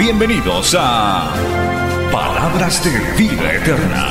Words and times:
Bienvenidos 0.00 0.74
a 0.78 1.30
Palabras 2.10 2.82
de 2.82 3.22
Vida 3.22 3.52
Eterna. 3.52 4.06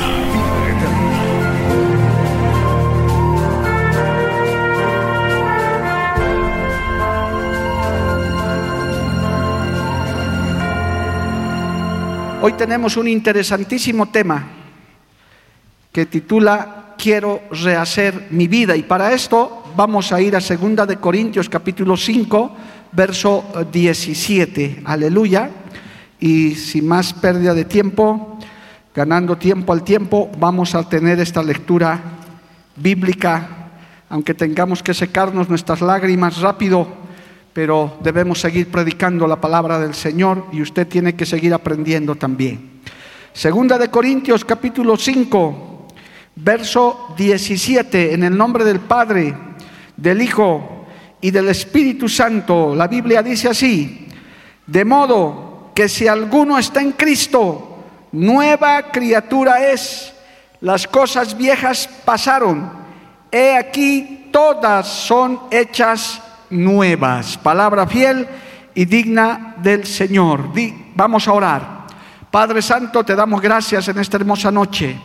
Hoy 12.40 12.52
tenemos 12.52 12.96
un 12.96 13.08
interesantísimo 13.08 14.10
tema 14.10 14.46
que 15.90 16.06
titula 16.06 16.94
Quiero 16.96 17.42
rehacer 17.50 18.28
mi 18.30 18.46
vida 18.46 18.76
y 18.76 18.84
para 18.84 19.12
esto 19.12 19.64
vamos 19.74 20.12
a 20.12 20.20
ir 20.20 20.36
a 20.36 20.38
2 20.38 20.86
de 20.86 20.98
Corintios 20.98 21.48
capítulo 21.48 21.96
5 21.96 22.56
verso 22.92 23.44
17. 23.70 24.82
Aleluya. 24.84 25.50
Y 26.18 26.54
sin 26.54 26.86
más 26.86 27.12
pérdida 27.14 27.54
de 27.54 27.64
tiempo, 27.64 28.38
ganando 28.94 29.36
tiempo 29.36 29.72
al 29.72 29.84
tiempo, 29.84 30.30
vamos 30.38 30.74
a 30.74 30.88
tener 30.88 31.18
esta 31.20 31.42
lectura 31.42 32.00
bíblica, 32.76 33.70
aunque 34.08 34.34
tengamos 34.34 34.82
que 34.82 34.92
secarnos 34.92 35.48
nuestras 35.48 35.80
lágrimas 35.80 36.40
rápido 36.40 37.00
pero 37.52 37.98
debemos 38.02 38.40
seguir 38.40 38.70
predicando 38.70 39.26
la 39.26 39.40
palabra 39.40 39.78
del 39.78 39.94
Señor 39.94 40.46
y 40.52 40.62
usted 40.62 40.86
tiene 40.86 41.14
que 41.14 41.26
seguir 41.26 41.52
aprendiendo 41.52 42.14
también. 42.14 42.80
Segunda 43.32 43.78
de 43.78 43.88
Corintios 43.88 44.44
capítulo 44.44 44.96
5, 44.96 45.88
verso 46.36 47.14
17, 47.16 48.14
en 48.14 48.24
el 48.24 48.36
nombre 48.36 48.64
del 48.64 48.80
Padre, 48.80 49.34
del 49.96 50.22
Hijo 50.22 50.79
y 51.20 51.30
del 51.30 51.48
Espíritu 51.48 52.08
Santo, 52.08 52.74
la 52.74 52.88
Biblia 52.88 53.22
dice 53.22 53.48
así, 53.48 54.08
de 54.66 54.84
modo 54.84 55.70
que 55.74 55.88
si 55.88 56.06
alguno 56.06 56.58
está 56.58 56.80
en 56.80 56.92
Cristo, 56.92 57.78
nueva 58.12 58.90
criatura 58.90 59.70
es, 59.70 60.12
las 60.60 60.86
cosas 60.86 61.36
viejas 61.36 61.88
pasaron, 62.04 62.70
he 63.30 63.56
aquí 63.56 64.28
todas 64.32 64.88
son 64.88 65.40
hechas 65.50 66.20
nuevas. 66.50 67.36
Palabra 67.38 67.86
fiel 67.86 68.26
y 68.74 68.84
digna 68.84 69.56
del 69.62 69.86
Señor. 69.86 70.50
vamos 70.94 71.28
a 71.28 71.32
orar. 71.32 71.80
Padre 72.30 72.62
Santo, 72.62 73.04
te 73.04 73.16
damos 73.16 73.40
gracias 73.40 73.88
en 73.88 73.98
esta 73.98 74.16
hermosa 74.16 74.50
noche. 74.50 74.96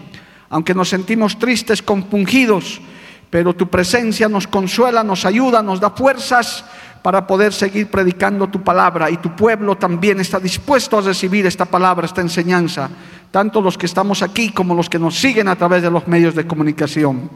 Aunque 0.49 0.75
nos 0.75 0.89
sentimos 0.89 1.39
tristes, 1.39 1.81
compungidos, 1.81 2.79
pero 3.29 3.53
tu 3.53 3.67
presencia 3.67 4.29
nos 4.29 4.47
consuela, 4.47 5.03
nos 5.03 5.25
ayuda, 5.25 5.61
nos 5.61 5.79
da 5.79 5.89
fuerzas 5.89 6.63
para 7.01 7.27
poder 7.27 7.53
seguir 7.53 7.87
predicando 7.91 8.47
tu 8.47 8.63
palabra. 8.63 9.09
Y 9.09 9.17
tu 9.17 9.35
pueblo 9.35 9.75
también 9.75 10.19
está 10.19 10.39
dispuesto 10.39 10.97
a 10.97 11.01
recibir 11.01 11.45
esta 11.45 11.65
palabra, 11.65 12.05
esta 12.05 12.21
enseñanza, 12.21 12.89
tanto 13.31 13.61
los 13.61 13.77
que 13.77 13.85
estamos 13.85 14.21
aquí 14.21 14.49
como 14.51 14.73
los 14.73 14.89
que 14.89 14.99
nos 14.99 15.15
siguen 15.15 15.47
a 15.47 15.55
través 15.55 15.83
de 15.83 15.91
los 15.91 16.07
medios 16.07 16.33
de 16.33 16.47
comunicación. 16.47 17.29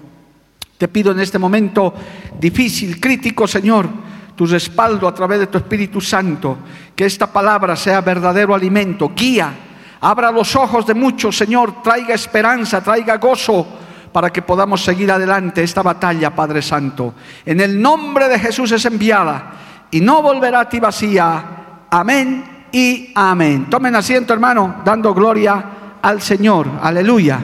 Te 0.77 0.87
pido 0.87 1.11
en 1.11 1.19
este 1.19 1.37
momento 1.37 1.93
difícil, 2.39 2.99
crítico, 2.99 3.47
Señor, 3.47 3.87
tu 4.35 4.45
respaldo 4.45 5.07
a 5.07 5.13
través 5.13 5.39
de 5.39 5.47
tu 5.47 5.57
Espíritu 5.57 5.99
Santo, 5.99 6.57
que 6.95 7.05
esta 7.05 7.27
palabra 7.27 7.75
sea 7.75 7.99
verdadero 7.99 8.55
alimento, 8.55 9.11
guía, 9.13 9.53
abra 9.99 10.31
los 10.31 10.55
ojos 10.55 10.87
de 10.87 10.93
muchos, 10.93 11.37
Señor, 11.37 11.83
traiga 11.83 12.15
esperanza, 12.15 12.81
traiga 12.81 13.17
gozo 13.17 13.78
para 14.11 14.31
que 14.31 14.41
podamos 14.41 14.83
seguir 14.83 15.11
adelante 15.11 15.63
esta 15.63 15.81
batalla, 15.81 16.35
Padre 16.35 16.61
Santo. 16.61 17.13
En 17.45 17.61
el 17.61 17.81
nombre 17.81 18.27
de 18.27 18.39
Jesús 18.39 18.71
es 18.71 18.85
enviada 18.85 19.53
y 19.91 20.01
no 20.01 20.21
volverá 20.21 20.61
a 20.61 20.69
ti 20.69 20.79
vacía. 20.79 21.45
Amén 21.89 22.65
y 22.71 23.11
amén. 23.15 23.69
Tomen 23.69 23.95
asiento, 23.95 24.33
hermano, 24.33 24.81
dando 24.83 25.13
gloria 25.13 25.65
al 26.01 26.21
Señor. 26.21 26.67
Aleluya. 26.81 27.39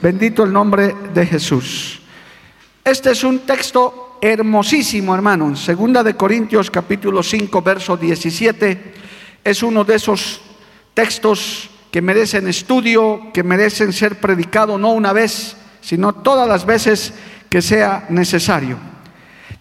Bendito 0.00 0.44
el 0.44 0.52
nombre 0.52 0.94
de 1.12 1.26
Jesús. 1.26 2.00
Este 2.84 3.10
es 3.10 3.24
un 3.24 3.40
texto 3.40 4.18
hermosísimo, 4.20 5.14
hermano. 5.14 5.56
Segunda 5.56 6.02
de 6.02 6.14
Corintios 6.14 6.70
capítulo 6.70 7.22
5, 7.22 7.62
verso 7.62 7.96
17, 7.96 8.94
es 9.42 9.62
uno 9.62 9.84
de 9.84 9.94
esos 9.96 10.40
textos 10.94 11.70
que 11.90 12.02
merecen 12.02 12.46
estudio, 12.48 13.32
que 13.32 13.42
merecen 13.42 13.92
ser 13.92 14.20
predicado 14.20 14.78
no 14.78 14.92
una 14.92 15.12
vez, 15.12 15.56
sino 15.86 16.12
todas 16.12 16.48
las 16.48 16.66
veces 16.66 17.14
que 17.48 17.62
sea 17.62 18.06
necesario. 18.08 18.76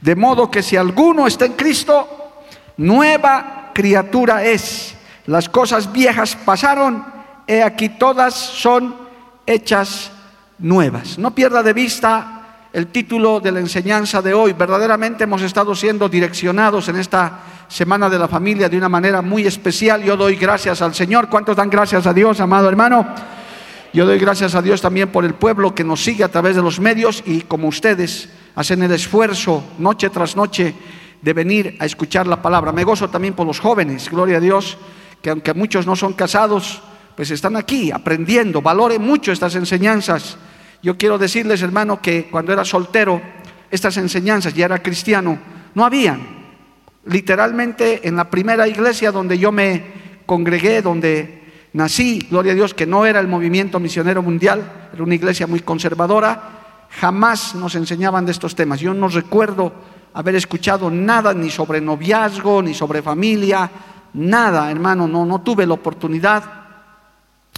De 0.01 0.15
modo 0.15 0.49
que 0.49 0.63
si 0.63 0.75
alguno 0.75 1.27
está 1.27 1.45
en 1.45 1.53
Cristo, 1.53 2.41
nueva 2.77 3.69
criatura 3.75 4.43
es. 4.43 4.95
Las 5.27 5.49
cosas 5.49 5.91
viejas 5.91 6.35
pasaron, 6.43 7.05
he 7.45 7.61
aquí 7.61 7.89
todas 7.89 8.33
son 8.33 8.95
hechas 9.45 10.11
nuevas. 10.57 11.19
No 11.19 11.29
pierda 11.29 11.61
de 11.61 11.73
vista 11.73 12.69
el 12.73 12.87
título 12.87 13.39
de 13.39 13.51
la 13.51 13.59
enseñanza 13.59 14.19
de 14.19 14.33
hoy. 14.33 14.53
Verdaderamente 14.53 15.25
hemos 15.25 15.43
estado 15.43 15.75
siendo 15.75 16.09
direccionados 16.09 16.87
en 16.87 16.95
esta 16.95 17.39
Semana 17.67 18.09
de 18.09 18.17
la 18.17 18.27
Familia 18.27 18.67
de 18.67 18.77
una 18.77 18.89
manera 18.89 19.21
muy 19.21 19.45
especial. 19.45 20.01
Yo 20.01 20.17
doy 20.17 20.37
gracias 20.37 20.81
al 20.81 20.95
Señor. 20.95 21.29
¿Cuántos 21.29 21.55
dan 21.55 21.69
gracias 21.69 22.07
a 22.07 22.13
Dios, 22.13 22.39
amado 22.39 22.67
hermano? 22.67 23.05
Yo 23.95 24.05
doy 24.05 24.19
gracias 24.19 24.53
a 24.53 24.61
Dios 24.61 24.81
también 24.81 25.09
por 25.09 25.23
el 25.23 25.33
pueblo 25.35 25.73
que 25.73 25.85
nos 25.85 26.03
sigue 26.03 26.23
a 26.23 26.29
través 26.29 26.55
de 26.55 26.61
los 26.61 26.79
medios 26.79 27.23
y 27.25 27.41
como 27.41 27.69
ustedes 27.69 28.29
hacen 28.53 28.83
el 28.83 28.91
esfuerzo 28.91 29.63
noche 29.79 30.09
tras 30.09 30.35
noche 30.35 30.75
de 31.21 31.33
venir 31.33 31.77
a 31.79 31.85
escuchar 31.85 32.27
la 32.27 32.41
palabra. 32.41 32.73
Me 32.73 32.83
gozo 32.83 33.09
también 33.09 33.33
por 33.33 33.47
los 33.47 33.59
jóvenes, 33.59 34.11
gloria 34.11 34.37
a 34.37 34.41
Dios, 34.41 34.77
que 35.21 35.29
aunque 35.29 35.53
muchos 35.53 35.87
no 35.87 35.95
son 35.95 36.11
casados, 36.11 36.81
pues 37.15 37.31
están 37.31 37.55
aquí 37.55 37.89
aprendiendo. 37.89 38.61
Valoren 38.61 39.01
mucho 39.01 39.31
estas 39.31 39.55
enseñanzas 39.55 40.37
yo 40.85 40.97
quiero 40.97 41.17
decirles, 41.17 41.63
hermano, 41.63 41.99
que 41.99 42.27
cuando 42.29 42.53
era 42.53 42.63
soltero, 42.63 43.19
estas 43.71 43.97
enseñanzas, 43.97 44.53
ya 44.53 44.65
era 44.65 44.83
cristiano, 44.83 45.39
no 45.73 45.83
habían. 45.83 46.45
Literalmente 47.05 48.07
en 48.07 48.15
la 48.15 48.29
primera 48.29 48.67
iglesia 48.67 49.11
donde 49.11 49.39
yo 49.39 49.51
me 49.51 49.83
congregué, 50.27 50.83
donde 50.83 51.44
nací, 51.75 52.25
gloria 52.29 52.53
a 52.53 52.55
Dios, 52.55 52.73
que 52.73 52.85
no 52.85 53.05
era 53.05 53.19
el 53.19 53.27
movimiento 53.27 53.81
misionero 53.81 54.23
mundial, 54.23 54.89
era 54.93 55.03
una 55.03 55.15
iglesia 55.15 55.45
muy 55.45 55.59
conservadora, 55.59 56.87
jamás 56.89 57.53
nos 57.53 57.75
enseñaban 57.75 58.25
de 58.25 58.31
estos 58.31 58.55
temas. 58.55 58.79
Yo 58.79 58.93
no 58.93 59.09
recuerdo 59.09 59.73
haber 60.13 60.35
escuchado 60.35 60.89
nada 60.89 61.33
ni 61.33 61.49
sobre 61.49 61.81
noviazgo, 61.81 62.61
ni 62.61 62.73
sobre 62.73 63.01
familia, 63.01 63.69
nada, 64.13 64.71
hermano, 64.71 65.05
no, 65.05 65.25
no 65.25 65.41
tuve 65.41 65.67
la 65.67 65.73
oportunidad. 65.73 66.43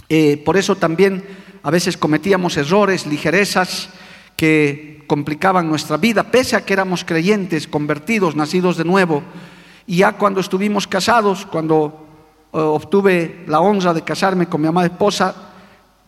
Eh, 0.08 0.42
por 0.44 0.56
eso 0.56 0.74
también 0.74 1.24
a 1.62 1.70
veces 1.70 1.96
cometíamos 1.96 2.56
errores, 2.56 3.06
ligerezas 3.06 3.88
que 4.34 5.04
complicaban 5.06 5.68
nuestra 5.68 5.96
vida, 5.96 6.24
pese 6.24 6.56
a 6.56 6.64
que 6.64 6.72
éramos 6.72 7.04
creyentes, 7.04 7.68
convertidos, 7.68 8.34
nacidos 8.34 8.76
de 8.76 8.84
nuevo. 8.84 9.22
Y 9.86 9.98
ya 9.98 10.14
cuando 10.14 10.40
estuvimos 10.40 10.88
casados, 10.88 11.46
cuando 11.46 12.07
obtuve 12.52 13.44
la 13.46 13.60
honra 13.60 13.92
de 13.92 14.02
casarme 14.02 14.46
con 14.46 14.60
mi 14.60 14.68
amada 14.68 14.86
esposa, 14.86 15.34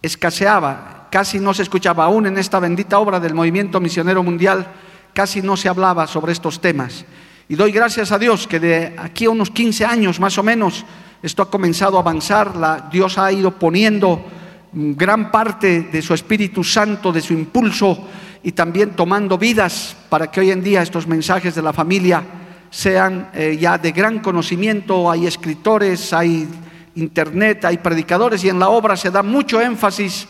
escaseaba, 0.03 1.09
casi 1.11 1.39
no 1.39 1.53
se 1.53 1.63
escuchaba 1.63 2.05
aún 2.05 2.27
en 2.27 2.39
esta 2.39 2.61
bendita 2.61 2.99
obra 2.99 3.21
del 3.21 3.35
movimiento 3.35 3.81
misionero 3.81 4.23
mundial, 4.23 4.67
casi 5.13 5.43
no 5.43 5.57
se 5.57 5.69
hablaba 5.69 6.07
sobre 6.07 6.33
estos 6.33 6.61
temas. 6.61 7.05
Y 7.49 7.57
doy 7.57 7.73
gracias 7.73 8.13
a 8.13 8.19
Dios 8.19 8.47
que 8.47 8.61
de 8.61 8.95
aquí 8.97 9.25
a 9.25 9.31
unos 9.31 9.51
15 9.51 9.85
años 9.85 10.21
más 10.21 10.39
o 10.39 10.43
menos 10.43 10.85
esto 11.23 11.43
ha 11.43 11.51
comenzado 11.51 11.97
a 11.97 12.01
avanzar, 12.01 12.89
Dios 12.91 13.19
ha 13.19 13.31
ido 13.31 13.51
poniendo 13.51 14.25
gran 14.73 15.31
parte 15.31 15.83
de 15.83 16.01
su 16.01 16.15
Espíritu 16.15 16.63
Santo, 16.65 17.13
de 17.13 17.21
su 17.21 17.35
impulso 17.35 18.07
y 18.43 18.53
también 18.53 18.91
tomando 18.91 19.37
vidas 19.37 19.97
para 20.09 20.31
que 20.31 20.41
hoy 20.41 20.51
en 20.51 20.63
día 20.63 20.81
estos 20.81 21.07
mensajes 21.07 21.55
de 21.55 21.63
la 21.63 21.73
familia 21.73 22.23
sean 22.71 23.31
eh, 23.35 23.59
ya 23.61 23.77
de 23.79 23.93
gran 23.93 24.21
conocimiento. 24.21 25.11
Hay 25.11 25.27
escritores, 25.27 26.13
hay 26.13 26.49
internet, 26.95 27.65
hay 27.65 27.79
predicadores 27.79 28.43
y 28.45 28.49
en 28.49 28.59
la 28.59 28.69
obra 28.69 28.97
se 28.97 29.11
da 29.11 29.23
mucho 29.23 29.61
énfasis, 29.61 30.27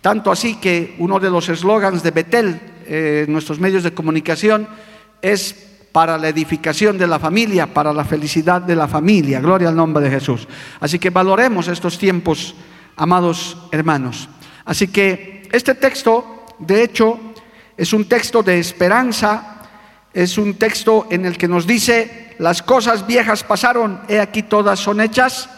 tanto 0.00 0.30
así 0.30 0.56
que 0.56 0.96
uno 0.98 1.20
de 1.20 1.30
los 1.30 1.48
eslogans 1.48 2.02
de 2.02 2.10
Betel, 2.10 2.60
eh, 2.86 3.26
nuestros 3.28 3.60
medios 3.60 3.82
de 3.82 3.92
comunicación, 3.92 4.68
es 5.20 5.66
para 5.92 6.16
la 6.16 6.28
edificación 6.28 6.96
de 6.96 7.06
la 7.06 7.18
familia, 7.18 7.66
para 7.66 7.92
la 7.92 8.04
felicidad 8.04 8.62
de 8.62 8.76
la 8.76 8.86
familia. 8.86 9.40
Gloria 9.40 9.68
al 9.68 9.76
nombre 9.76 10.02
de 10.02 10.10
Jesús. 10.10 10.46
Así 10.78 10.98
que 10.98 11.10
valoremos 11.10 11.68
estos 11.68 11.98
tiempos, 11.98 12.54
amados 12.96 13.56
hermanos. 13.72 14.28
Así 14.64 14.88
que 14.88 15.48
este 15.50 15.74
texto, 15.74 16.46
de 16.58 16.84
hecho, 16.84 17.18
es 17.76 17.92
un 17.92 18.04
texto 18.04 18.42
de 18.42 18.58
esperanza, 18.58 19.59
es 20.12 20.38
un 20.38 20.54
texto 20.54 21.06
en 21.10 21.24
el 21.24 21.38
que 21.38 21.48
nos 21.48 21.66
dice, 21.66 22.34
las 22.38 22.62
cosas 22.62 23.06
viejas 23.06 23.44
pasaron, 23.44 24.00
he 24.08 24.18
aquí 24.18 24.42
todas 24.42 24.80
son 24.80 25.00
hechas 25.00 25.48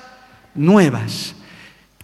nuevas. 0.54 1.34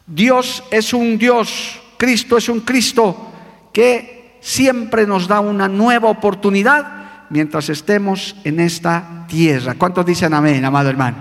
Dios 0.06 0.65
es 0.71 0.93
un 0.95 1.19
Dios, 1.19 1.81
Cristo 1.99 2.37
es 2.37 2.49
un 2.49 2.61
Cristo 2.61 3.33
que 3.73 4.39
siempre 4.41 5.06
nos 5.06 5.29
da 5.29 5.41
una 5.41 5.69
nueva 5.69 6.09
oportunidad 6.09 7.27
mientras 7.29 7.69
estemos 7.69 8.37
en 8.45 8.61
esta 8.61 9.27
tierra. 9.29 9.75
¿Cuántos 9.75 10.06
dicen 10.06 10.33
amén, 10.33 10.65
amado 10.65 10.89
hermano? 10.89 11.19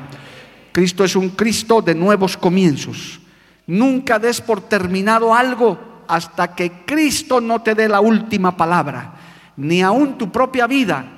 Cristo 0.72 1.04
es 1.04 1.16
un 1.16 1.30
Cristo 1.30 1.82
de 1.82 1.96
nuevos 1.96 2.38
comienzos. 2.38 3.20
Nunca 3.66 4.20
des 4.20 4.40
por 4.40 4.62
terminado 4.62 5.34
algo 5.34 6.04
hasta 6.08 6.56
que 6.56 6.86
Cristo 6.86 7.42
no 7.42 7.62
te 7.62 7.76
dé 7.76 7.90
la 7.90 8.00
última 8.00 8.56
palabra, 8.56 9.14
ni 9.58 9.82
aún 9.82 10.18
tu 10.18 10.32
propia 10.32 10.68
vida. 10.68 11.17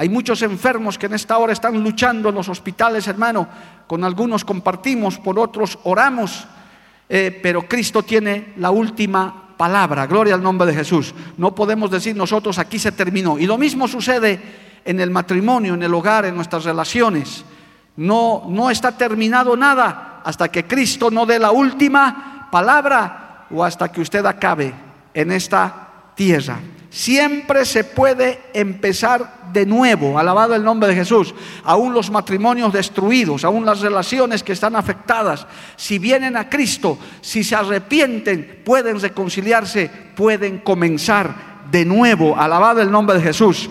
Hay 0.00 0.08
muchos 0.08 0.42
enfermos 0.42 0.96
que 0.96 1.06
en 1.06 1.14
esta 1.14 1.36
hora 1.38 1.52
están 1.52 1.82
luchando 1.82 2.28
en 2.28 2.36
los 2.36 2.48
hospitales, 2.48 3.08
hermano. 3.08 3.48
Con 3.88 4.04
algunos 4.04 4.44
compartimos, 4.44 5.18
por 5.18 5.40
otros 5.40 5.76
oramos, 5.82 6.46
eh, 7.08 7.36
pero 7.42 7.66
Cristo 7.66 8.04
tiene 8.04 8.54
la 8.58 8.70
última 8.70 9.56
palabra. 9.56 10.06
Gloria 10.06 10.36
al 10.36 10.42
nombre 10.42 10.68
de 10.68 10.74
Jesús. 10.76 11.12
No 11.36 11.52
podemos 11.52 11.90
decir 11.90 12.14
nosotros 12.14 12.60
aquí 12.60 12.78
se 12.78 12.92
terminó. 12.92 13.40
Y 13.40 13.46
lo 13.46 13.58
mismo 13.58 13.88
sucede 13.88 14.40
en 14.84 15.00
el 15.00 15.10
matrimonio, 15.10 15.74
en 15.74 15.82
el 15.82 15.92
hogar, 15.92 16.26
en 16.26 16.36
nuestras 16.36 16.62
relaciones. 16.62 17.44
No, 17.96 18.44
no 18.48 18.70
está 18.70 18.96
terminado 18.96 19.56
nada 19.56 20.22
hasta 20.24 20.48
que 20.48 20.64
Cristo 20.64 21.10
no 21.10 21.26
dé 21.26 21.40
la 21.40 21.50
última 21.50 22.48
palabra 22.52 23.46
o 23.50 23.64
hasta 23.64 23.90
que 23.90 24.00
usted 24.00 24.24
acabe 24.24 24.72
en 25.12 25.32
esta 25.32 25.88
tierra. 26.14 26.60
Siempre 26.90 27.66
se 27.66 27.84
puede 27.84 28.40
empezar 28.54 29.50
de 29.52 29.66
nuevo, 29.66 30.18
alabado 30.18 30.54
el 30.54 30.64
nombre 30.64 30.88
de 30.88 30.94
Jesús. 30.94 31.34
Aún 31.64 31.92
los 31.92 32.10
matrimonios 32.10 32.72
destruidos, 32.72 33.44
aún 33.44 33.66
las 33.66 33.80
relaciones 33.80 34.42
que 34.42 34.52
están 34.52 34.74
afectadas, 34.74 35.46
si 35.76 35.98
vienen 35.98 36.36
a 36.36 36.48
Cristo, 36.48 36.98
si 37.20 37.44
se 37.44 37.56
arrepienten, 37.56 38.62
pueden 38.64 39.00
reconciliarse, 39.00 39.90
pueden 40.14 40.58
comenzar 40.58 41.48
de 41.70 41.84
nuevo, 41.84 42.38
alabado 42.38 42.80
el 42.80 42.90
nombre 42.90 43.16
de 43.16 43.22
Jesús. 43.22 43.68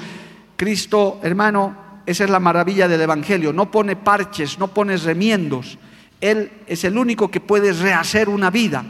Cristo, 0.56 1.20
hermano, 1.24 1.76
esa 2.06 2.24
es 2.24 2.30
la 2.30 2.40
maravilla 2.40 2.88
del 2.88 3.02
Evangelio, 3.02 3.52
no 3.52 3.72
pone 3.72 3.96
parches, 3.96 4.60
no 4.60 4.68
pone 4.68 4.96
remiendos. 4.96 5.80
Él 6.22 6.52
es 6.68 6.84
el 6.84 6.98
único 6.98 7.30
que 7.30 7.40
puede 7.40 7.74
rehacer 7.74 8.30
una 8.30 8.52
vida, 8.52 8.86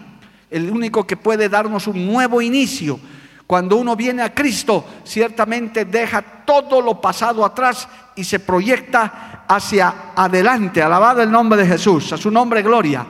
el 0.52 0.70
único 0.70 1.08
que 1.08 1.16
puede 1.16 1.48
darnos 1.48 1.88
un 1.88 2.06
nuevo 2.06 2.42
inicio 2.42 3.00
cuando 3.48 3.78
uno 3.78 3.96
viene 3.96 4.24
a 4.24 4.34
Cristo, 4.34 4.86
ciertamente 5.06 5.86
deja 5.86 6.22
todo 6.22 6.82
lo 6.82 7.00
pasado 7.00 7.46
atrás 7.46 7.88
y 8.14 8.26
se 8.26 8.40
proyecta 8.40 9.46
hacia 9.48 10.12
adelante. 10.14 10.84
Alabado 10.84 11.22
el 11.22 11.32
nombre 11.32 11.62
de 11.62 11.66
Jesús, 11.66 12.12
a 12.12 12.18
su 12.18 12.30
nombre 12.30 12.62
gloria. 12.62 13.08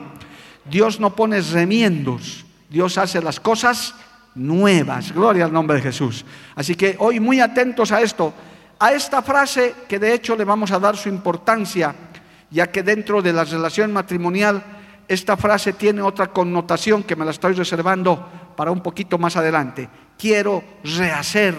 Dios 0.64 1.00
no 1.00 1.10
pone 1.10 1.40
remiendos, 1.40 2.46
Dios 2.70 2.98
hace 2.98 3.20
las 3.20 3.40
cosas 3.40 3.96
nuevas. 4.36 5.12
Gloria 5.12 5.44
al 5.44 5.52
nombre 5.52 5.78
de 5.78 5.82
Jesús. 5.82 6.24
Así 6.54 6.76
que 6.76 6.94
hoy 7.00 7.18
muy 7.18 7.40
atentos 7.40 7.90
a 7.90 8.00
esto, 8.00 8.32
a 8.78 8.92
esta 8.92 9.22
frase 9.22 9.74
que 9.88 9.98
de 9.98 10.14
hecho 10.14 10.36
le 10.36 10.44
vamos 10.44 10.70
a 10.70 10.78
dar 10.78 10.96
su 10.96 11.08
importancia, 11.08 11.96
ya 12.48 12.68
que 12.68 12.84
dentro 12.84 13.22
de 13.22 13.32
la 13.32 13.42
relación 13.42 13.92
matrimonial 13.92 14.62
esta 15.08 15.36
frase 15.36 15.72
tiene 15.72 16.00
otra 16.00 16.28
connotación 16.28 17.02
que 17.02 17.16
me 17.16 17.24
la 17.24 17.32
estoy 17.32 17.54
reservando 17.54 18.54
para 18.56 18.70
un 18.70 18.82
poquito 18.82 19.18
más 19.18 19.36
adelante 19.36 19.88
quiero 20.18 20.62
rehacer 20.84 21.54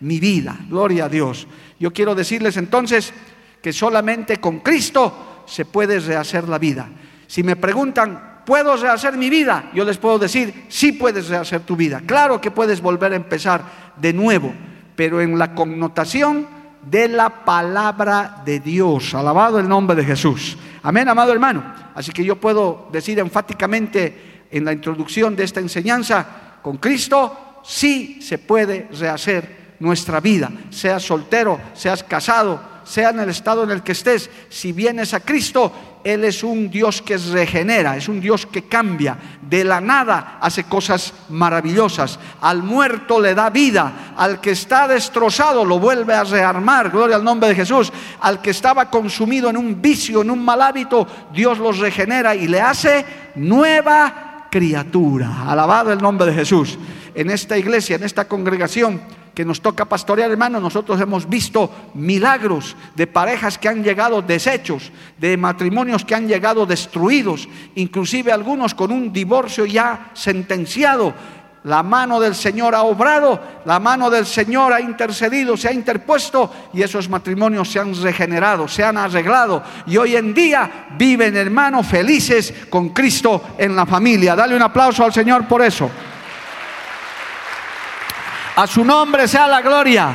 mi 0.00 0.20
vida. 0.20 0.56
Gloria 0.68 1.06
a 1.06 1.08
Dios. 1.08 1.46
Yo 1.78 1.92
quiero 1.92 2.14
decirles 2.14 2.56
entonces 2.56 3.12
que 3.60 3.72
solamente 3.72 4.38
con 4.38 4.60
Cristo 4.60 5.42
se 5.46 5.64
puede 5.64 5.98
rehacer 6.00 6.48
la 6.48 6.58
vida. 6.58 6.88
Si 7.26 7.42
me 7.42 7.56
preguntan, 7.56 8.42
¿puedo 8.46 8.76
rehacer 8.76 9.16
mi 9.16 9.28
vida? 9.28 9.70
Yo 9.74 9.84
les 9.84 9.98
puedo 9.98 10.18
decir, 10.18 10.66
sí 10.68 10.92
puedes 10.92 11.28
rehacer 11.28 11.62
tu 11.62 11.76
vida. 11.76 12.02
Claro 12.06 12.40
que 12.40 12.50
puedes 12.50 12.80
volver 12.80 13.12
a 13.12 13.16
empezar 13.16 13.92
de 13.96 14.12
nuevo, 14.12 14.52
pero 14.94 15.20
en 15.20 15.38
la 15.38 15.54
connotación 15.54 16.46
de 16.82 17.08
la 17.08 17.44
palabra 17.44 18.42
de 18.44 18.60
Dios. 18.60 19.14
Alabado 19.14 19.58
el 19.58 19.68
nombre 19.68 19.96
de 19.96 20.04
Jesús. 20.04 20.56
Amén, 20.82 21.08
amado 21.08 21.32
hermano. 21.32 21.64
Así 21.94 22.12
que 22.12 22.24
yo 22.24 22.36
puedo 22.36 22.88
decir 22.92 23.18
enfáticamente 23.18 24.46
en 24.50 24.64
la 24.64 24.72
introducción 24.72 25.34
de 25.34 25.44
esta 25.44 25.60
enseñanza, 25.60 26.26
con 26.62 26.76
Cristo 26.76 27.43
sí 27.64 28.20
se 28.22 28.38
puede 28.38 28.88
rehacer 28.98 29.64
nuestra 29.80 30.20
vida, 30.20 30.50
seas 30.70 31.02
soltero, 31.02 31.60
seas 31.74 32.04
casado, 32.04 32.74
sea 32.84 33.10
en 33.10 33.20
el 33.20 33.30
estado 33.30 33.64
en 33.64 33.70
el 33.70 33.82
que 33.82 33.92
estés, 33.92 34.30
si 34.48 34.72
vienes 34.72 35.14
a 35.14 35.20
Cristo, 35.20 35.72
Él 36.04 36.24
es 36.24 36.44
un 36.44 36.70
Dios 36.70 37.02
que 37.02 37.16
regenera, 37.16 37.96
es 37.96 38.08
un 38.08 38.20
Dios 38.20 38.46
que 38.46 38.64
cambia, 38.64 39.16
de 39.40 39.64
la 39.64 39.80
nada 39.80 40.38
hace 40.40 40.64
cosas 40.64 41.12
maravillosas, 41.30 42.18
al 42.40 42.62
muerto 42.62 43.20
le 43.20 43.34
da 43.34 43.50
vida, 43.50 44.14
al 44.16 44.40
que 44.40 44.52
está 44.52 44.86
destrozado 44.86 45.64
lo 45.64 45.78
vuelve 45.78 46.14
a 46.14 46.24
rearmar, 46.24 46.90
gloria 46.90 47.16
al 47.16 47.24
nombre 47.24 47.48
de 47.48 47.54
Jesús, 47.54 47.92
al 48.20 48.40
que 48.40 48.50
estaba 48.50 48.90
consumido 48.90 49.50
en 49.50 49.56
un 49.56 49.80
vicio, 49.80 50.22
en 50.22 50.30
un 50.30 50.44
mal 50.44 50.60
hábito, 50.62 51.06
Dios 51.32 51.58
los 51.58 51.78
regenera 51.78 52.34
y 52.34 52.46
le 52.46 52.60
hace 52.60 53.04
nueva 53.36 54.48
criatura, 54.50 55.44
alabado 55.48 55.90
el 55.90 55.98
nombre 55.98 56.26
de 56.26 56.34
Jesús 56.34 56.78
en 57.14 57.30
esta 57.30 57.56
iglesia, 57.56 57.96
en 57.96 58.02
esta 58.02 58.26
congregación 58.26 59.00
que 59.34 59.44
nos 59.44 59.60
toca 59.60 59.84
pastorear, 59.84 60.30
hermano, 60.30 60.60
nosotros 60.60 61.00
hemos 61.00 61.28
visto 61.28 61.70
milagros 61.94 62.76
de 62.94 63.06
parejas 63.06 63.58
que 63.58 63.68
han 63.68 63.82
llegado 63.82 64.22
deshechos, 64.22 64.92
de 65.18 65.36
matrimonios 65.36 66.04
que 66.04 66.14
han 66.14 66.28
llegado 66.28 66.66
destruidos, 66.66 67.48
inclusive 67.74 68.30
algunos 68.30 68.74
con 68.74 68.92
un 68.92 69.12
divorcio 69.12 69.66
ya 69.66 70.10
sentenciado. 70.14 71.12
La 71.64 71.82
mano 71.82 72.20
del 72.20 72.34
Señor 72.34 72.74
ha 72.74 72.82
obrado, 72.82 73.40
la 73.64 73.80
mano 73.80 74.10
del 74.10 74.26
Señor 74.26 74.72
ha 74.72 74.82
intercedido, 74.82 75.56
se 75.56 75.68
ha 75.68 75.72
interpuesto 75.72 76.52
y 76.74 76.82
esos 76.82 77.08
matrimonios 77.08 77.72
se 77.72 77.80
han 77.80 78.00
regenerado, 78.00 78.68
se 78.68 78.84
han 78.84 78.98
arreglado 78.98 79.62
y 79.86 79.96
hoy 79.96 80.14
en 80.14 80.34
día 80.34 80.88
viven, 80.98 81.34
hermanos, 81.36 81.86
felices 81.86 82.52
con 82.68 82.90
Cristo 82.90 83.42
en 83.56 83.74
la 83.74 83.86
familia. 83.86 84.36
Dale 84.36 84.54
un 84.54 84.60
aplauso 84.60 85.04
al 85.04 85.14
Señor 85.14 85.48
por 85.48 85.62
eso. 85.62 85.90
A 88.56 88.68
su 88.68 88.84
nombre 88.84 89.26
sea 89.26 89.48
la 89.48 89.60
gloria. 89.60 90.14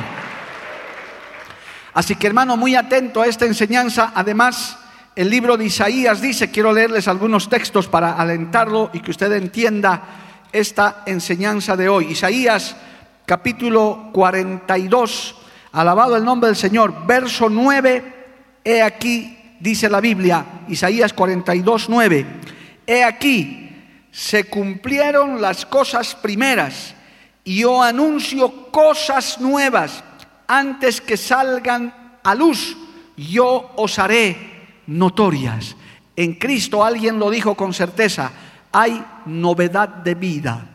Así 1.92 2.14
que 2.14 2.26
hermano, 2.26 2.56
muy 2.56 2.74
atento 2.74 3.20
a 3.20 3.26
esta 3.26 3.44
enseñanza. 3.44 4.12
Además, 4.14 4.78
el 5.14 5.28
libro 5.28 5.58
de 5.58 5.66
Isaías 5.66 6.22
dice, 6.22 6.50
quiero 6.50 6.72
leerles 6.72 7.06
algunos 7.06 7.50
textos 7.50 7.86
para 7.86 8.12
alentarlo 8.12 8.88
y 8.94 9.00
que 9.00 9.10
usted 9.10 9.30
entienda 9.32 10.02
esta 10.52 11.02
enseñanza 11.04 11.76
de 11.76 11.90
hoy. 11.90 12.12
Isaías 12.12 12.76
capítulo 13.26 14.08
42, 14.14 15.36
alabado 15.72 16.16
el 16.16 16.24
nombre 16.24 16.48
del 16.48 16.56
Señor, 16.56 17.06
verso 17.06 17.50
9, 17.50 18.14
he 18.64 18.82
aquí, 18.82 19.56
dice 19.60 19.90
la 19.90 20.00
Biblia, 20.00 20.44
Isaías 20.68 21.12
42, 21.12 21.90
9, 21.90 22.26
he 22.86 23.04
aquí, 23.04 23.70
se 24.10 24.44
cumplieron 24.44 25.42
las 25.42 25.66
cosas 25.66 26.14
primeras 26.14 26.94
y 27.44 27.60
yo 27.60 27.82
anuncio 27.82 28.70
cosas 28.70 29.40
nuevas 29.40 30.04
antes 30.46 31.00
que 31.00 31.16
salgan 31.16 32.18
a 32.22 32.34
luz, 32.34 32.76
yo 33.16 33.70
os 33.76 33.98
haré 33.98 34.36
notorias. 34.86 35.76
En 36.16 36.34
Cristo 36.34 36.84
alguien 36.84 37.18
lo 37.18 37.30
dijo 37.30 37.54
con 37.54 37.72
certeza, 37.72 38.32
hay 38.72 39.04
novedad 39.26 39.88
de 39.88 40.14
vida. 40.14 40.66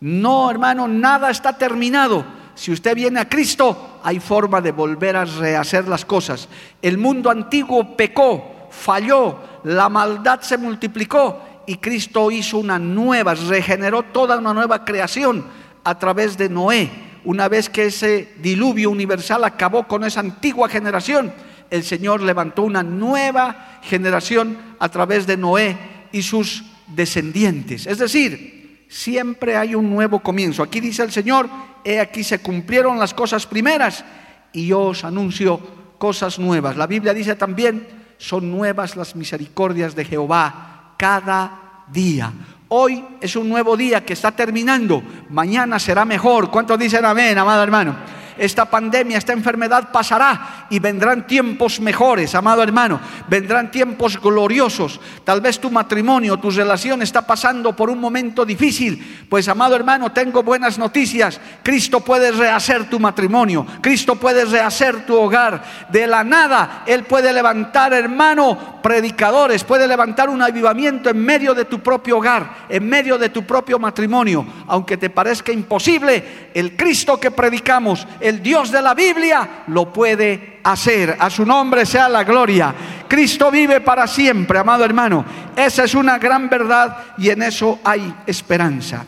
No, 0.00 0.50
hermano, 0.50 0.88
nada 0.88 1.30
está 1.30 1.56
terminado. 1.56 2.24
Si 2.54 2.72
usted 2.72 2.94
viene 2.94 3.20
a 3.20 3.28
Cristo, 3.28 4.00
hay 4.02 4.18
forma 4.20 4.60
de 4.60 4.72
volver 4.72 5.16
a 5.16 5.24
rehacer 5.24 5.86
las 5.86 6.04
cosas. 6.04 6.48
El 6.82 6.98
mundo 6.98 7.30
antiguo 7.30 7.96
pecó, 7.96 8.68
falló, 8.70 9.38
la 9.64 9.88
maldad 9.88 10.40
se 10.40 10.58
multiplicó 10.58 11.42
y 11.66 11.76
Cristo 11.76 12.30
hizo 12.30 12.58
una 12.58 12.78
nueva, 12.78 13.34
regeneró 13.34 14.02
toda 14.04 14.38
una 14.38 14.52
nueva 14.54 14.84
creación 14.84 15.59
a 15.84 15.98
través 15.98 16.36
de 16.36 16.48
Noé. 16.48 16.90
Una 17.24 17.48
vez 17.48 17.68
que 17.68 17.86
ese 17.86 18.34
diluvio 18.40 18.90
universal 18.90 19.44
acabó 19.44 19.86
con 19.86 20.04
esa 20.04 20.20
antigua 20.20 20.68
generación, 20.68 21.32
el 21.70 21.84
Señor 21.84 22.22
levantó 22.22 22.62
una 22.62 22.82
nueva 22.82 23.78
generación 23.82 24.58
a 24.78 24.88
través 24.88 25.26
de 25.26 25.36
Noé 25.36 25.76
y 26.12 26.22
sus 26.22 26.64
descendientes. 26.86 27.86
Es 27.86 27.98
decir, 27.98 28.86
siempre 28.88 29.56
hay 29.56 29.74
un 29.74 29.88
nuevo 29.90 30.20
comienzo. 30.20 30.62
Aquí 30.62 30.80
dice 30.80 31.02
el 31.02 31.12
Señor, 31.12 31.48
he 31.84 32.00
aquí 32.00 32.24
se 32.24 32.40
cumplieron 32.40 32.98
las 32.98 33.14
cosas 33.14 33.46
primeras 33.46 34.04
y 34.52 34.66
yo 34.66 34.80
os 34.80 35.04
anuncio 35.04 35.60
cosas 35.98 36.38
nuevas. 36.38 36.76
La 36.76 36.86
Biblia 36.86 37.14
dice 37.14 37.36
también, 37.36 37.86
son 38.18 38.50
nuevas 38.50 38.96
las 38.96 39.14
misericordias 39.14 39.94
de 39.94 40.04
Jehová 40.04 40.94
cada 40.98 41.84
día. 41.92 42.32
Hoy 42.72 43.04
es 43.20 43.34
un 43.34 43.48
nuevo 43.48 43.76
día 43.76 44.04
que 44.04 44.12
está 44.12 44.30
terminando, 44.30 45.02
mañana 45.30 45.80
será 45.80 46.04
mejor. 46.04 46.52
¿Cuántos 46.52 46.78
dicen 46.78 47.04
amén, 47.04 47.36
amado 47.36 47.64
hermano? 47.64 47.96
Esta 48.40 48.64
pandemia, 48.64 49.18
esta 49.18 49.34
enfermedad 49.34 49.92
pasará 49.92 50.66
y 50.70 50.78
vendrán 50.78 51.26
tiempos 51.26 51.78
mejores, 51.78 52.34
amado 52.34 52.62
hermano, 52.62 52.98
vendrán 53.28 53.70
tiempos 53.70 54.18
gloriosos. 54.18 54.98
Tal 55.24 55.42
vez 55.42 55.60
tu 55.60 55.70
matrimonio, 55.70 56.38
tu 56.38 56.50
relación 56.50 57.02
está 57.02 57.26
pasando 57.26 57.76
por 57.76 57.90
un 57.90 58.00
momento 58.00 58.46
difícil, 58.46 59.26
pues 59.28 59.46
amado 59.46 59.76
hermano, 59.76 60.10
tengo 60.12 60.42
buenas 60.42 60.78
noticias. 60.78 61.38
Cristo 61.62 62.00
puede 62.00 62.32
rehacer 62.32 62.88
tu 62.88 62.98
matrimonio, 62.98 63.66
Cristo 63.82 64.16
puede 64.16 64.46
rehacer 64.46 65.04
tu 65.04 65.16
hogar. 65.16 65.62
De 65.90 66.06
la 66.06 66.24
nada, 66.24 66.82
Él 66.86 67.04
puede 67.04 67.34
levantar, 67.34 67.92
hermano, 67.92 68.80
predicadores, 68.82 69.64
puede 69.64 69.86
levantar 69.86 70.30
un 70.30 70.40
avivamiento 70.40 71.10
en 71.10 71.22
medio 71.22 71.52
de 71.52 71.66
tu 71.66 71.80
propio 71.80 72.16
hogar, 72.16 72.64
en 72.70 72.88
medio 72.88 73.18
de 73.18 73.28
tu 73.28 73.44
propio 73.44 73.78
matrimonio. 73.78 74.46
Aunque 74.66 74.96
te 74.96 75.10
parezca 75.10 75.52
imposible, 75.52 76.50
el 76.54 76.74
Cristo 76.74 77.20
que 77.20 77.30
predicamos, 77.30 78.06
Dios 78.32 78.70
de 78.70 78.80
la 78.80 78.94
Biblia 78.94 79.64
lo 79.66 79.92
puede 79.92 80.60
hacer. 80.62 81.16
A 81.18 81.28
su 81.30 81.44
nombre 81.44 81.84
sea 81.84 82.08
la 82.08 82.24
gloria. 82.24 82.74
Cristo 83.08 83.50
vive 83.50 83.80
para 83.80 84.06
siempre, 84.06 84.58
amado 84.58 84.84
hermano. 84.84 85.24
Esa 85.56 85.84
es 85.84 85.94
una 85.94 86.18
gran 86.18 86.48
verdad 86.48 87.14
y 87.18 87.30
en 87.30 87.42
eso 87.42 87.80
hay 87.82 88.14
esperanza. 88.26 89.04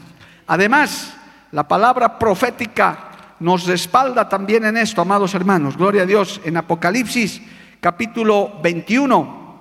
Además, 0.46 1.14
la 1.52 1.68
palabra 1.68 2.18
profética 2.18 3.10
nos 3.40 3.66
respalda 3.66 4.28
también 4.28 4.64
en 4.64 4.76
esto, 4.76 5.00
amados 5.02 5.34
hermanos. 5.34 5.76
Gloria 5.76 6.02
a 6.02 6.06
Dios. 6.06 6.40
En 6.44 6.56
Apocalipsis 6.56 7.40
capítulo 7.80 8.60
21, 8.62 9.60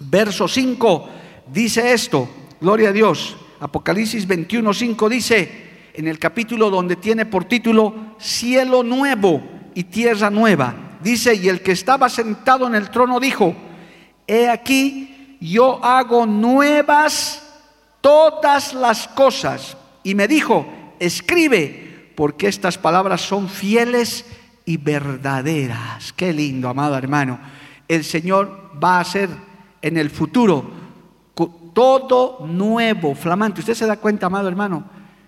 verso 0.00 0.46
5, 0.46 1.08
dice 1.52 1.92
esto. 1.92 2.28
Gloria 2.60 2.90
a 2.90 2.92
Dios. 2.92 3.36
Apocalipsis 3.60 4.26
21, 4.26 4.72
5 4.74 5.08
dice, 5.08 5.73
en 5.94 6.08
el 6.08 6.18
capítulo 6.18 6.70
donde 6.70 6.96
tiene 6.96 7.24
por 7.24 7.44
título 7.44 7.94
Cielo 8.18 8.82
nuevo 8.82 9.40
y 9.74 9.84
tierra 9.84 10.28
nueva. 10.28 10.74
Dice, 11.02 11.34
y 11.34 11.48
el 11.48 11.62
que 11.62 11.72
estaba 11.72 12.08
sentado 12.08 12.66
en 12.66 12.74
el 12.74 12.90
trono 12.90 13.20
dijo, 13.20 13.54
he 14.26 14.48
aquí, 14.48 15.36
yo 15.40 15.82
hago 15.84 16.26
nuevas 16.26 17.42
todas 18.00 18.74
las 18.74 19.06
cosas. 19.08 19.76
Y 20.02 20.14
me 20.14 20.26
dijo, 20.26 20.66
escribe, 20.98 22.12
porque 22.16 22.48
estas 22.48 22.76
palabras 22.76 23.20
son 23.20 23.48
fieles 23.48 24.24
y 24.64 24.76
verdaderas. 24.76 26.12
Qué 26.12 26.32
lindo, 26.32 26.68
amado 26.68 26.96
hermano. 26.96 27.38
El 27.86 28.02
Señor 28.04 28.72
va 28.82 28.96
a 28.96 29.00
hacer 29.00 29.28
en 29.80 29.96
el 29.96 30.10
futuro 30.10 30.84
todo 31.74 32.46
nuevo, 32.46 33.14
flamante. 33.14 33.60
¿Usted 33.60 33.74
se 33.74 33.86
da 33.86 33.96
cuenta, 33.96 34.26
amado 34.26 34.48
hermano? 34.48 34.84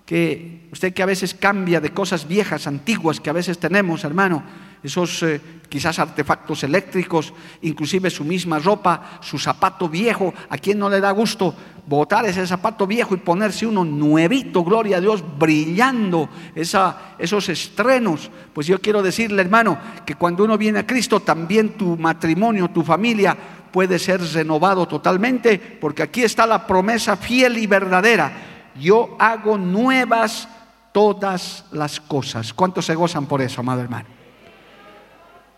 Que 0.07 0.69
usted 0.73 0.95
que 0.95 1.03
a 1.03 1.07
veces 1.07 1.35
cambia 1.35 1.81
de 1.81 1.91
cosas 1.91 2.29
viejas, 2.29 2.69
antiguas 2.69 3.21
que 3.21 3.29
a 3.29 3.35
veces 3.35 3.59
tenemos, 3.59 4.05
hermano, 4.05 4.43
esos 4.83 5.21
eh, 5.25 5.41
quizás 5.69 5.99
artefactos 5.99 6.63
eléctricos, 6.63 7.35
inclusive 7.63 8.09
su 8.09 8.25
misma 8.25 8.61
ropa, 8.61 9.19
su 9.21 9.37
zapato 9.37 9.89
viejo, 9.89 10.33
¿a 10.49 10.59
quién 10.59 10.79
no 10.79 10.89
le 10.89 11.01
da 11.01 11.11
gusto 11.11 11.53
botar 11.89 12.25
ese 12.25 12.47
zapato 12.47 12.87
viejo 12.87 13.15
y 13.15 13.19
ponerse 13.19 13.67
uno 13.67 13.85
nuevito, 13.85 14.63
gloria 14.63 14.99
a 14.99 15.01
Dios, 15.01 15.25
brillando 15.37 16.29
esos 16.55 17.49
estrenos? 17.49 18.31
Pues 18.53 18.69
yo 18.69 18.81
quiero 18.81 19.03
decirle, 19.03 19.43
hermano, 19.43 19.77
que 20.07 20.15
cuando 20.15 20.45
uno 20.45 20.57
viene 20.57 20.79
a 20.79 20.87
Cristo, 20.87 21.19
también 21.19 21.71
tu 21.71 21.97
matrimonio, 21.97 22.69
tu 22.69 22.85
familia 22.85 23.37
puede 23.73 23.99
ser 23.99 24.21
renovado 24.21 24.87
totalmente, 24.87 25.59
porque 25.59 26.05
aquí 26.05 26.23
está 26.23 26.47
la 26.47 26.65
promesa 26.65 27.17
fiel 27.17 27.59
y 27.59 27.67
verdadera 27.67 28.55
yo 28.81 29.17
hago 29.19 29.59
nuevas 29.59 30.49
todas 30.93 31.65
las 31.73 32.01
cosas. 32.01 32.53
¿Cuántos 32.53 32.87
se 32.87 32.95
gozan 32.95 33.27
por 33.27 33.43
eso, 33.43 33.61
amado 33.61 33.81
hermano? 33.83 34.07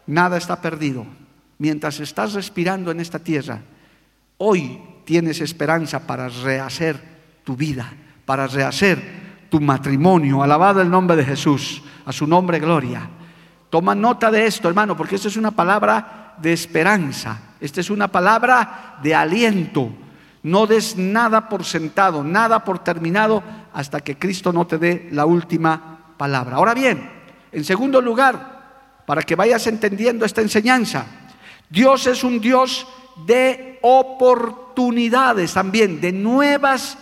Nada 0.07 0.37
está 0.37 0.61
perdido. 0.61 1.07
Mientras 1.59 2.01
estás 2.01 2.33
respirando 2.33 2.91
en 2.91 3.01
esta 3.01 3.19
tierra, 3.19 3.61
hoy 4.39 4.81
tienes 5.05 5.41
esperanza 5.41 6.07
para 6.07 6.29
rehacer 6.29 7.01
tu 7.45 7.57
vida, 7.57 7.93
para 8.25 8.47
rehacer 8.47 9.47
tu 9.51 9.61
matrimonio. 9.61 10.43
Alabado 10.43 10.81
el 10.81 10.91
nombre 10.91 11.17
de 11.17 11.25
Jesús, 11.25 11.83
a 12.05 12.13
su 12.13 12.27
nombre 12.27 12.59
gloria. 12.59 13.09
Toma 13.71 13.95
nota 13.95 14.31
de 14.31 14.47
esto, 14.47 14.69
hermano, 14.69 14.97
porque 14.97 15.17
esta 15.17 15.29
es 15.29 15.37
una 15.37 15.51
palabra 15.51 16.35
de 16.39 16.53
esperanza, 16.53 17.55
esta 17.61 17.81
es 17.81 17.91
una 17.91 18.09
palabra 18.09 18.99
de 19.03 19.15
aliento 19.15 19.93
no 20.43 20.67
des 20.67 20.97
nada 20.97 21.49
por 21.49 21.65
sentado, 21.65 22.23
nada 22.23 22.65
por 22.65 22.79
terminado 22.81 23.43
hasta 23.73 24.01
que 24.01 24.17
Cristo 24.17 24.53
no 24.53 24.67
te 24.67 24.79
dé 24.79 25.09
la 25.13 25.27
última 25.27 26.15
palabra. 26.17 26.57
Ahora 26.57 26.75
bien, 26.75 27.11
en 27.53 27.65
segundo 27.65 28.01
lugar, 28.01 28.59
para 29.07 29.23
que 29.23 29.37
vayas 29.37 29.67
entendiendo 29.67 30.25
esta 30.25 30.43
enseñanza, 30.43 31.07
Dios 31.71 32.07
es 32.07 32.25
un 32.25 32.41
Dios 32.41 32.87
de 33.27 33.79
oportunidades 33.83 35.55
también, 35.55 36.01
de 36.01 36.13
nuevas 36.13 36.99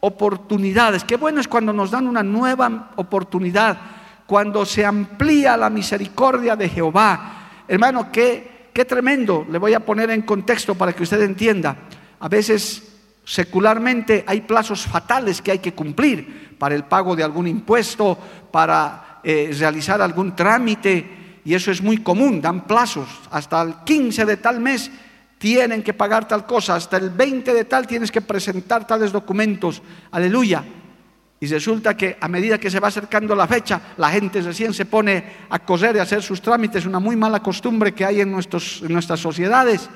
oportunidades. 0.00 1.04
Qué 1.04 1.16
bueno 1.16 1.40
es 1.40 1.48
cuando 1.48 1.72
nos 1.72 1.90
dan 1.90 2.06
una 2.06 2.22
nueva 2.22 2.92
oportunidad, 2.96 3.76
cuando 4.26 4.64
se 4.64 4.84
amplía 4.84 5.56
la 5.56 5.70
misericordia 5.70 6.56
de 6.56 6.68
Jehová. 6.68 7.48
Hermano, 7.66 8.10
qué, 8.12 8.70
qué 8.72 8.84
tremendo. 8.84 9.46
Le 9.50 9.58
voy 9.58 9.74
a 9.74 9.80
poner 9.80 10.10
en 10.10 10.22
contexto 10.22 10.74
para 10.74 10.92
que 10.92 11.02
usted 11.02 11.22
entienda. 11.22 11.76
A 12.20 12.28
veces 12.28 12.82
secularmente 13.24 14.24
hay 14.26 14.42
plazos 14.42 14.86
fatales 14.86 15.42
que 15.42 15.50
hay 15.50 15.58
que 15.58 15.74
cumplir 15.74 16.56
para 16.58 16.74
el 16.74 16.84
pago 16.84 17.16
de 17.16 17.24
algún 17.24 17.48
impuesto, 17.48 18.16
para 18.50 19.20
eh, 19.22 19.54
realizar 19.58 20.00
algún 20.00 20.34
trámite, 20.34 21.40
y 21.44 21.54
eso 21.54 21.70
es 21.70 21.82
muy 21.82 21.98
común, 21.98 22.40
dan 22.40 22.66
plazos. 22.66 23.08
Hasta 23.30 23.62
el 23.62 23.74
15 23.84 24.24
de 24.24 24.36
tal 24.36 24.60
mes 24.60 24.90
tienen 25.38 25.82
que 25.82 25.94
pagar 25.94 26.26
tal 26.26 26.46
cosa, 26.46 26.76
hasta 26.76 26.96
el 26.96 27.10
20 27.10 27.52
de 27.52 27.64
tal 27.64 27.86
tienes 27.86 28.10
que 28.10 28.20
presentar 28.20 28.86
tales 28.86 29.12
documentos. 29.12 29.82
Aleluya. 30.10 30.64
Y 31.38 31.46
resulta 31.46 31.96
que 31.96 32.16
a 32.18 32.28
medida 32.28 32.58
que 32.58 32.70
se 32.70 32.80
va 32.80 32.88
acercando 32.88 33.34
la 33.34 33.46
fecha, 33.46 33.80
la 33.98 34.10
gente 34.10 34.40
recién 34.40 34.72
se 34.72 34.86
pone 34.86 35.22
a 35.50 35.58
correr 35.58 35.96
y 35.96 35.98
a 35.98 36.02
hacer 36.02 36.22
sus 36.22 36.40
trámites, 36.40 36.86
una 36.86 36.98
muy 36.98 37.14
mala 37.14 37.40
costumbre 37.40 37.92
que 37.92 38.06
hay 38.06 38.22
en, 38.22 38.32
nuestros, 38.32 38.80
en 38.82 38.92
nuestras 38.92 39.20
sociedades 39.20 39.90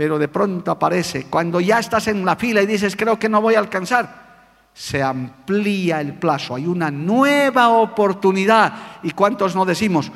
pero 0.00 0.18
de 0.18 0.28
pronto 0.28 0.70
aparece. 0.70 1.26
Cuando 1.26 1.60
ya 1.60 1.78
estás 1.78 2.08
en 2.08 2.24
la 2.24 2.34
fila 2.34 2.62
y 2.62 2.66
dices, 2.66 2.96
creo 2.96 3.18
que 3.18 3.28
no 3.28 3.42
voy 3.42 3.56
a 3.56 3.58
alcanzar, 3.58 4.70
se 4.72 5.02
amplía 5.02 6.00
el 6.00 6.14
plazo, 6.14 6.54
hay 6.54 6.64
una 6.64 6.90
nueva 6.90 7.68
oportunidad. 7.68 8.72
¿Y 9.02 9.10
cuántos 9.10 9.54
no 9.54 9.66
decimos, 9.66 10.10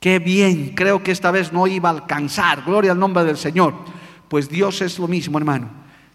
qué 0.00 0.18
bien, 0.18 0.74
creo 0.74 1.00
que 1.00 1.12
esta 1.12 1.30
vez 1.30 1.52
no 1.52 1.68
iba 1.68 1.90
a 1.90 1.92
alcanzar, 1.92 2.64
gloria 2.64 2.90
al 2.90 2.98
nombre 2.98 3.22
del 3.22 3.36
Señor? 3.36 3.72
Pues 4.26 4.48
Dios 4.48 4.82
es 4.82 4.98
lo 4.98 5.06
mismo, 5.06 5.38
hermano. 5.38 5.70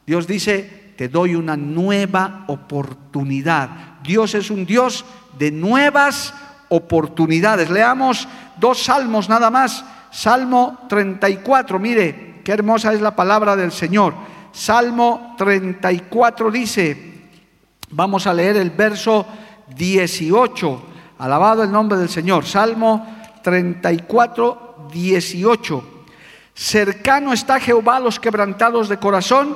Dios 0.06 0.28
dice, 0.28 0.96
te 0.98 1.08
doy 1.08 1.36
una 1.36 1.56
nueva 1.56 2.44
oportunidad. 2.48 4.02
Dios 4.04 4.36
es 4.36 4.52
un 4.52 4.66
Dios 4.66 5.06
de 5.38 5.52
nuevas 5.52 6.34
oportunidades. 6.68 7.70
Leamos 7.70 8.28
dos 8.60 8.84
salmos 8.84 9.30
nada 9.30 9.50
más 9.50 9.86
Salmo 10.12 10.80
34, 10.88 11.80
mire, 11.80 12.42
qué 12.44 12.52
hermosa 12.52 12.94
es 12.94 13.02
la 13.02 13.16
palabra 13.16 13.56
del 13.56 13.72
Señor. 13.72 14.14
Salmo 14.52 15.36
34 15.38 16.52
dice, 16.52 17.30
vamos 17.92 18.26
a 18.28 18.34
leer 18.34 18.58
el 18.58 18.72
verso 18.72 19.26
18, 19.76 20.82
alabado 21.20 21.64
el 21.64 21.72
nombre 21.72 21.98
del 21.98 22.10
Señor. 22.10 22.46
Salmo 22.46 23.06
34, 23.44 24.88
18. 24.92 25.84
Cercano 26.54 27.34
está 27.34 27.60
Jehová 27.60 27.98
a 27.98 28.02
los 28.02 28.20
quebrantados 28.20 28.90
de 28.90 28.98
corazón 28.98 29.56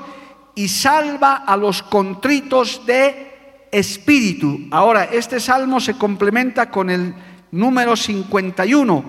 y 0.56 0.68
salva 0.68 1.44
a 1.46 1.58
los 1.58 1.84
contritos 1.84 2.86
de 2.86 3.68
espíritu. 3.72 4.68
Ahora, 4.72 5.06
este 5.06 5.40
salmo 5.40 5.80
se 5.80 5.98
complementa 5.98 6.70
con 6.70 6.90
el 6.90 7.14
número 7.52 7.96
51, 7.96 9.04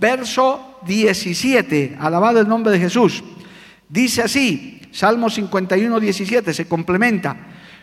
verso 0.00 0.75
17, 0.86 1.96
alabado 2.00 2.40
el 2.40 2.48
nombre 2.48 2.72
de 2.72 2.78
Jesús. 2.78 3.22
Dice 3.88 4.22
así, 4.22 4.80
Salmo 4.92 5.28
51, 5.28 6.00
17, 6.00 6.54
se 6.54 6.66
complementa. 6.66 7.36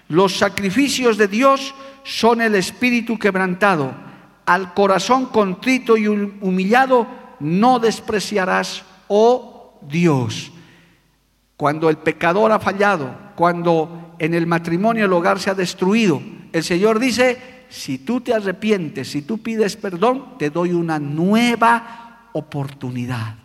Los 0.10 0.38
sacrificios 0.38 1.17
de 1.17 1.27
Dios 1.27 1.74
son 2.03 2.41
el 2.41 2.55
espíritu 2.55 3.17
quebrantado. 3.17 3.93
Al 4.45 4.74
corazón 4.74 5.27
contrito 5.27 5.95
y 5.95 6.07
humillado 6.07 7.07
no 7.39 7.79
despreciarás, 7.79 8.83
oh 9.07 9.79
Dios. 9.88 10.51
Cuando 11.55 11.89
el 11.89 11.98
pecador 11.98 12.51
ha 12.51 12.60
fallado, 12.60 13.15
cuando 13.36 14.15
en 14.19 14.33
el 14.33 14.48
matrimonio 14.48 15.05
el 15.05 15.13
hogar 15.13 15.39
se 15.39 15.50
ha 15.50 15.55
destruido, 15.55 16.22
el 16.51 16.63
Señor 16.63 17.00
dice, 17.00 17.65
si 17.69 18.00
tú 18.00 18.22
te 18.22 18.33
arrepientes, 18.33 19.10
si 19.10 19.22
tú 19.22 19.39
pides 19.39 19.75
perdón, 19.75 20.38
te 20.38 20.50
doy 20.50 20.74
una 20.74 21.00
nueva 21.00 22.12
oportunidad. 22.34 23.36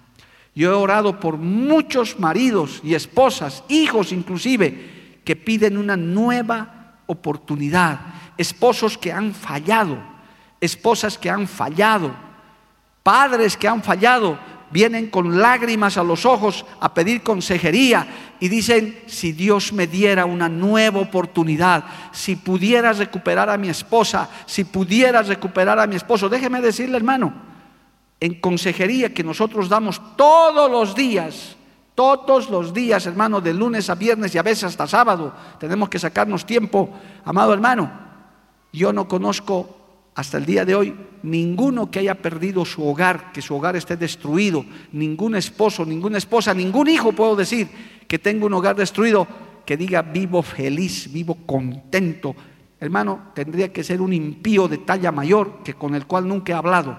Yo 0.55 0.73
he 0.73 0.75
orado 0.75 1.21
por 1.21 1.37
muchos 1.37 2.19
maridos 2.19 2.81
y 2.83 2.95
esposas, 2.95 3.63
hijos 3.69 4.11
inclusive, 4.11 5.21
que 5.25 5.37
piden 5.37 5.79
una 5.79 5.97
nueva 5.97 6.97
oportunidad. 7.07 8.01
Esposos 8.37 8.99
que 8.99 9.13
han 9.13 9.35
fallado, 9.35 9.99
esposas 10.61 11.17
que 11.17 11.31
han 11.31 11.47
fallado, 11.47 12.13
padres 13.03 13.57
que 13.57 13.69
han 13.69 13.83
fallado, 13.83 14.39
vienen 14.71 15.09
con 15.09 15.41
lágrimas 15.41 15.97
a 15.97 16.03
los 16.03 16.27
ojos 16.27 16.67
a 16.81 16.93
pedir 16.93 17.23
consejería 17.23 18.35
y 18.41 18.49
dicen, 18.49 19.01
si 19.07 19.33
Dios 19.33 19.73
me 19.73 19.87
diera 19.87 20.27
una 20.27 20.49
nueva 20.49 21.01
oportunidad, 21.01 21.85
si 22.13 22.37
pudiera 22.37 22.93
recuperar 22.93 23.49
a 23.49 23.57
mi 23.57 23.69
esposa, 23.69 24.29
si 24.47 24.65
pudiera 24.65 25.23
recuperar 25.23 25.79
a 25.79 25.87
mi 25.87 25.97
esposo, 25.97 26.29
déjeme 26.29 26.61
decirle 26.61 26.97
hermano, 26.97 27.48
en 28.21 28.41
consejería 28.41 29.15
que 29.15 29.25
nosotros 29.25 29.69
damos 29.69 30.01
todos 30.17 30.71
los 30.71 30.95
días, 30.95 31.57
todos 31.95 32.51
los 32.51 32.73
días, 32.73 33.07
hermano, 33.07 33.41
de 33.41 33.55
lunes 33.55 33.91
a 33.91 33.95
viernes 33.95 34.35
y 34.35 34.39
a 34.39 34.43
veces 34.43 34.65
hasta 34.65 34.87
sábado, 34.87 35.35
tenemos 35.59 35.89
que 35.89 35.99
sacarnos 35.99 36.47
tiempo, 36.47 36.91
amado 37.25 37.53
hermano. 37.53 37.91
Yo 38.73 38.93
no 38.93 39.09
conozco 39.09 39.77
hasta 40.15 40.39
el 40.39 40.47
día 40.47 40.65
de 40.65 40.75
hoy 40.75 40.95
ninguno 41.23 41.91
que 41.91 42.01
haya 42.01 42.17
perdido 42.17 42.65
su 42.65 42.87
hogar, 42.87 43.33
que 43.33 43.43
su 43.43 43.55
hogar 43.55 43.77
esté 43.77 43.97
destruido, 43.97 44.65
ningún 44.93 45.37
esposo, 45.37 45.85
ninguna 45.85 46.19
esposa, 46.19 46.55
ningún 46.55 46.89
hijo, 46.89 47.13
puedo 47.13 47.37
decir, 47.37 47.69
que 48.07 48.19
tenga 48.19 48.47
un 48.47 48.55
hogar 48.55 48.77
destruido, 48.77 49.27
que 49.65 49.77
diga 49.77 50.03
vivo 50.03 50.43
feliz, 50.43 51.13
vivo 51.13 51.37
contento. 51.47 52.35
Hermano, 52.81 53.31
tendría 53.35 53.73
que 53.73 53.85
ser 53.85 54.01
un 54.01 54.13
impío 54.13 54.67
de 54.67 54.79
talla 54.79 55.13
mayor 55.13 55.63
que 55.63 55.75
con 55.75 55.95
el 55.95 56.07
cual 56.07 56.27
nunca 56.27 56.53
he 56.53 56.57
hablado. 56.57 56.97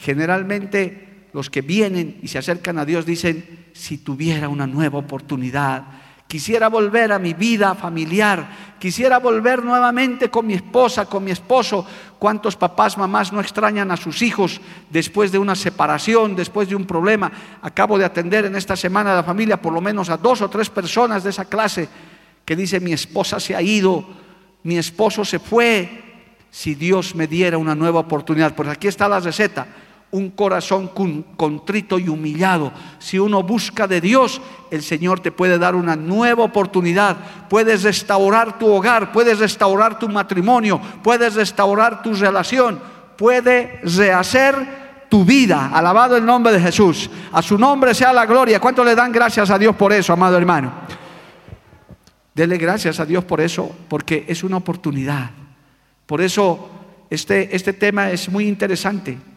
Generalmente 0.00 1.28
los 1.32 1.50
que 1.50 1.62
vienen 1.62 2.18
y 2.22 2.28
se 2.28 2.38
acercan 2.38 2.78
a 2.78 2.84
Dios 2.84 3.06
dicen, 3.06 3.68
si 3.72 3.98
tuviera 3.98 4.48
una 4.48 4.66
nueva 4.66 4.98
oportunidad, 4.98 5.84
Quisiera 6.30 6.68
volver 6.68 7.10
a 7.10 7.18
mi 7.18 7.34
vida 7.34 7.74
familiar. 7.74 8.76
Quisiera 8.78 9.18
volver 9.18 9.64
nuevamente 9.64 10.30
con 10.30 10.46
mi 10.46 10.54
esposa, 10.54 11.06
con 11.06 11.24
mi 11.24 11.32
esposo. 11.32 11.84
¿Cuántos 12.20 12.54
papás, 12.54 12.96
mamás 12.96 13.32
no 13.32 13.40
extrañan 13.40 13.90
a 13.90 13.96
sus 13.96 14.22
hijos 14.22 14.60
después 14.90 15.32
de 15.32 15.40
una 15.40 15.56
separación, 15.56 16.36
después 16.36 16.68
de 16.68 16.76
un 16.76 16.84
problema? 16.84 17.32
Acabo 17.62 17.98
de 17.98 18.04
atender 18.04 18.44
en 18.44 18.54
esta 18.54 18.76
semana 18.76 19.10
de 19.10 19.16
la 19.16 19.24
familia 19.24 19.60
por 19.60 19.72
lo 19.72 19.80
menos 19.80 20.08
a 20.08 20.18
dos 20.18 20.40
o 20.40 20.48
tres 20.48 20.70
personas 20.70 21.24
de 21.24 21.30
esa 21.30 21.46
clase 21.46 21.88
que 22.44 22.54
dice, 22.54 22.78
mi 22.78 22.92
esposa 22.92 23.40
se 23.40 23.56
ha 23.56 23.60
ido, 23.60 24.06
mi 24.62 24.78
esposo 24.78 25.24
se 25.24 25.40
fue. 25.40 26.04
Si 26.48 26.76
Dios 26.76 27.16
me 27.16 27.26
diera 27.26 27.58
una 27.58 27.74
nueva 27.74 27.98
oportunidad. 27.98 28.54
Pues 28.54 28.68
aquí 28.68 28.86
está 28.86 29.08
la 29.08 29.18
receta 29.18 29.66
un 30.12 30.30
corazón 30.30 30.90
contrito 31.36 31.98
y 31.98 32.08
humillado. 32.08 32.72
Si 32.98 33.18
uno 33.18 33.42
busca 33.42 33.86
de 33.86 34.00
Dios, 34.00 34.40
el 34.70 34.82
Señor 34.82 35.20
te 35.20 35.30
puede 35.30 35.58
dar 35.58 35.74
una 35.74 35.94
nueva 35.94 36.44
oportunidad. 36.44 37.16
Puedes 37.48 37.82
restaurar 37.84 38.58
tu 38.58 38.68
hogar, 38.68 39.12
puedes 39.12 39.38
restaurar 39.38 39.98
tu 39.98 40.08
matrimonio, 40.08 40.80
puedes 41.02 41.34
restaurar 41.34 42.02
tu 42.02 42.14
relación, 42.14 42.80
puede 43.16 43.80
rehacer 43.84 45.06
tu 45.08 45.24
vida. 45.24 45.70
Alabado 45.72 46.16
el 46.16 46.26
nombre 46.26 46.52
de 46.52 46.60
Jesús. 46.60 47.08
A 47.32 47.40
su 47.40 47.56
nombre 47.56 47.94
sea 47.94 48.12
la 48.12 48.26
gloria. 48.26 48.58
¿Cuánto 48.58 48.84
le 48.84 48.96
dan 48.96 49.12
gracias 49.12 49.48
a 49.50 49.58
Dios 49.58 49.76
por 49.76 49.92
eso, 49.92 50.12
amado 50.12 50.36
hermano? 50.36 50.72
Dele 52.34 52.56
gracias 52.58 52.98
a 52.98 53.06
Dios 53.06 53.24
por 53.24 53.40
eso, 53.40 53.70
porque 53.88 54.24
es 54.26 54.42
una 54.42 54.56
oportunidad. 54.56 55.30
Por 56.06 56.20
eso 56.20 56.68
este, 57.10 57.54
este 57.54 57.72
tema 57.72 58.10
es 58.10 58.28
muy 58.28 58.48
interesante 58.48 59.29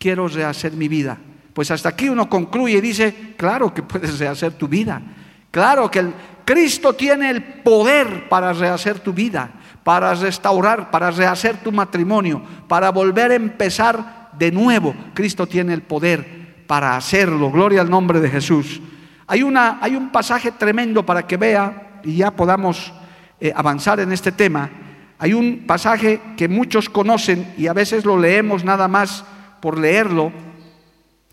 quiero 0.00 0.26
rehacer 0.26 0.72
mi 0.72 0.88
vida. 0.88 1.18
Pues 1.52 1.70
hasta 1.70 1.90
aquí 1.90 2.08
uno 2.08 2.28
concluye 2.28 2.78
y 2.78 2.80
dice, 2.80 3.34
claro 3.36 3.72
que 3.72 3.82
puedes 3.82 4.18
rehacer 4.18 4.54
tu 4.54 4.66
vida. 4.66 5.02
Claro 5.50 5.90
que 5.90 5.98
el 5.98 6.14
Cristo 6.44 6.94
tiene 6.94 7.28
el 7.28 7.42
poder 7.42 8.28
para 8.28 8.52
rehacer 8.52 9.00
tu 9.00 9.12
vida, 9.12 9.50
para 9.84 10.14
restaurar, 10.14 10.90
para 10.90 11.10
rehacer 11.10 11.58
tu 11.58 11.70
matrimonio, 11.70 12.42
para 12.66 12.90
volver 12.90 13.32
a 13.32 13.34
empezar 13.34 14.30
de 14.38 14.50
nuevo. 14.50 14.94
Cristo 15.12 15.46
tiene 15.46 15.74
el 15.74 15.82
poder 15.82 16.64
para 16.66 16.96
hacerlo. 16.96 17.50
Gloria 17.50 17.82
al 17.82 17.90
nombre 17.90 18.20
de 18.20 18.30
Jesús. 18.30 18.80
Hay, 19.26 19.42
una, 19.42 19.78
hay 19.82 19.96
un 19.96 20.10
pasaje 20.10 20.52
tremendo 20.52 21.04
para 21.04 21.26
que 21.26 21.36
vea 21.36 22.00
y 22.02 22.16
ya 22.16 22.30
podamos 22.30 22.92
eh, 23.38 23.52
avanzar 23.54 24.00
en 24.00 24.12
este 24.12 24.32
tema. 24.32 24.70
Hay 25.18 25.34
un 25.34 25.64
pasaje 25.66 26.20
que 26.38 26.48
muchos 26.48 26.88
conocen 26.88 27.52
y 27.58 27.66
a 27.66 27.74
veces 27.74 28.06
lo 28.06 28.18
leemos 28.18 28.64
nada 28.64 28.88
más 28.88 29.24
por 29.60 29.78
leerlo 29.78 30.32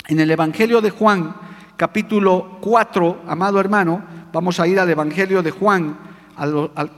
en 0.07 0.19
el 0.19 0.29
Evangelio 0.31 0.81
de 0.81 0.89
Juan, 0.89 1.35
capítulo 1.75 2.57
4, 2.61 3.23
amado 3.27 3.59
hermano, 3.59 4.03
vamos 4.31 4.59
a 4.59 4.67
ir 4.67 4.79
al 4.79 4.89
Evangelio 4.89 5.41
de 5.41 5.51
Juan, 5.51 5.97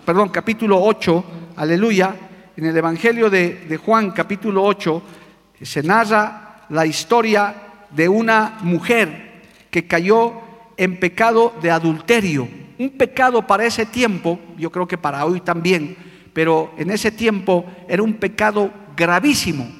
perdón, 0.06 0.30
capítulo 0.30 0.82
8, 0.82 1.24
aleluya, 1.56 2.16
en 2.56 2.66
el 2.66 2.76
Evangelio 2.76 3.30
de, 3.30 3.66
de 3.68 3.78
Juan, 3.78 4.12
capítulo 4.12 4.64
8, 4.64 5.02
se 5.62 5.84
narra 5.84 6.66
la 6.70 6.86
historia 6.86 7.56
de 7.90 8.08
una 8.08 8.58
mujer 8.62 9.42
que 9.72 9.88
cayó 9.88 10.34
en 10.78 11.00
pecado 11.00 11.54
de 11.62 11.72
adulterio, 11.72 12.48
un 12.78 12.92
pecado 12.92 13.46
para 13.46 13.66
ese 13.66 13.86
tiempo, 13.86 14.40
yo 14.58 14.72
creo 14.72 14.88
que 14.88 14.98
para 14.98 15.26
hoy 15.26 15.42
también, 15.42 15.98
pero 16.34 16.74
en 16.78 16.92
ese 16.92 17.12
tiempo 17.12 17.66
era 17.88 18.04
un 18.04 18.14
pecado 18.14 18.72
gravísimo 18.96 19.79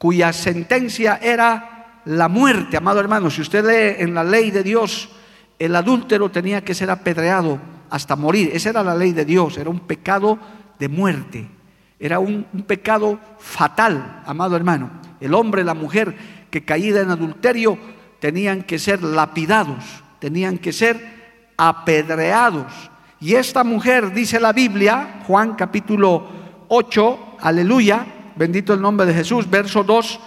cuya 0.00 0.32
sentencia 0.32 1.18
era 1.20 2.00
la 2.06 2.30
muerte, 2.30 2.78
amado 2.78 3.00
hermano. 3.00 3.28
Si 3.28 3.42
usted 3.42 3.62
lee 3.62 4.02
en 4.02 4.14
la 4.14 4.24
ley 4.24 4.50
de 4.50 4.62
Dios, 4.62 5.10
el 5.58 5.76
adúltero 5.76 6.30
tenía 6.30 6.64
que 6.64 6.74
ser 6.74 6.90
apedreado 6.90 7.58
hasta 7.90 8.16
morir. 8.16 8.50
Esa 8.54 8.70
era 8.70 8.82
la 8.82 8.94
ley 8.94 9.12
de 9.12 9.26
Dios, 9.26 9.58
era 9.58 9.68
un 9.68 9.80
pecado 9.80 10.38
de 10.78 10.88
muerte. 10.88 11.50
Era 11.98 12.18
un, 12.18 12.44
pecado 12.66 13.20
fatal, 13.38 14.22
amado 14.24 14.56
hermano. 14.56 14.90
El 15.20 15.34
hombre, 15.34 15.64
la 15.64 15.74
mujer 15.74 16.16
que 16.50 16.64
caída 16.64 17.02
en 17.02 17.10
adulterio 17.10 17.78
tenían 18.20 18.62
que 18.62 18.78
ser 18.78 19.02
lapidados, 19.02 19.84
tenían 20.18 20.56
que 20.56 20.72
ser 20.72 21.52
apedreados. 21.58 22.72
Y 23.20 23.34
esta 23.34 23.64
mujer, 23.64 24.14
dice 24.14 24.40
la 24.40 24.54
Biblia, 24.54 25.20
Juan 25.26 25.56
capítulo 25.56 26.26
8, 26.68 27.36
aleluya, 27.38 28.06
bendito 28.40 28.72
el 28.72 28.80
nombre 28.80 29.04
de 29.04 29.12
Jesús, 29.12 29.50
verso 29.50 29.84
2, 29.84 30.18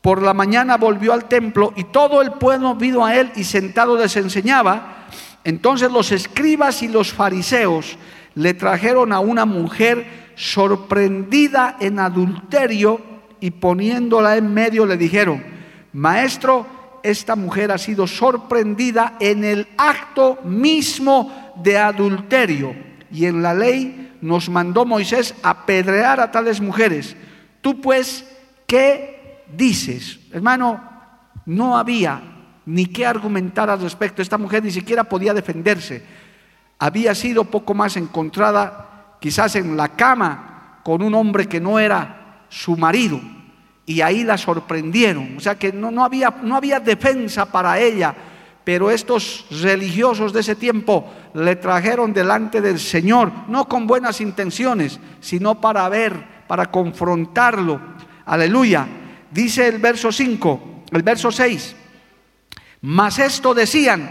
por 0.00 0.20
la 0.22 0.34
mañana 0.34 0.76
volvió 0.76 1.12
al 1.12 1.26
templo 1.26 1.72
y 1.76 1.84
todo 1.84 2.20
el 2.20 2.32
pueblo 2.32 2.74
vino 2.74 3.06
a 3.06 3.14
él 3.14 3.30
y 3.36 3.44
sentado 3.44 3.96
les 3.96 4.16
enseñaba. 4.16 5.06
Entonces 5.44 5.92
los 5.92 6.10
escribas 6.10 6.82
y 6.82 6.88
los 6.88 7.12
fariseos 7.12 7.96
le 8.34 8.54
trajeron 8.54 9.12
a 9.12 9.20
una 9.20 9.44
mujer 9.44 10.32
sorprendida 10.34 11.76
en 11.78 12.00
adulterio 12.00 13.00
y 13.38 13.52
poniéndola 13.52 14.36
en 14.36 14.52
medio 14.52 14.84
le 14.84 14.96
dijeron, 14.96 15.40
maestro, 15.92 16.66
esta 17.04 17.36
mujer 17.36 17.70
ha 17.70 17.78
sido 17.78 18.08
sorprendida 18.08 19.14
en 19.20 19.44
el 19.44 19.68
acto 19.78 20.40
mismo 20.42 21.52
de 21.62 21.78
adulterio 21.78 22.74
y 23.12 23.26
en 23.26 23.42
la 23.42 23.54
ley 23.54 24.16
nos 24.20 24.48
mandó 24.48 24.84
Moisés 24.84 25.36
apedrear 25.44 26.18
a 26.18 26.32
tales 26.32 26.60
mujeres. 26.60 27.14
Tú 27.60 27.80
pues, 27.80 28.24
¿qué 28.66 29.44
dices? 29.52 30.20
Hermano, 30.32 30.82
no 31.46 31.76
había 31.76 32.20
ni 32.66 32.86
qué 32.86 33.06
argumentar 33.06 33.70
al 33.70 33.80
respecto. 33.80 34.20
Esta 34.20 34.38
mujer 34.38 34.62
ni 34.62 34.70
siquiera 34.70 35.04
podía 35.04 35.32
defenderse. 35.32 36.02
Había 36.78 37.14
sido 37.14 37.44
poco 37.44 37.74
más 37.74 37.96
encontrada 37.96 39.16
quizás 39.20 39.56
en 39.56 39.76
la 39.76 39.88
cama 39.88 40.80
con 40.84 41.02
un 41.02 41.14
hombre 41.14 41.46
que 41.46 41.60
no 41.60 41.78
era 41.78 42.44
su 42.48 42.76
marido. 42.76 43.20
Y 43.86 44.02
ahí 44.02 44.22
la 44.22 44.36
sorprendieron. 44.36 45.36
O 45.38 45.40
sea 45.40 45.58
que 45.58 45.72
no, 45.72 45.90
no, 45.90 46.04
había, 46.04 46.34
no 46.42 46.56
había 46.56 46.78
defensa 46.78 47.50
para 47.50 47.78
ella. 47.80 48.14
Pero 48.64 48.90
estos 48.90 49.46
religiosos 49.62 50.34
de 50.34 50.40
ese 50.40 50.54
tiempo 50.54 51.10
le 51.32 51.56
trajeron 51.56 52.12
delante 52.12 52.60
del 52.60 52.78
Señor, 52.78 53.32
no 53.48 53.66
con 53.66 53.86
buenas 53.86 54.20
intenciones, 54.20 55.00
sino 55.20 55.58
para 55.58 55.88
ver 55.88 56.37
para 56.48 56.70
confrontarlo. 56.70 57.80
Aleluya. 58.26 58.86
Dice 59.30 59.68
el 59.68 59.78
verso 59.78 60.10
5, 60.10 60.84
el 60.90 61.02
verso 61.02 61.30
6. 61.30 61.76
Mas 62.80 63.18
esto 63.18 63.54
decían, 63.54 64.10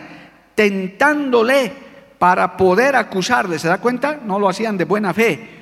tentándole 0.56 1.72
para 2.20 2.56
poder 2.56 2.96
acusarle. 2.96 3.60
¿Se 3.60 3.68
da 3.68 3.80
cuenta? 3.80 4.20
No 4.24 4.40
lo 4.40 4.48
hacían 4.48 4.78
de 4.78 4.86
buena 4.86 5.14
fe. 5.14 5.58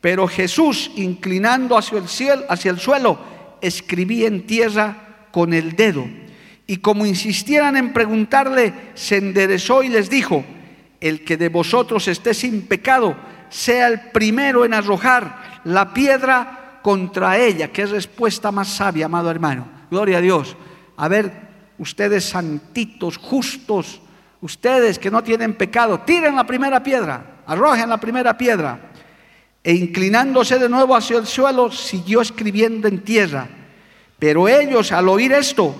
Pero 0.00 0.26
Jesús, 0.26 0.90
inclinando 0.96 1.76
hacia 1.76 1.98
el 1.98 2.08
cielo, 2.08 2.44
hacia 2.48 2.70
el 2.70 2.78
suelo, 2.78 3.18
escribía 3.60 4.28
en 4.28 4.46
tierra 4.46 5.26
con 5.30 5.52
el 5.52 5.76
dedo. 5.76 6.06
Y 6.66 6.78
como 6.78 7.04
insistieran 7.04 7.76
en 7.76 7.92
preguntarle, 7.92 8.72
se 8.94 9.16
enderezó 9.16 9.82
y 9.82 9.88
les 9.88 10.08
dijo, 10.08 10.44
el 11.00 11.24
que 11.24 11.36
de 11.36 11.48
vosotros 11.48 12.06
esté 12.08 12.34
sin 12.34 12.62
pecado, 12.62 13.16
sea 13.48 13.88
el 13.88 14.00
primero 14.12 14.64
en 14.64 14.74
arrojar 14.74 15.49
la 15.64 15.92
piedra 15.92 16.80
contra 16.82 17.38
ella. 17.38 17.68
Qué 17.68 17.86
respuesta 17.86 18.50
más 18.50 18.68
sabia, 18.68 19.06
amado 19.06 19.30
hermano. 19.30 19.68
Gloria 19.90 20.18
a 20.18 20.20
Dios. 20.20 20.56
a 20.96 21.08
ver, 21.08 21.32
ustedes 21.78 22.26
santitos, 22.26 23.16
justos, 23.16 24.00
ustedes 24.42 24.98
que 24.98 25.10
no 25.10 25.22
tienen 25.22 25.54
pecado, 25.54 26.00
tiren 26.00 26.36
la 26.36 26.44
primera 26.44 26.82
piedra, 26.82 27.42
arrojen 27.46 27.88
la 27.88 27.98
primera 27.98 28.36
piedra. 28.36 28.90
E 29.62 29.74
inclinándose 29.74 30.58
de 30.58 30.68
nuevo 30.68 30.94
hacia 30.94 31.18
el 31.18 31.26
suelo, 31.26 31.70
siguió 31.70 32.20
escribiendo 32.20 32.88
en 32.88 33.02
tierra. 33.02 33.48
Pero 34.18 34.48
ellos, 34.48 34.92
al 34.92 35.08
oír 35.08 35.32
esto, 35.32 35.74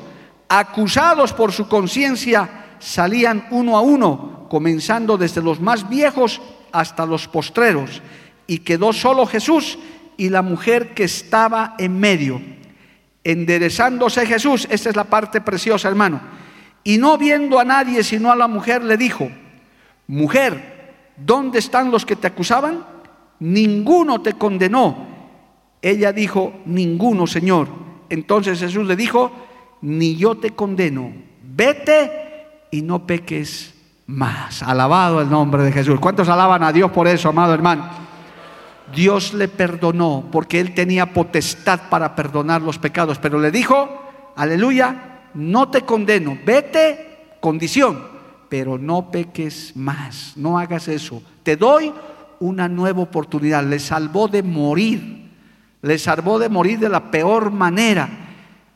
acusados 0.48 1.32
por 1.32 1.52
su 1.52 1.68
conciencia, 1.68 2.74
salían 2.78 3.46
uno 3.50 3.76
a 3.76 3.80
uno, 3.80 4.46
comenzando 4.50 5.16
desde 5.16 5.42
los 5.42 5.60
más 5.60 5.88
viejos 5.88 6.40
hasta 6.72 7.06
los 7.06 7.28
postreros. 7.28 8.02
Y 8.50 8.58
quedó 8.58 8.92
solo 8.92 9.26
Jesús 9.26 9.78
y 10.16 10.28
la 10.28 10.42
mujer 10.42 10.92
que 10.92 11.04
estaba 11.04 11.76
en 11.78 12.00
medio. 12.00 12.42
Enderezándose 13.22 14.26
Jesús, 14.26 14.66
esta 14.68 14.90
es 14.90 14.96
la 14.96 15.04
parte 15.04 15.40
preciosa, 15.40 15.86
hermano. 15.86 16.20
Y 16.82 16.98
no 16.98 17.16
viendo 17.16 17.60
a 17.60 17.64
nadie 17.64 18.02
sino 18.02 18.32
a 18.32 18.34
la 18.34 18.48
mujer, 18.48 18.82
le 18.82 18.96
dijo, 18.96 19.30
mujer, 20.08 21.12
¿dónde 21.16 21.60
están 21.60 21.92
los 21.92 22.04
que 22.04 22.16
te 22.16 22.26
acusaban? 22.26 22.84
Ninguno 23.38 24.20
te 24.20 24.32
condenó. 24.32 25.06
Ella 25.80 26.12
dijo, 26.12 26.54
ninguno, 26.66 27.28
Señor. 27.28 27.68
Entonces 28.08 28.58
Jesús 28.58 28.84
le 28.84 28.96
dijo, 28.96 29.30
ni 29.82 30.16
yo 30.16 30.34
te 30.34 30.50
condeno. 30.50 31.12
Vete 31.40 32.48
y 32.72 32.82
no 32.82 33.06
peques 33.06 33.74
más. 34.08 34.64
Alabado 34.64 35.20
el 35.20 35.30
nombre 35.30 35.62
de 35.62 35.70
Jesús. 35.70 36.00
¿Cuántos 36.00 36.28
alaban 36.28 36.64
a 36.64 36.72
Dios 36.72 36.90
por 36.90 37.06
eso, 37.06 37.28
amado 37.28 37.54
hermano? 37.54 38.09
Dios 38.94 39.34
le 39.34 39.48
perdonó 39.48 40.28
porque 40.30 40.60
él 40.60 40.74
tenía 40.74 41.12
potestad 41.12 41.88
para 41.88 42.14
perdonar 42.14 42.62
los 42.62 42.78
pecados, 42.78 43.18
pero 43.18 43.38
le 43.38 43.50
dijo, 43.50 44.32
aleluya, 44.36 45.20
no 45.34 45.70
te 45.70 45.82
condeno, 45.82 46.38
vete, 46.44 47.36
condición, 47.40 48.02
pero 48.48 48.78
no 48.78 49.10
peques 49.10 49.76
más, 49.76 50.32
no 50.36 50.58
hagas 50.58 50.88
eso. 50.88 51.22
Te 51.42 51.56
doy 51.56 51.92
una 52.40 52.68
nueva 52.68 53.02
oportunidad. 53.02 53.64
Le 53.64 53.78
salvó 53.78 54.26
de 54.26 54.42
morir, 54.42 55.30
le 55.82 55.98
salvó 55.98 56.38
de 56.38 56.48
morir 56.48 56.78
de 56.78 56.88
la 56.88 57.10
peor 57.10 57.50
manera. 57.50 58.08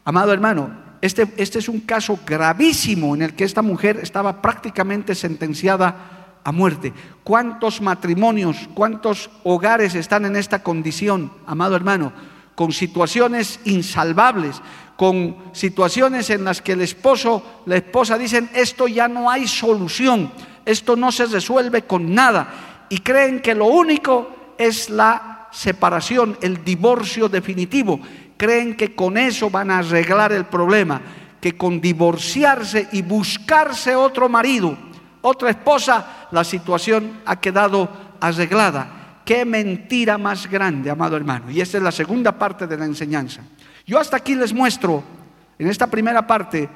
Amado 0.05 0.33
hermano, 0.33 0.70
este, 1.00 1.27
este 1.37 1.59
es 1.59 1.68
un 1.68 1.81
caso 1.81 2.18
gravísimo 2.24 3.14
en 3.14 3.22
el 3.22 3.35
que 3.35 3.44
esta 3.44 3.62
mujer 3.62 3.98
estaba 4.03 4.40
prácticamente 4.40 5.14
sentenciada 5.14 6.13
a 6.44 6.52
muerte. 6.52 6.92
¿Cuántos 7.24 7.80
matrimonios, 7.80 8.68
cuántos 8.74 9.30
hogares 9.42 9.94
están 9.94 10.26
en 10.26 10.37
esta 10.37 10.62
condición, 10.62 11.33
amado 11.46 11.74
hermano? 11.74 12.12
Con 12.54 12.72
situaciones 12.72 13.59
insalvables, 13.64 14.61
con 14.96 15.37
situaciones 15.52 16.30
en 16.30 16.44
las 16.44 16.62
que 16.62 16.72
el 16.72 16.83
esposo, 16.83 17.42
la 17.66 17.76
esposa 17.76 18.16
dicen, 18.18 18.50
esto 18.54 18.87
ya 18.87 19.09
no 19.09 19.30
hay 19.30 19.48
solución, 19.48 20.30
esto 20.64 20.94
no 20.94 21.11
se 21.11 21.26
resuelve 21.26 21.83
con 21.83 22.14
nada. 22.14 22.87
Y 22.90 22.98
creen 22.98 23.40
que 23.40 23.54
lo 23.54 23.66
único 23.66 24.54
es 24.59 24.90
la 24.90 25.48
separación, 25.50 26.37
el 26.42 26.62
divorcio 26.62 27.28
definitivo. 27.28 27.98
Creen 28.37 28.76
que 28.76 28.94
con 28.94 29.16
eso 29.16 29.50
van 29.50 29.70
a 29.70 29.78
arreglar 29.78 30.33
el 30.33 30.44
problema, 30.44 31.00
que 31.40 31.57
con 31.57 31.80
divorciarse 31.80 32.88
y 32.92 33.02
buscarse 33.02 33.96
otro 33.96 34.28
marido, 34.28 34.76
otra 35.26 35.48
esposa, 35.48 36.28
la 36.32 36.44
situación 36.44 37.22
ha 37.24 37.40
quedado 37.40 37.88
arreglada. 38.20 39.22
Qué 39.24 39.46
mentira 39.46 40.18
más 40.18 40.50
grande, 40.50 40.90
amado 40.90 41.16
hermano. 41.16 41.50
Y 41.50 41.62
esta 41.62 41.78
es 41.78 41.82
la 41.82 41.92
segunda 41.92 42.32
parte 42.32 42.66
de 42.66 42.76
la 42.76 42.84
enseñanza. 42.84 43.40
Yo 43.87 43.98
hasta 43.98 44.18
aquí 44.18 44.34
les 44.34 44.52
muestro, 44.52 45.02
en 45.58 45.68
esta 45.68 45.87
primera 45.87 46.26
parte, 46.26 46.68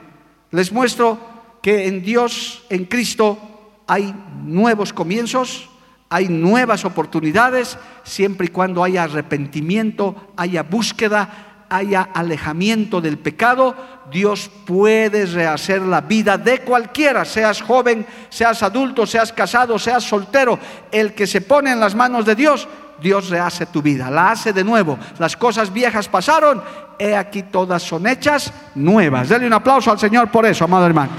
les 0.51 0.73
muestro 0.73 1.19
que 1.61 1.89
en 1.89 2.03
Dios, 2.03 2.65
en 2.71 2.87
Cristo, 2.87 3.39
hay 3.87 4.15
nuevos 4.43 4.95
comienzos, 4.95 5.69
hay 6.09 6.29
nuevas 6.29 6.87
oportunidades, 6.87 7.77
siempre 8.03 8.47
y 8.47 8.51
cuando 8.51 8.83
haya 8.83 9.03
arrepentimiento, 9.03 10.33
haya 10.39 10.63
búsqueda, 10.63 11.48
haya 11.71 12.09
alejamiento 12.15 13.01
del 13.01 13.19
pecado, 13.19 13.75
Dios 14.11 14.51
puede 14.67 15.27
rehacer 15.27 15.83
la 15.83 16.01
vida 16.01 16.39
de 16.39 16.61
cualquiera, 16.61 17.25
seas 17.25 17.61
joven, 17.61 18.07
seas 18.29 18.63
adulto, 18.63 19.07
seas 19.07 19.33
casado, 19.33 19.79
seas 19.79 20.05
soltero. 20.05 20.59
El 20.91 21.15
que 21.15 21.27
se 21.27 21.41
pone 21.41 21.71
en 21.71 21.81
las 21.81 21.95
manos 21.95 22.25
de 22.25 22.35
Dios, 22.35 22.67
Dios 23.01 23.29
rehace 23.29 23.67
tu 23.67 23.83
vida, 23.83 24.11
la 24.11 24.31
hace 24.31 24.53
de 24.53 24.65
nuevo. 24.65 24.99
Las 25.19 25.37
cosas 25.37 25.73
viejas 25.73 26.09
pasaron, 26.09 26.63
he 26.99 27.15
aquí 27.15 27.45
todas 27.45 27.83
son 27.83 28.07
hechas 28.07 28.53
nuevas. 28.75 29.29
Denle 29.29 29.47
un 29.47 29.53
aplauso 29.53 29.91
al 29.91 29.99
Señor 29.99 30.31
por 30.31 30.47
eso, 30.47 30.65
amado 30.65 30.87
hermano. 30.87 31.13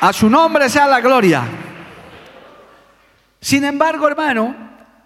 A 0.00 0.12
su 0.12 0.28
nombre 0.28 0.68
sea 0.68 0.88
la 0.88 1.00
gloria. 1.00 1.44
Sin 3.40 3.64
embargo, 3.64 4.08
hermano, 4.08 4.54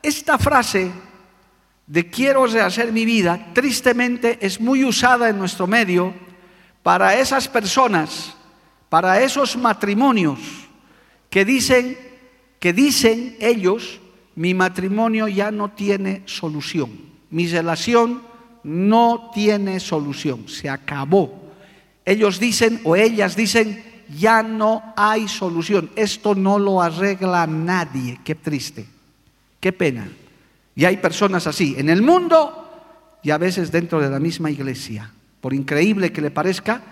esta 0.02 0.38
frase 0.38 0.90
de 1.86 2.10
quiero 2.10 2.46
rehacer 2.46 2.92
mi 2.92 3.04
vida, 3.04 3.52
tristemente 3.52 4.38
es 4.40 4.60
muy 4.60 4.84
usada 4.84 5.28
en 5.28 5.38
nuestro 5.38 5.66
medio 5.66 6.12
para 6.82 7.18
esas 7.18 7.48
personas, 7.48 8.34
para 8.88 9.20
esos 9.20 9.56
matrimonios 9.56 10.38
que 11.30 11.44
dicen, 11.44 11.96
que 12.58 12.72
dicen 12.72 13.36
ellos, 13.40 14.00
mi 14.34 14.52
matrimonio 14.54 15.28
ya 15.28 15.50
no 15.50 15.70
tiene 15.70 16.22
solución, 16.26 16.90
mi 17.30 17.46
relación 17.46 18.22
no 18.64 19.30
tiene 19.32 19.78
solución, 19.78 20.48
se 20.48 20.68
acabó. 20.68 21.52
Ellos 22.04 22.38
dicen 22.40 22.80
o 22.84 22.96
ellas 22.96 23.36
dicen, 23.36 23.84
ya 24.16 24.42
no 24.42 24.94
hay 24.96 25.28
solución, 25.28 25.90
esto 25.96 26.34
no 26.34 26.58
lo 26.58 26.82
arregla 26.82 27.46
nadie, 27.46 28.20
qué 28.24 28.34
triste, 28.34 28.86
qué 29.60 29.72
pena. 29.72 30.08
Y 30.76 30.84
hay 30.84 30.98
personas 30.98 31.46
así 31.46 31.74
en 31.78 31.88
el 31.88 32.02
mundo 32.02 33.18
y 33.22 33.30
a 33.30 33.38
veces 33.38 33.72
dentro 33.72 33.98
de 34.00 34.10
la 34.10 34.20
misma 34.20 34.50
iglesia. 34.50 35.10
Por 35.40 35.54
increíble 35.54 36.12
que 36.12 36.20
le 36.20 36.30
parezca, 36.30 36.82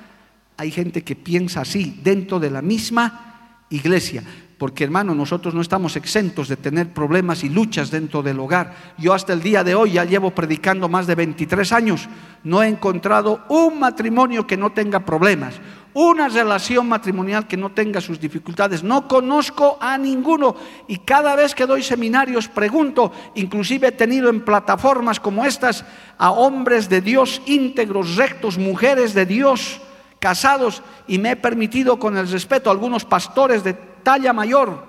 hay 0.57 0.71
gente 0.71 1.05
que 1.05 1.15
piensa 1.15 1.61
así 1.61 2.01
dentro 2.03 2.41
de 2.41 2.51
la 2.51 2.63
misma 2.63 3.67
iglesia. 3.69 4.25
Porque 4.57 4.85
hermano, 4.85 5.15
nosotros 5.15 5.53
no 5.53 5.61
estamos 5.61 5.97
exentos 5.97 6.49
de 6.49 6.57
tener 6.57 6.95
problemas 6.95 7.45
y 7.45 7.51
luchas 7.51 7.91
dentro 7.91 8.23
del 8.23 8.41
hogar. 8.41 8.95
Yo 8.97 9.13
hasta 9.13 9.35
el 9.35 9.43
día 9.43 9.63
de 9.63 9.75
hoy 9.75 9.93
ya 9.93 10.05
llevo 10.05 10.31
predicando 10.31 10.89
más 10.89 11.07
de 11.07 11.17
23 11.17 11.71
años. 11.73 12.09
No 12.43 12.63
he 12.63 12.69
encontrado 12.69 13.45
un 13.51 13.79
matrimonio 13.79 14.47
que 14.47 14.57
no 14.57 14.73
tenga 14.73 15.05
problemas 15.05 15.61
una 15.95 16.29
relación 16.29 16.89
matrimonial 16.89 17.47
que 17.47 17.57
no 17.57 17.71
tenga 17.71 18.01
sus 18.01 18.21
dificultades. 18.21 18.83
No 18.83 19.07
conozco 19.07 19.79
a 19.81 19.97
ninguno 19.97 20.57
y 20.89 20.99
cada 20.99 21.37
vez 21.37 21.55
que 21.55 21.67
doy 21.67 21.83
seminarios 21.83 22.49
pregunto, 22.49 23.13
inclusive 23.37 23.89
he 23.89 23.93
tenido 23.93 24.29
en 24.29 24.45
plataformas 24.45 25.21
como 25.21 25.45
estas 25.45 25.85
a 26.19 26.33
hombres 26.33 26.89
de 26.89 27.01
Dios 27.01 27.41
íntegros, 27.47 28.17
rectos, 28.17 28.59
mujeres 28.59 29.15
de 29.15 29.25
Dios 29.25 29.81
casados 30.19 30.83
y 31.07 31.19
me 31.19 31.33
he 31.33 31.37
permitido 31.37 31.99
con 31.99 32.17
el 32.17 32.29
respeto 32.29 32.71
a 32.71 32.73
algunos 32.73 33.05
pastores 33.05 33.63
de 33.63 33.75
talla 33.75 34.33
mayor 34.33 34.85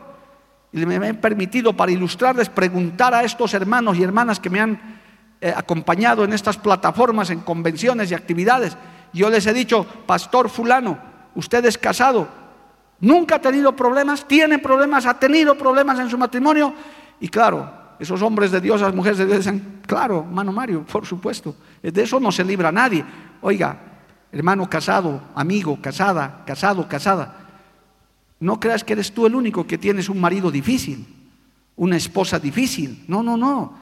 y 0.73 0.85
me 0.85 0.95
he 1.07 1.13
permitido 1.13 1.73
para 1.73 1.91
ilustrarles 1.91 2.49
preguntar 2.49 3.13
a 3.13 3.23
estos 3.23 3.53
hermanos 3.53 3.97
y 3.97 4.03
hermanas 4.03 4.39
que 4.39 4.49
me 4.49 4.59
han 4.59 5.01
eh, 5.39 5.53
acompañado 5.55 6.23
en 6.23 6.33
estas 6.33 6.57
plataformas, 6.57 7.29
en 7.29 7.41
convenciones 7.41 8.09
y 8.09 8.13
actividades 8.13 8.75
yo 9.15 9.30
les 9.30 9.47
he 9.47 9.54
dicho, 9.54 9.86
pastor 10.06 10.49
fulano, 10.49 10.97
usted 11.36 11.65
es 11.65 11.78
casado, 11.78 12.28
nunca 12.99 13.36
ha 13.36 13.41
tenido 13.41 13.75
problemas, 13.75 14.28
tiene 14.28 14.60
problemas, 14.60 15.06
ha 15.06 15.17
tenido 15.17 15.58
problemas 15.58 15.99
en 15.99 16.10
su 16.10 16.17
matrimonio. 16.17 16.73
Y 17.19 17.30
claro, 17.30 17.71
esos 17.97 18.21
hombres 18.21 18.51
de 18.51 18.60
Dios, 18.60 18.82
las 18.82 18.93
mujeres 18.93 19.17
de 19.17 19.25
Dios 19.25 19.38
dicen, 19.39 19.80
claro, 19.88 20.25
hermano 20.28 20.51
Mario, 20.51 20.86
por 20.86 21.06
supuesto, 21.06 21.56
de 21.82 22.04
eso 22.04 22.19
no 22.19 22.32
se 22.32 22.43
libra 22.43 22.71
nadie. 22.71 23.06
Oiga, 23.41 23.78
hermano 24.32 24.69
casado, 24.69 25.21
amigo, 25.34 25.80
casada, 25.82 26.43
casado, 26.45 26.88
casada, 26.88 27.38
no 28.41 28.60
creas 28.60 28.84
que 28.84 28.93
eres 28.93 29.13
tú 29.13 29.25
el 29.25 29.36
único 29.36 29.65
que 29.65 29.78
tienes 29.78 30.10
un 30.10 30.19
marido 30.19 30.51
difícil, 30.51 31.08
una 31.78 31.95
esposa 31.95 32.38
difícil. 32.38 33.06
No, 33.08 33.23
no, 33.23 33.38
no. 33.38 33.78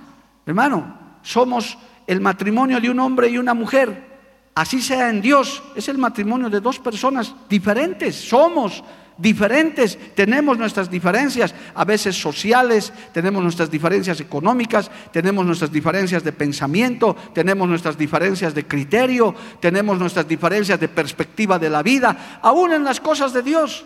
Hermano, 0.45 1.17
somos 1.23 1.77
el 2.05 2.21
matrimonio 2.21 2.79
de 2.79 2.89
un 2.89 2.99
hombre 2.99 3.29
y 3.29 3.37
una 3.39 3.55
mujer 3.55 4.12
así 4.55 4.81
sea 4.81 5.09
en 5.09 5.21
Dios, 5.21 5.63
es 5.75 5.87
el 5.87 5.97
matrimonio 5.97 6.49
de 6.49 6.59
dos 6.59 6.79
personas 6.79 7.33
diferentes, 7.49 8.15
somos 8.15 8.83
diferentes, 9.17 9.97
tenemos 10.15 10.57
nuestras 10.57 10.89
diferencias, 10.89 11.53
a 11.75 11.85
veces 11.85 12.19
sociales, 12.19 12.91
tenemos 13.11 13.43
nuestras 13.43 13.69
diferencias 13.69 14.19
económicas, 14.19 14.89
tenemos 15.11 15.45
nuestras 15.45 15.71
diferencias 15.71 16.23
de 16.23 16.31
pensamiento, 16.31 17.15
tenemos 17.33 17.67
nuestras 17.67 17.97
diferencias 17.97 18.53
de 18.53 18.65
criterio, 18.65 19.35
tenemos 19.59 19.99
nuestras 19.99 20.27
diferencias 20.27 20.79
de 20.79 20.87
perspectiva 20.87 21.59
de 21.59 21.69
la 21.69 21.83
vida, 21.83 22.39
aún 22.41 22.73
en 22.73 22.83
las 22.83 22.99
cosas 22.99 23.33
de 23.33 23.43
Dios. 23.43 23.85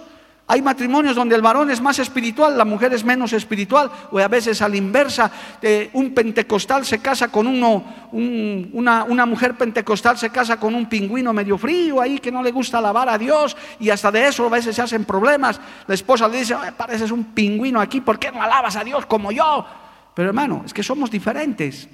Hay 0.49 0.61
matrimonios 0.61 1.13
donde 1.13 1.35
el 1.35 1.41
varón 1.41 1.69
es 1.69 1.81
más 1.81 1.99
espiritual, 1.99 2.57
la 2.57 2.63
mujer 2.63 2.93
es 2.93 3.03
menos 3.03 3.33
espiritual, 3.33 3.91
o 4.11 4.17
a 4.17 4.29
veces 4.29 4.61
a 4.61 4.69
la 4.69 4.77
inversa, 4.77 5.29
eh, 5.61 5.89
un 5.91 6.13
pentecostal 6.13 6.85
se 6.85 6.99
casa 6.99 7.27
con 7.27 7.47
uno, 7.47 7.83
una, 8.13 9.25
mujer 9.25 9.55
pentecostal 9.55 10.17
se 10.17 10.29
casa 10.29 10.57
con 10.57 10.73
un 10.73 10.87
pingüino 10.87 11.33
medio 11.33 11.57
frío 11.57 11.99
ahí 11.99 12.19
que 12.19 12.31
no 12.31 12.41
le 12.41 12.53
gusta 12.53 12.77
alabar 12.77 13.09
a 13.09 13.17
Dios 13.17 13.57
y 13.77 13.89
hasta 13.89 14.09
de 14.09 14.25
eso 14.25 14.45
a 14.45 14.49
veces 14.49 14.73
se 14.73 14.81
hacen 14.81 15.03
problemas. 15.03 15.59
La 15.85 15.93
esposa 15.93 16.29
le 16.29 16.39
dice, 16.39 16.55
pareces 16.77 17.11
un 17.11 17.25
pingüino 17.25 17.81
aquí, 17.81 17.99
¿por 17.99 18.17
qué 18.17 18.31
no 18.31 18.41
alabas 18.41 18.77
a 18.77 18.85
Dios 18.85 19.05
como 19.05 19.33
yo? 19.33 19.65
Pero 20.13 20.29
hermano, 20.29 20.63
es 20.65 20.73
que 20.73 20.81
somos 20.81 21.11
diferentes. 21.11 21.89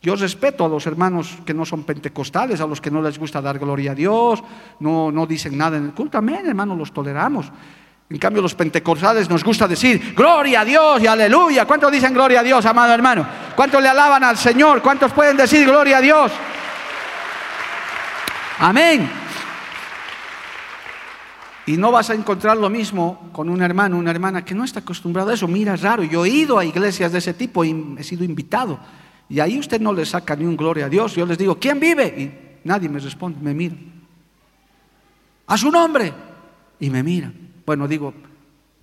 Yo 0.00 0.14
respeto 0.14 0.64
a 0.64 0.68
los 0.68 0.86
hermanos 0.86 1.36
que 1.44 1.52
no 1.52 1.66
son 1.66 1.82
pentecostales, 1.82 2.60
a 2.60 2.66
los 2.68 2.80
que 2.80 2.92
no 2.92 3.02
les 3.02 3.18
gusta 3.18 3.42
dar 3.42 3.58
gloria 3.58 3.90
a 3.90 3.94
Dios, 3.96 4.44
no, 4.78 5.10
no 5.10 5.26
dicen 5.26 5.58
nada 5.58 5.76
en 5.76 5.86
el 5.86 5.92
culto. 5.94 6.16
Amén, 6.16 6.46
hermano, 6.46 6.76
los 6.76 6.92
toleramos. 6.92 7.50
En 8.10 8.18
cambio, 8.18 8.40
los 8.40 8.54
pentecostales 8.54 9.28
nos 9.28 9.44
gusta 9.44 9.68
decir 9.68 10.14
gloria 10.14 10.62
a 10.62 10.64
Dios 10.64 11.02
y 11.02 11.06
aleluya. 11.06 11.66
¿Cuántos 11.66 11.92
dicen 11.92 12.14
gloria 12.14 12.40
a 12.40 12.42
Dios, 12.42 12.64
amado 12.64 12.94
hermano? 12.94 13.26
¿Cuántos 13.54 13.82
le 13.82 13.88
alaban 13.88 14.24
al 14.24 14.38
Señor? 14.38 14.80
¿Cuántos 14.80 15.12
pueden 15.12 15.36
decir 15.36 15.66
gloria 15.66 15.98
a 15.98 16.00
Dios? 16.00 16.32
Amén. 18.60 19.10
Y 21.66 21.76
no 21.76 21.92
vas 21.92 22.08
a 22.08 22.14
encontrar 22.14 22.56
lo 22.56 22.70
mismo 22.70 23.28
con 23.30 23.50
un 23.50 23.60
hermano, 23.60 23.98
una 23.98 24.10
hermana 24.10 24.42
que 24.42 24.54
no 24.54 24.64
está 24.64 24.80
acostumbrado 24.80 25.30
a 25.30 25.34
eso. 25.34 25.46
Mira, 25.46 25.74
es 25.74 25.82
raro. 25.82 26.02
Yo 26.02 26.24
he 26.24 26.30
ido 26.30 26.58
a 26.58 26.64
iglesias 26.64 27.12
de 27.12 27.18
ese 27.18 27.34
tipo 27.34 27.62
y 27.62 27.94
he 27.98 28.02
sido 28.02 28.24
invitado. 28.24 28.80
Y 29.28 29.38
ahí 29.40 29.58
usted 29.58 29.78
no 29.78 29.92
le 29.92 30.06
saca 30.06 30.34
ni 30.34 30.46
un 30.46 30.56
gloria 30.56 30.86
a 30.86 30.88
Dios. 30.88 31.14
Yo 31.14 31.26
les 31.26 31.36
digo, 31.36 31.58
¿quién 31.58 31.78
vive? 31.78 32.06
Y 32.06 32.66
nadie 32.66 32.88
me 32.88 32.98
responde, 32.98 33.38
me 33.42 33.52
mira. 33.52 33.76
A 35.46 35.58
su 35.58 35.70
nombre. 35.70 36.10
Y 36.80 36.88
me 36.88 37.02
mira. 37.02 37.30
Bueno, 37.68 37.86
digo, 37.86 38.14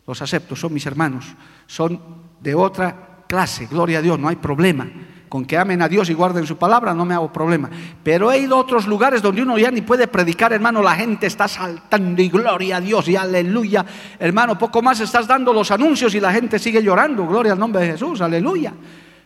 los 0.06 0.22
acepto, 0.22 0.56
son 0.56 0.72
mis 0.72 0.86
hermanos. 0.86 1.26
Son 1.66 2.00
de 2.40 2.54
otra 2.54 3.24
clase, 3.28 3.66
gloria 3.66 3.98
a 3.98 4.02
Dios, 4.04 4.20
no 4.20 4.28
hay 4.28 4.36
problema. 4.36 4.88
Con 5.28 5.44
que 5.44 5.58
amen 5.58 5.82
a 5.82 5.90
Dios 5.90 6.08
y 6.12 6.14
guarden 6.14 6.46
su 6.46 6.58
palabra, 6.58 6.94
no 6.94 7.04
me 7.04 7.16
hago 7.16 7.34
problema. 7.34 7.68
Pero 8.04 8.32
he 8.32 8.38
ido 8.38 8.56
a 8.56 8.60
otros 8.60 8.86
lugares 8.86 9.24
donde 9.24 9.42
uno 9.42 9.58
ya 9.58 9.72
ni 9.72 9.82
puede 9.82 10.08
predicar, 10.08 10.54
hermano, 10.54 10.84
la 10.84 10.94
gente 10.94 11.26
está 11.26 11.48
saltando 11.48 12.22
y 12.22 12.30
gloria 12.30 12.78
a 12.78 12.82
Dios 12.82 13.08
y 13.08 13.16
aleluya. 13.16 13.84
Hermano, 14.20 14.56
poco 14.56 14.84
más 14.84 15.00
estás 15.00 15.26
dando 15.26 15.52
los 15.52 15.72
anuncios 15.72 16.14
y 16.14 16.20
la 16.20 16.32
gente 16.32 16.60
sigue 16.60 16.84
llorando, 16.84 17.26
gloria 17.26 17.54
al 17.54 17.60
nombre 17.60 17.82
de 17.82 17.94
Jesús, 17.94 18.22
aleluya 18.22 18.72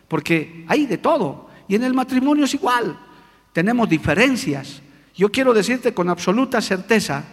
porque 0.08 0.64
hay 0.68 0.86
de 0.86 0.96
todo. 0.96 1.50
Y 1.68 1.74
en 1.74 1.84
el 1.84 1.92
matrimonio 1.92 2.46
es 2.46 2.54
igual. 2.54 2.98
Tenemos 3.52 3.90
diferencias. 3.90 4.80
Yo 5.14 5.30
quiero 5.30 5.52
decirte 5.52 5.92
con 5.92 6.08
absoluta 6.08 6.62
certeza 6.62 7.24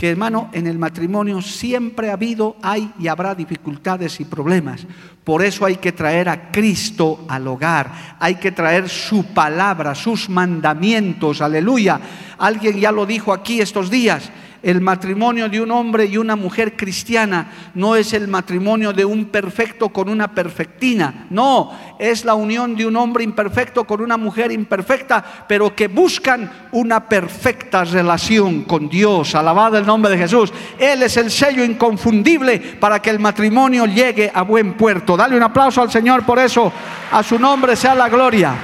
que, 0.00 0.08
hermano, 0.08 0.48
en 0.54 0.66
el 0.66 0.78
matrimonio 0.78 1.42
siempre 1.42 2.08
ha 2.08 2.14
habido, 2.14 2.56
hay 2.62 2.90
y 2.98 3.06
habrá 3.06 3.34
dificultades 3.34 4.18
y 4.18 4.24
problemas. 4.24 4.86
Por 5.22 5.44
eso 5.44 5.66
hay 5.66 5.76
que 5.76 5.92
traer 5.92 6.30
a 6.30 6.50
Cristo 6.50 7.26
al 7.28 7.46
hogar. 7.46 8.16
Hay 8.18 8.36
que 8.36 8.50
traer 8.50 8.88
su 8.88 9.34
palabra, 9.34 9.94
sus 9.94 10.30
mandamientos. 10.30 11.42
Aleluya. 11.42 12.00
Alguien 12.38 12.80
ya 12.80 12.90
lo 12.90 13.04
dijo 13.04 13.30
aquí 13.30 13.60
estos 13.60 13.90
días. 13.90 14.30
El 14.62 14.82
matrimonio 14.82 15.48
de 15.48 15.60
un 15.60 15.70
hombre 15.70 16.04
y 16.04 16.18
una 16.18 16.36
mujer 16.36 16.76
cristiana 16.76 17.50
no 17.74 17.96
es 17.96 18.12
el 18.12 18.28
matrimonio 18.28 18.92
de 18.92 19.06
un 19.06 19.26
perfecto 19.26 19.88
con 19.88 20.08
una 20.10 20.34
perfectina. 20.34 21.26
No, 21.30 21.72
es 21.98 22.26
la 22.26 22.34
unión 22.34 22.76
de 22.76 22.86
un 22.86 22.96
hombre 22.96 23.24
imperfecto 23.24 23.84
con 23.84 24.02
una 24.02 24.18
mujer 24.18 24.52
imperfecta, 24.52 25.24
pero 25.48 25.74
que 25.74 25.88
buscan 25.88 26.68
una 26.72 27.08
perfecta 27.08 27.84
relación 27.84 28.64
con 28.64 28.88
Dios. 28.88 29.34
Alabado 29.34 29.78
el 29.78 29.86
nombre 29.86 30.10
de 30.10 30.18
Jesús. 30.18 30.52
Él 30.78 31.02
es 31.02 31.16
el 31.16 31.30
sello 31.30 31.64
inconfundible 31.64 32.58
para 32.78 33.00
que 33.00 33.10
el 33.10 33.18
matrimonio 33.18 33.86
llegue 33.86 34.30
a 34.32 34.42
buen 34.42 34.74
puerto. 34.74 35.16
Dale 35.16 35.36
un 35.36 35.42
aplauso 35.42 35.80
al 35.80 35.90
Señor 35.90 36.24
por 36.24 36.38
eso. 36.38 36.70
A 37.12 37.22
su 37.22 37.38
nombre 37.38 37.76
sea 37.76 37.94
la 37.94 38.08
gloria. 38.10 38.54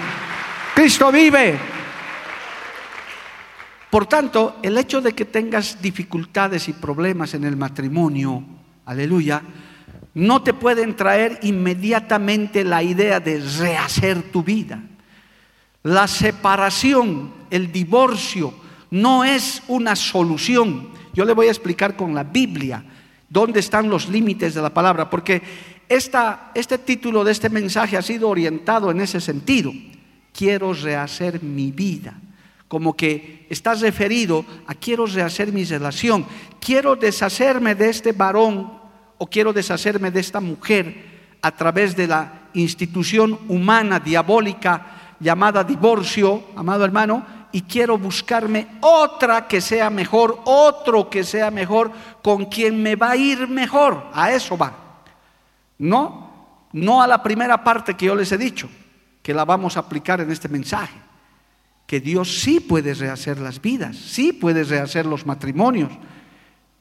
Cristo 0.74 1.10
vive. 1.10 1.75
Por 3.96 4.04
tanto, 4.04 4.56
el 4.62 4.76
hecho 4.76 5.00
de 5.00 5.14
que 5.14 5.24
tengas 5.24 5.80
dificultades 5.80 6.68
y 6.68 6.74
problemas 6.74 7.32
en 7.32 7.44
el 7.44 7.56
matrimonio, 7.56 8.44
aleluya, 8.84 9.40
no 10.12 10.42
te 10.42 10.52
pueden 10.52 10.94
traer 10.94 11.38
inmediatamente 11.44 12.62
la 12.62 12.82
idea 12.82 13.20
de 13.20 13.40
rehacer 13.58 14.30
tu 14.30 14.42
vida. 14.42 14.82
La 15.82 16.06
separación, 16.08 17.32
el 17.48 17.72
divorcio, 17.72 18.52
no 18.90 19.24
es 19.24 19.62
una 19.66 19.96
solución. 19.96 20.88
Yo 21.14 21.24
le 21.24 21.32
voy 21.32 21.46
a 21.46 21.52
explicar 21.52 21.96
con 21.96 22.14
la 22.14 22.22
Biblia 22.22 22.84
dónde 23.30 23.60
están 23.60 23.88
los 23.88 24.10
límites 24.10 24.52
de 24.52 24.60
la 24.60 24.74
palabra, 24.74 25.08
porque 25.08 25.40
este 25.88 26.76
título 26.84 27.24
de 27.24 27.32
este 27.32 27.48
mensaje 27.48 27.96
ha 27.96 28.02
sido 28.02 28.28
orientado 28.28 28.90
en 28.90 29.00
ese 29.00 29.22
sentido. 29.22 29.72
Quiero 30.34 30.74
rehacer 30.74 31.42
mi 31.42 31.72
vida 31.72 32.20
como 32.68 32.96
que 32.96 33.46
estás 33.48 33.80
referido 33.80 34.44
a 34.66 34.74
quiero 34.74 35.06
rehacer 35.06 35.52
mi 35.52 35.64
relación, 35.64 36.26
quiero 36.60 36.96
deshacerme 36.96 37.74
de 37.74 37.90
este 37.90 38.12
varón 38.12 38.80
o 39.18 39.26
quiero 39.26 39.52
deshacerme 39.52 40.10
de 40.10 40.20
esta 40.20 40.40
mujer 40.40 41.38
a 41.42 41.50
través 41.52 41.94
de 41.94 42.08
la 42.08 42.48
institución 42.54 43.38
humana 43.48 44.00
diabólica 44.00 45.14
llamada 45.20 45.62
divorcio, 45.62 46.42
amado 46.56 46.84
hermano, 46.84 47.24
y 47.52 47.62
quiero 47.62 47.96
buscarme 47.96 48.66
otra 48.80 49.46
que 49.46 49.60
sea 49.60 49.88
mejor, 49.88 50.40
otro 50.44 51.08
que 51.08 51.24
sea 51.24 51.50
mejor, 51.50 51.92
con 52.22 52.46
quien 52.46 52.82
me 52.82 52.96
va 52.96 53.12
a 53.12 53.16
ir 53.16 53.48
mejor. 53.48 54.10
A 54.12 54.32
eso 54.32 54.58
va. 54.58 54.74
No, 55.78 56.68
no 56.72 57.00
a 57.00 57.06
la 57.06 57.22
primera 57.22 57.62
parte 57.62 57.94
que 57.94 58.06
yo 58.06 58.14
les 58.14 58.30
he 58.32 58.36
dicho, 58.36 58.68
que 59.22 59.32
la 59.32 59.44
vamos 59.44 59.76
a 59.76 59.80
aplicar 59.80 60.20
en 60.20 60.30
este 60.30 60.48
mensaje 60.48 61.05
que 61.86 62.00
Dios 62.00 62.40
sí 62.40 62.60
puede 62.60 62.94
rehacer 62.94 63.38
las 63.38 63.62
vidas, 63.62 63.96
sí 63.96 64.32
puede 64.32 64.64
rehacer 64.64 65.06
los 65.06 65.26
matrimonios, 65.26 65.92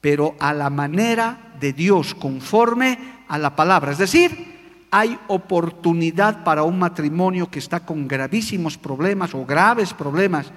pero 0.02 0.36
a 0.40 0.54
la 0.54 0.70
manera 0.70 1.54
de 1.60 1.74
Dios, 1.74 2.16
conforme 2.16 2.98
a 3.28 3.38
la 3.38 3.56
palabra. 3.56 3.92
Es 3.92 3.98
decir, 3.98 4.56
hay 4.92 5.18
oportunidad 5.28 6.44
para 6.44 6.64
un 6.64 6.80
matrimonio 6.80 7.50
que 7.50 7.60
está 7.60 7.82
con 7.82 8.08
gravísimos 8.08 8.78
problemas 8.78 9.34
o 9.36 9.46
graves 9.46 9.94
problemas 9.94 10.52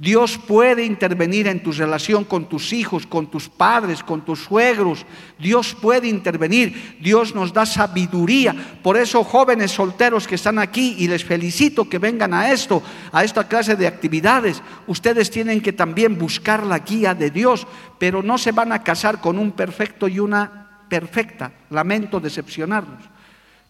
Dios 0.00 0.38
puede 0.38 0.86
intervenir 0.86 1.46
en 1.46 1.62
tu 1.62 1.72
relación 1.72 2.24
con 2.24 2.48
tus 2.48 2.72
hijos, 2.72 3.06
con 3.06 3.30
tus 3.30 3.50
padres, 3.50 4.02
con 4.02 4.24
tus 4.24 4.44
suegros. 4.44 5.04
Dios 5.38 5.76
puede 5.78 6.08
intervenir. 6.08 6.96
Dios 7.02 7.34
nos 7.34 7.52
da 7.52 7.66
sabiduría. 7.66 8.78
Por 8.82 8.96
eso, 8.96 9.22
jóvenes 9.22 9.72
solteros 9.72 10.26
que 10.26 10.36
están 10.36 10.58
aquí, 10.58 10.96
y 10.96 11.06
les 11.06 11.22
felicito 11.22 11.86
que 11.86 11.98
vengan 11.98 12.32
a 12.32 12.50
esto, 12.50 12.82
a 13.12 13.24
esta 13.24 13.46
clase 13.46 13.76
de 13.76 13.86
actividades, 13.86 14.62
ustedes 14.86 15.30
tienen 15.30 15.60
que 15.60 15.74
también 15.74 16.16
buscar 16.16 16.64
la 16.64 16.78
guía 16.78 17.14
de 17.14 17.30
Dios, 17.30 17.66
pero 17.98 18.22
no 18.22 18.38
se 18.38 18.52
van 18.52 18.72
a 18.72 18.82
casar 18.82 19.20
con 19.20 19.38
un 19.38 19.52
perfecto 19.52 20.08
y 20.08 20.18
una 20.18 20.86
perfecta. 20.88 21.52
Lamento 21.68 22.20
decepcionarlos. 22.20 23.09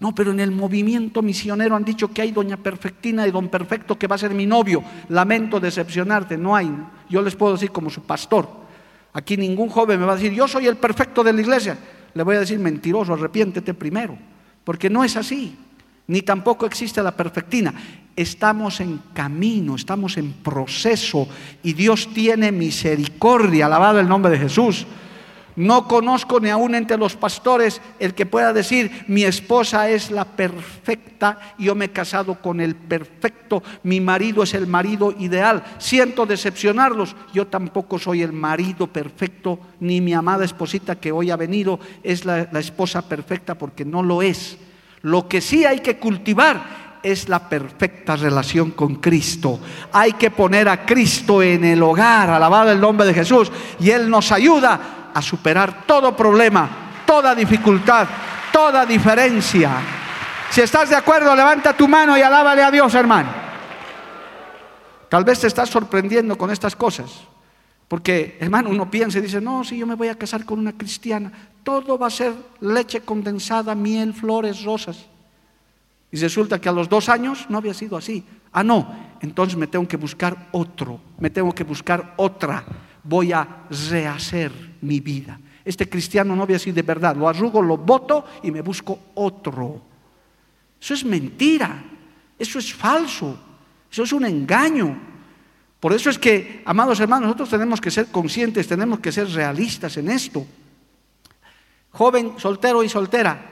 No, 0.00 0.14
pero 0.14 0.30
en 0.30 0.40
el 0.40 0.50
movimiento 0.50 1.20
misionero 1.20 1.76
han 1.76 1.84
dicho 1.84 2.08
que 2.08 2.22
hay 2.22 2.32
doña 2.32 2.56
Perfectina 2.56 3.28
y 3.28 3.30
don 3.30 3.48
Perfecto 3.48 3.98
que 3.98 4.06
va 4.06 4.14
a 4.14 4.18
ser 4.18 4.32
mi 4.32 4.46
novio. 4.46 4.82
Lamento 5.10 5.60
decepcionarte, 5.60 6.38
no 6.38 6.56
hay. 6.56 6.72
Yo 7.10 7.20
les 7.20 7.36
puedo 7.36 7.52
decir 7.52 7.70
como 7.70 7.90
su 7.90 8.02
pastor. 8.02 8.48
Aquí 9.12 9.36
ningún 9.36 9.68
joven 9.68 10.00
me 10.00 10.06
va 10.06 10.12
a 10.12 10.16
decir, 10.16 10.32
yo 10.32 10.48
soy 10.48 10.66
el 10.66 10.76
perfecto 10.76 11.22
de 11.22 11.34
la 11.34 11.40
iglesia. 11.42 11.78
Le 12.14 12.22
voy 12.22 12.36
a 12.36 12.40
decir, 12.40 12.58
mentiroso, 12.58 13.12
arrepiéntete 13.12 13.74
primero. 13.74 14.16
Porque 14.64 14.88
no 14.88 15.04
es 15.04 15.16
así. 15.16 15.56
Ni 16.06 16.22
tampoco 16.22 16.64
existe 16.64 17.02
la 17.02 17.14
perfectina. 17.14 17.74
Estamos 18.16 18.80
en 18.80 19.02
camino, 19.12 19.76
estamos 19.76 20.16
en 20.16 20.32
proceso 20.32 21.28
y 21.62 21.74
Dios 21.74 22.08
tiene 22.14 22.50
misericordia. 22.52 23.66
Alabado 23.66 24.00
el 24.00 24.08
nombre 24.08 24.32
de 24.32 24.38
Jesús. 24.38 24.86
No 25.60 25.86
conozco 25.86 26.40
ni 26.40 26.48
aún 26.48 26.74
entre 26.74 26.96
los 26.96 27.16
pastores 27.16 27.82
el 27.98 28.14
que 28.14 28.24
pueda 28.24 28.54
decir, 28.54 29.04
mi 29.08 29.24
esposa 29.24 29.90
es 29.90 30.10
la 30.10 30.24
perfecta, 30.24 31.38
yo 31.58 31.74
me 31.74 31.84
he 31.84 31.90
casado 31.90 32.36
con 32.36 32.62
el 32.62 32.74
perfecto, 32.74 33.62
mi 33.82 34.00
marido 34.00 34.42
es 34.42 34.54
el 34.54 34.66
marido 34.66 35.14
ideal. 35.18 35.62
Siento 35.76 36.24
decepcionarlos, 36.24 37.14
yo 37.34 37.46
tampoco 37.48 37.98
soy 37.98 38.22
el 38.22 38.32
marido 38.32 38.86
perfecto, 38.86 39.60
ni 39.80 40.00
mi 40.00 40.14
amada 40.14 40.46
esposita 40.46 40.98
que 40.98 41.12
hoy 41.12 41.30
ha 41.30 41.36
venido 41.36 41.78
es 42.02 42.24
la, 42.24 42.48
la 42.50 42.60
esposa 42.60 43.06
perfecta 43.06 43.54
porque 43.54 43.84
no 43.84 44.02
lo 44.02 44.22
es. 44.22 44.56
Lo 45.02 45.28
que 45.28 45.42
sí 45.42 45.66
hay 45.66 45.80
que 45.80 45.98
cultivar 45.98 47.00
es 47.02 47.28
la 47.28 47.50
perfecta 47.50 48.16
relación 48.16 48.70
con 48.70 48.94
Cristo. 48.94 49.60
Hay 49.92 50.14
que 50.14 50.30
poner 50.30 50.70
a 50.70 50.86
Cristo 50.86 51.42
en 51.42 51.64
el 51.64 51.82
hogar, 51.82 52.30
alabado 52.30 52.72
el 52.72 52.80
nombre 52.80 53.06
de 53.06 53.12
Jesús, 53.12 53.52
y 53.78 53.90
Él 53.90 54.08
nos 54.08 54.32
ayuda 54.32 54.99
a 55.14 55.22
superar 55.22 55.86
todo 55.86 56.16
problema, 56.16 56.68
toda 57.06 57.34
dificultad, 57.34 58.06
toda 58.52 58.86
diferencia. 58.86 59.70
Si 60.50 60.60
estás 60.60 60.90
de 60.90 60.96
acuerdo, 60.96 61.34
levanta 61.34 61.76
tu 61.76 61.86
mano 61.86 62.16
y 62.16 62.22
alábale 62.22 62.62
a 62.62 62.70
Dios, 62.70 62.94
hermano. 62.94 63.30
Tal 65.08 65.24
vez 65.24 65.40
te 65.40 65.46
estás 65.46 65.68
sorprendiendo 65.68 66.36
con 66.36 66.50
estas 66.50 66.76
cosas. 66.76 67.10
Porque, 67.88 68.38
hermano, 68.40 68.70
uno 68.70 68.88
piensa 68.88 69.18
y 69.18 69.22
dice, 69.22 69.40
no, 69.40 69.64
si 69.64 69.76
yo 69.76 69.84
me 69.84 69.96
voy 69.96 70.06
a 70.06 70.14
casar 70.14 70.44
con 70.44 70.60
una 70.60 70.72
cristiana, 70.72 71.32
todo 71.64 71.98
va 71.98 72.06
a 72.06 72.10
ser 72.10 72.32
leche 72.60 73.00
condensada, 73.00 73.74
miel, 73.74 74.14
flores, 74.14 74.62
rosas. 74.62 75.06
Y 76.12 76.16
resulta 76.20 76.60
que 76.60 76.68
a 76.68 76.72
los 76.72 76.88
dos 76.88 77.08
años 77.08 77.46
no 77.48 77.58
había 77.58 77.74
sido 77.74 77.96
así. 77.96 78.24
Ah, 78.52 78.62
no, 78.62 78.94
entonces 79.20 79.56
me 79.56 79.66
tengo 79.66 79.86
que 79.86 79.96
buscar 79.96 80.48
otro, 80.52 81.00
me 81.18 81.30
tengo 81.30 81.52
que 81.52 81.64
buscar 81.64 82.14
otra. 82.16 82.64
Voy 83.04 83.32
a 83.32 83.66
rehacer 83.90 84.52
mi 84.82 85.00
vida. 85.00 85.38
Este 85.64 85.88
cristiano 85.88 86.34
no 86.34 86.42
había 86.42 86.58
sido 86.58 86.76
de 86.76 86.82
verdad. 86.82 87.16
Lo 87.16 87.28
arrugo, 87.28 87.62
lo 87.62 87.76
voto 87.76 88.24
y 88.42 88.50
me 88.50 88.62
busco 88.62 88.98
otro. 89.14 89.80
Eso 90.80 90.94
es 90.94 91.04
mentira. 91.04 91.84
Eso 92.38 92.58
es 92.58 92.72
falso. 92.72 93.38
Eso 93.90 94.02
es 94.02 94.12
un 94.12 94.24
engaño. 94.24 95.10
Por 95.80 95.92
eso 95.94 96.10
es 96.10 96.18
que, 96.18 96.62
amados 96.66 97.00
hermanos, 97.00 97.28
nosotros 97.28 97.50
tenemos 97.50 97.80
que 97.80 97.90
ser 97.90 98.08
conscientes, 98.08 98.68
tenemos 98.68 99.00
que 99.00 99.10
ser 99.10 99.28
realistas 99.30 99.96
en 99.96 100.10
esto. 100.10 100.46
Joven, 101.92 102.34
soltero 102.36 102.84
y 102.84 102.88
soltera, 102.88 103.49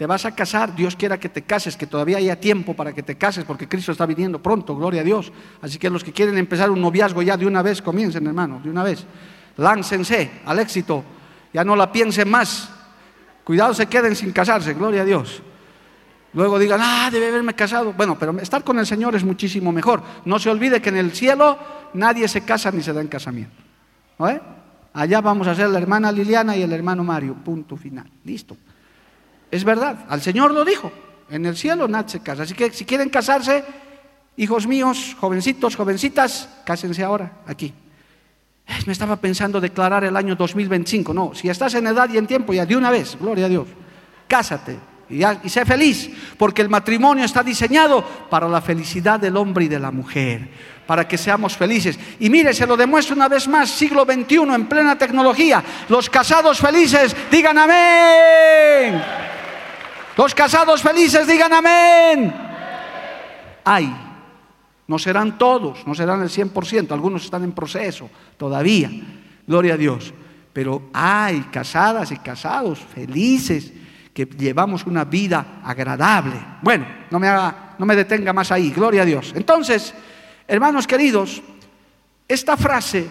te 0.00 0.06
vas 0.06 0.24
a 0.24 0.34
casar, 0.34 0.74
Dios 0.74 0.96
quiera 0.96 1.20
que 1.20 1.28
te 1.28 1.42
cases, 1.42 1.76
que 1.76 1.86
todavía 1.86 2.16
haya 2.16 2.40
tiempo 2.40 2.72
para 2.72 2.94
que 2.94 3.02
te 3.02 3.16
cases, 3.16 3.44
porque 3.44 3.68
Cristo 3.68 3.92
está 3.92 4.06
viniendo 4.06 4.42
pronto, 4.42 4.74
gloria 4.74 5.02
a 5.02 5.04
Dios. 5.04 5.30
Así 5.60 5.78
que 5.78 5.90
los 5.90 6.02
que 6.02 6.10
quieren 6.10 6.38
empezar 6.38 6.70
un 6.70 6.80
noviazgo 6.80 7.20
ya 7.20 7.36
de 7.36 7.44
una 7.44 7.60
vez, 7.60 7.82
comiencen, 7.82 8.26
hermano, 8.26 8.62
de 8.64 8.70
una 8.70 8.82
vez. 8.82 9.04
Láncense 9.58 10.40
al 10.46 10.58
éxito, 10.58 11.04
ya 11.52 11.64
no 11.64 11.76
la 11.76 11.92
piensen 11.92 12.30
más. 12.30 12.70
Cuidado, 13.44 13.74
se 13.74 13.88
queden 13.88 14.16
sin 14.16 14.32
casarse, 14.32 14.72
gloria 14.72 15.02
a 15.02 15.04
Dios. 15.04 15.42
Luego 16.32 16.58
digan, 16.58 16.80
ah, 16.82 17.10
debe 17.12 17.28
haberme 17.28 17.52
casado. 17.52 17.92
Bueno, 17.92 18.18
pero 18.18 18.38
estar 18.38 18.64
con 18.64 18.78
el 18.78 18.86
Señor 18.86 19.14
es 19.16 19.22
muchísimo 19.22 19.70
mejor. 19.70 20.02
No 20.24 20.38
se 20.38 20.48
olvide 20.48 20.80
que 20.80 20.88
en 20.88 20.96
el 20.96 21.12
cielo 21.12 21.58
nadie 21.92 22.26
se 22.26 22.40
casa 22.40 22.70
ni 22.70 22.82
se 22.82 22.94
da 22.94 23.02
en 23.02 23.08
casamiento. 23.08 23.62
¿No 24.18 24.26
Allá 24.94 25.20
vamos 25.20 25.46
a 25.46 25.54
ser 25.54 25.68
la 25.68 25.78
hermana 25.78 26.10
Liliana 26.10 26.56
y 26.56 26.62
el 26.62 26.72
hermano 26.72 27.04
Mario. 27.04 27.34
Punto 27.34 27.76
final. 27.76 28.10
Listo. 28.24 28.56
Es 29.50 29.64
verdad. 29.64 30.04
Al 30.08 30.22
Señor 30.22 30.52
lo 30.52 30.64
dijo. 30.64 30.92
En 31.30 31.46
el 31.46 31.56
cielo 31.56 31.88
nadie 31.88 32.10
se 32.10 32.20
casa. 32.20 32.42
Así 32.42 32.54
que 32.54 32.70
si 32.70 32.84
quieren 32.84 33.08
casarse, 33.08 33.64
hijos 34.36 34.66
míos, 34.66 35.16
jovencitos, 35.20 35.76
jovencitas, 35.76 36.48
cásense 36.64 37.02
ahora, 37.02 37.32
aquí. 37.46 37.72
Me 38.86 38.92
estaba 38.92 39.16
pensando 39.16 39.60
declarar 39.60 40.04
el 40.04 40.16
año 40.16 40.36
2025. 40.36 41.12
No, 41.12 41.34
si 41.34 41.48
estás 41.48 41.74
en 41.74 41.86
edad 41.86 42.08
y 42.10 42.18
en 42.18 42.26
tiempo, 42.26 42.52
ya 42.52 42.66
de 42.66 42.76
una 42.76 42.90
vez, 42.90 43.16
gloria 43.18 43.46
a 43.46 43.48
Dios. 43.48 43.68
Cásate 44.28 44.90
y, 45.10 45.48
sé 45.48 45.64
feliz, 45.64 46.10
porque 46.38 46.62
el 46.62 46.68
matrimonio 46.68 47.24
está 47.24 47.42
diseñado 47.42 48.04
para 48.30 48.48
la 48.48 48.60
felicidad 48.60 49.18
del 49.18 49.36
hombre 49.36 49.64
y 49.64 49.68
de 49.68 49.80
la 49.80 49.90
mujer 49.90 50.48
para 50.86 51.06
que 51.06 51.16
seamos 51.16 51.56
felices. 51.56 51.96
Y 52.18 52.28
mire, 52.28 52.52
se 52.52 52.66
lo 52.66 52.76
demuestro 52.76 53.14
una 53.14 53.28
vez 53.28 53.46
más, 53.46 53.70
siglo 53.70 54.04
XXI, 54.04 54.54
en 54.54 54.66
plena 54.66 54.98
tecnología. 54.98 55.62
Los 55.88 56.10
casados 56.10 56.58
felices, 56.58 57.14
digan 57.30 57.56
amén. 57.58 59.29
Los 60.16 60.34
casados 60.34 60.82
felices, 60.82 61.26
digan 61.26 61.52
amén. 61.52 62.34
Hay, 63.64 63.94
no 64.86 64.98
serán 64.98 65.38
todos, 65.38 65.86
no 65.86 65.94
serán 65.94 66.22
el 66.22 66.28
100%, 66.28 66.90
algunos 66.92 67.24
están 67.24 67.44
en 67.44 67.52
proceso 67.52 68.10
todavía, 68.36 68.90
gloria 69.46 69.74
a 69.74 69.76
Dios. 69.76 70.12
Pero 70.52 70.90
hay 70.92 71.42
casadas 71.52 72.10
y 72.10 72.16
casados 72.18 72.80
felices 72.80 73.72
que 74.12 74.24
llevamos 74.24 74.84
una 74.86 75.04
vida 75.04 75.60
agradable. 75.64 76.34
Bueno, 76.62 76.86
no 77.10 77.20
me, 77.20 77.28
haga, 77.28 77.76
no 77.78 77.86
me 77.86 77.94
detenga 77.94 78.32
más 78.32 78.50
ahí, 78.50 78.70
gloria 78.70 79.02
a 79.02 79.04
Dios. 79.04 79.32
Entonces, 79.36 79.94
Hermanos 80.50 80.88
queridos, 80.88 81.40
esta 82.26 82.56
frase 82.56 83.08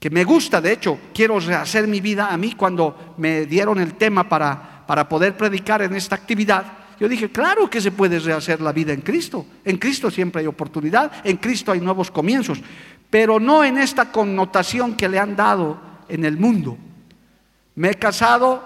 que 0.00 0.08
me 0.08 0.24
gusta, 0.24 0.62
de 0.62 0.72
hecho, 0.72 0.98
quiero 1.12 1.38
rehacer 1.38 1.86
mi 1.86 2.00
vida 2.00 2.32
a 2.32 2.38
mí 2.38 2.54
cuando 2.54 3.14
me 3.18 3.44
dieron 3.44 3.78
el 3.78 3.96
tema 3.96 4.26
para, 4.26 4.71
para 4.86 5.08
poder 5.08 5.36
predicar 5.36 5.82
en 5.82 5.94
esta 5.94 6.16
actividad. 6.16 6.64
Yo 7.00 7.08
dije, 7.08 7.30
claro 7.30 7.68
que 7.68 7.80
se 7.80 7.90
puede 7.90 8.18
rehacer 8.18 8.60
la 8.60 8.72
vida 8.72 8.92
en 8.92 9.00
Cristo. 9.00 9.46
En 9.64 9.78
Cristo 9.78 10.10
siempre 10.10 10.40
hay 10.40 10.46
oportunidad, 10.46 11.10
en 11.24 11.36
Cristo 11.36 11.72
hay 11.72 11.80
nuevos 11.80 12.10
comienzos, 12.10 12.60
pero 13.10 13.40
no 13.40 13.64
en 13.64 13.78
esta 13.78 14.12
connotación 14.12 14.94
que 14.94 15.08
le 15.08 15.18
han 15.18 15.34
dado 15.34 15.80
en 16.08 16.24
el 16.24 16.36
mundo. 16.36 16.78
Me 17.74 17.90
he 17.90 17.94
casado, 17.94 18.62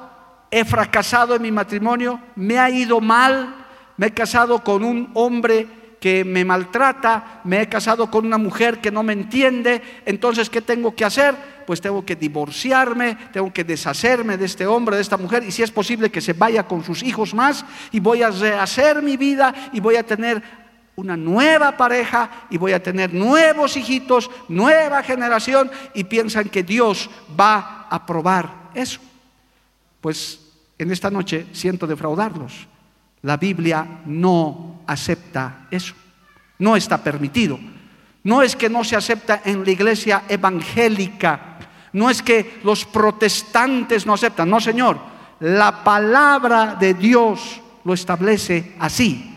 he 0.50 0.64
fracasado 0.64 1.34
en 1.34 1.42
mi 1.42 1.52
matrimonio, 1.52 2.20
me 2.34 2.58
ha 2.58 2.68
ido 2.68 3.00
mal, 3.00 3.54
me 3.96 4.08
he 4.08 4.10
casado 4.10 4.62
con 4.62 4.84
un 4.84 5.10
hombre 5.14 5.85
que 6.06 6.24
me 6.24 6.44
maltrata, 6.44 7.40
me 7.42 7.62
he 7.62 7.68
casado 7.68 8.08
con 8.08 8.24
una 8.24 8.38
mujer 8.38 8.80
que 8.80 8.92
no 8.92 9.02
me 9.02 9.12
entiende, 9.12 9.82
entonces 10.04 10.48
¿qué 10.48 10.62
tengo 10.62 10.94
que 10.94 11.04
hacer? 11.04 11.34
Pues 11.66 11.80
tengo 11.80 12.06
que 12.06 12.14
divorciarme, 12.14 13.18
tengo 13.32 13.52
que 13.52 13.64
deshacerme 13.64 14.36
de 14.36 14.44
este 14.44 14.68
hombre, 14.68 14.94
de 14.94 15.02
esta 15.02 15.16
mujer, 15.16 15.42
y 15.42 15.50
si 15.50 15.64
es 15.64 15.72
posible 15.72 16.08
que 16.08 16.20
se 16.20 16.32
vaya 16.32 16.62
con 16.68 16.84
sus 16.84 17.02
hijos 17.02 17.34
más, 17.34 17.64
y 17.90 17.98
voy 17.98 18.22
a 18.22 18.30
rehacer 18.30 19.02
mi 19.02 19.16
vida 19.16 19.52
y 19.72 19.80
voy 19.80 19.96
a 19.96 20.06
tener 20.06 20.40
una 20.94 21.16
nueva 21.16 21.76
pareja 21.76 22.46
y 22.50 22.56
voy 22.56 22.72
a 22.72 22.80
tener 22.80 23.12
nuevos 23.12 23.76
hijitos, 23.76 24.30
nueva 24.46 25.02
generación, 25.02 25.72
y 25.92 26.04
piensan 26.04 26.50
que 26.50 26.62
Dios 26.62 27.10
va 27.36 27.88
a 27.90 28.06
probar 28.06 28.70
eso. 28.76 29.00
Pues 30.00 30.38
en 30.78 30.92
esta 30.92 31.10
noche 31.10 31.46
siento 31.50 31.84
defraudarlos. 31.84 32.68
La 33.26 33.36
Biblia 33.36 33.84
no 34.06 34.82
acepta 34.86 35.66
eso. 35.68 35.94
No 36.60 36.76
está 36.76 37.02
permitido. 37.02 37.58
No 38.22 38.40
es 38.40 38.54
que 38.54 38.70
no 38.70 38.84
se 38.84 38.94
acepta 38.94 39.42
en 39.44 39.64
la 39.64 39.70
iglesia 39.72 40.22
evangélica. 40.28 41.58
No 41.92 42.08
es 42.08 42.22
que 42.22 42.60
los 42.62 42.84
protestantes 42.84 44.06
no 44.06 44.14
aceptan. 44.14 44.48
No, 44.48 44.60
Señor. 44.60 45.00
La 45.40 45.82
palabra 45.82 46.76
de 46.78 46.94
Dios 46.94 47.60
lo 47.84 47.94
establece 47.94 48.76
así. 48.78 49.34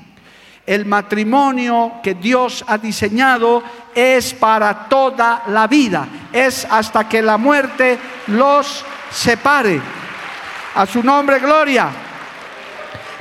El 0.67 0.85
matrimonio 0.85 1.93
que 2.03 2.13
Dios 2.13 2.63
ha 2.67 2.77
diseñado 2.77 3.63
es 3.95 4.35
para 4.35 4.87
toda 4.87 5.45
la 5.47 5.65
vida. 5.65 6.07
Es 6.31 6.63
hasta 6.69 7.09
que 7.09 7.23
la 7.23 7.39
muerte 7.39 7.97
los 8.27 8.85
separe. 9.09 9.81
A 10.75 10.85
su 10.85 11.01
nombre, 11.01 11.39
gloria. 11.39 11.89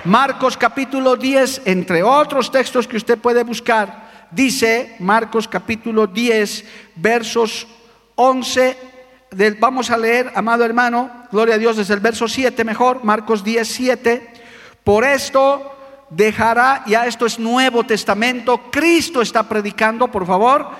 Marcos 0.08 0.56
capítulo 0.56 1.16
10, 1.16 1.66
entre 1.66 2.02
otros 2.02 2.50
textos 2.50 2.88
que 2.88 2.96
usted 2.96 3.18
puede 3.18 3.42
buscar, 3.42 4.28
dice 4.30 4.96
Marcos 5.00 5.46
capítulo 5.46 6.06
10, 6.06 6.64
versos 6.96 7.66
11, 8.14 8.78
del, 9.30 9.56
vamos 9.56 9.90
a 9.90 9.98
leer, 9.98 10.32
amado 10.34 10.64
hermano, 10.64 11.10
gloria 11.30 11.56
a 11.56 11.58
Dios, 11.58 11.76
desde 11.76 11.92
el 11.92 12.00
verso 12.00 12.26
7 12.26 12.64
mejor, 12.64 13.04
Marcos 13.04 13.44
10, 13.44 13.68
7, 13.68 14.32
por 14.82 15.04
esto 15.04 15.76
dejará, 16.08 16.84
ya 16.86 17.04
esto 17.04 17.26
es 17.26 17.38
Nuevo 17.38 17.84
Testamento, 17.84 18.70
Cristo 18.72 19.20
está 19.20 19.42
predicando, 19.46 20.08
por 20.08 20.26
favor, 20.26 20.70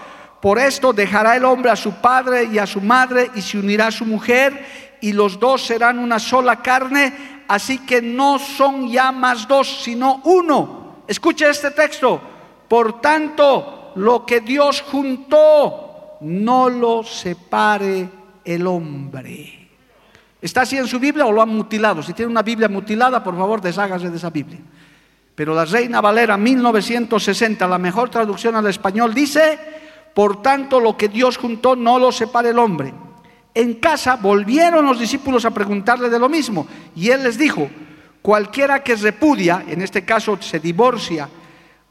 por 0.40 0.58
esto 0.58 0.94
dejará 0.94 1.36
el 1.36 1.44
hombre 1.44 1.70
a 1.70 1.76
su 1.76 1.92
padre 1.96 2.48
y 2.50 2.56
a 2.56 2.66
su 2.66 2.80
madre 2.80 3.30
y 3.34 3.42
se 3.42 3.58
unirá 3.58 3.88
a 3.88 3.92
su 3.92 4.06
mujer 4.06 4.96
y 5.02 5.12
los 5.12 5.38
dos 5.38 5.66
serán 5.66 5.98
una 5.98 6.18
sola 6.18 6.62
carne 6.62 7.37
así 7.48 7.78
que 7.80 8.00
no 8.00 8.38
son 8.38 8.88
ya 8.88 9.10
más 9.10 9.48
dos, 9.48 9.82
sino 9.82 10.20
uno. 10.24 11.02
Escuche 11.06 11.48
este 11.48 11.70
texto. 11.70 12.20
Por 12.68 13.00
tanto, 13.00 13.92
lo 13.96 14.24
que 14.24 14.40
Dios 14.40 14.82
juntó, 14.82 16.18
no 16.20 16.68
lo 16.68 17.02
separe 17.02 18.08
el 18.44 18.66
hombre. 18.66 19.68
¿Está 20.40 20.62
así 20.62 20.76
en 20.76 20.86
su 20.86 21.00
Biblia 21.00 21.26
o 21.26 21.32
lo 21.32 21.42
han 21.42 21.48
mutilado? 21.48 22.02
Si 22.02 22.12
tiene 22.12 22.30
una 22.30 22.42
Biblia 22.42 22.68
mutilada, 22.68 23.24
por 23.24 23.36
favor, 23.36 23.60
deshágase 23.60 24.10
de 24.10 24.16
esa 24.16 24.30
Biblia. 24.30 24.60
Pero 25.34 25.54
la 25.54 25.64
Reina 25.64 26.00
Valera 26.00 26.36
1960, 26.36 27.66
la 27.66 27.78
mejor 27.78 28.10
traducción 28.10 28.54
al 28.56 28.66
español, 28.66 29.14
dice, 29.14 29.58
por 30.14 30.42
tanto, 30.42 30.78
lo 30.80 30.96
que 30.96 31.08
Dios 31.08 31.38
juntó, 31.38 31.74
no 31.74 31.98
lo 31.98 32.12
separe 32.12 32.50
el 32.50 32.58
hombre. 32.58 32.92
En 33.58 33.74
casa 33.74 34.14
volvieron 34.14 34.86
los 34.86 35.00
discípulos 35.00 35.44
a 35.44 35.50
preguntarle 35.50 36.08
de 36.08 36.20
lo 36.20 36.28
mismo 36.28 36.68
y 36.94 37.10
él 37.10 37.24
les 37.24 37.36
dijo, 37.36 37.68
cualquiera 38.22 38.84
que 38.84 38.94
repudia, 38.94 39.64
en 39.66 39.82
este 39.82 40.04
caso 40.04 40.40
se 40.40 40.60
divorcia 40.60 41.28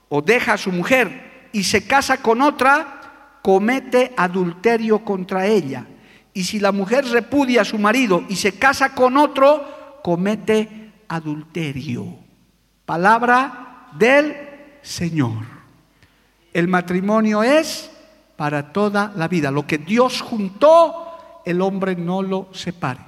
o 0.08 0.22
deja 0.22 0.54
a 0.54 0.58
su 0.58 0.72
mujer 0.72 1.50
y 1.52 1.66
se 1.66 1.86
casa 1.86 2.22
con 2.22 2.42
otra, 2.42 3.40
comete 3.44 4.14
adulterio 4.16 5.04
contra 5.04 5.46
ella. 5.46 5.86
Y 6.34 6.46
si 6.46 6.62
la 6.62 6.72
mujer 6.72 7.04
repudia 7.04 7.64
a 7.64 7.66
su 7.66 7.78
marido 7.78 8.24
y 8.30 8.38
se 8.38 8.58
casa 8.58 8.96
con 8.96 9.18
otro, 9.18 10.00
comete 10.02 10.94
adulterio. 11.10 12.18
Palabra 12.86 13.90
del 14.00 14.38
Señor. 14.82 15.44
El 16.54 16.70
matrimonio 16.70 17.44
es 17.44 17.92
para 18.38 18.72
toda 18.72 19.12
la 19.18 19.28
vida. 19.28 19.52
Lo 19.52 19.68
que 19.68 19.80
Dios 19.80 20.22
juntó, 20.22 21.07
el 21.48 21.62
hombre 21.62 21.96
no 21.96 22.22
lo 22.22 22.50
separe. 22.52 23.00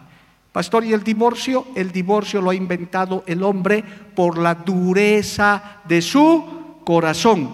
Pastor, 0.52 0.84
¿y 0.86 0.94
el 0.94 1.04
divorcio? 1.04 1.68
El 1.76 1.92
divorcio 1.92 2.42
lo 2.42 2.50
ha 2.50 2.56
inventado 2.56 3.24
el 3.28 3.44
hombre 3.44 3.84
por 4.16 4.38
la 4.38 4.56
dureza 4.56 5.82
de 5.86 6.02
su 6.02 6.82
corazón. 6.84 7.52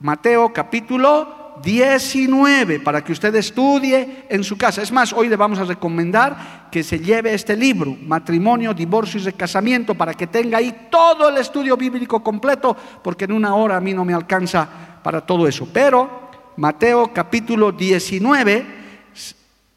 Mateo 0.00 0.52
capítulo 0.52 1.58
19 1.62 2.80
para 2.80 3.04
que 3.04 3.12
usted 3.12 3.34
estudie 3.34 4.24
en 4.28 4.44
su 4.44 4.56
casa. 4.56 4.80
Es 4.80 4.90
más, 4.90 5.12
hoy 5.12 5.28
le 5.28 5.36
vamos 5.36 5.58
a 5.58 5.64
recomendar 5.64 6.68
que 6.70 6.82
se 6.82 6.98
lleve 6.98 7.34
este 7.34 7.56
libro, 7.56 7.96
Matrimonio, 8.06 8.72
Divorcio 8.72 9.20
y 9.20 9.24
Recasamiento, 9.24 9.94
para 9.94 10.14
que 10.14 10.26
tenga 10.26 10.58
ahí 10.58 10.88
todo 10.90 11.28
el 11.28 11.36
estudio 11.36 11.76
bíblico 11.76 12.22
completo, 12.22 12.76
porque 13.02 13.24
en 13.24 13.32
una 13.32 13.54
hora 13.56 13.76
a 13.76 13.80
mí 13.80 13.92
no 13.92 14.04
me 14.04 14.14
alcanza 14.14 14.68
para 15.02 15.20
todo 15.20 15.46
eso. 15.46 15.68
Pero 15.72 16.30
Mateo 16.56 17.12
capítulo 17.12 17.72
19 17.72 18.81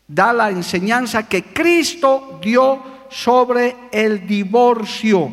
da 0.08 0.34
la 0.34 0.50
enseñanza 0.50 1.28
que 1.28 1.44
Cristo 1.44 2.40
dio 2.42 2.82
sobre 3.10 3.76
el 3.92 4.28
divorcio. 4.28 5.32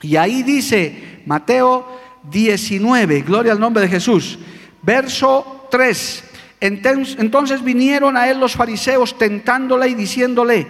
Y 0.00 0.16
ahí 0.16 0.42
dice 0.42 1.22
Mateo 1.26 1.86
19, 2.30 3.22
gloria 3.22 3.52
al 3.52 3.60
nombre 3.60 3.82
de 3.82 3.88
Jesús. 3.88 4.38
Verso 4.82 5.66
3. 5.70 6.24
Entonces 6.60 7.62
vinieron 7.62 8.16
a 8.16 8.28
él 8.28 8.38
los 8.38 8.52
fariseos 8.52 9.18
tentándole 9.18 9.88
y 9.88 9.94
diciéndole, 9.94 10.66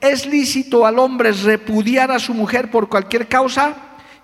¿es 0.00 0.26
lícito 0.26 0.86
al 0.86 0.98
hombre 0.98 1.32
repudiar 1.32 2.10
a 2.12 2.20
su 2.20 2.32
mujer 2.34 2.70
por 2.70 2.88
cualquier 2.88 3.26
causa? 3.26 3.74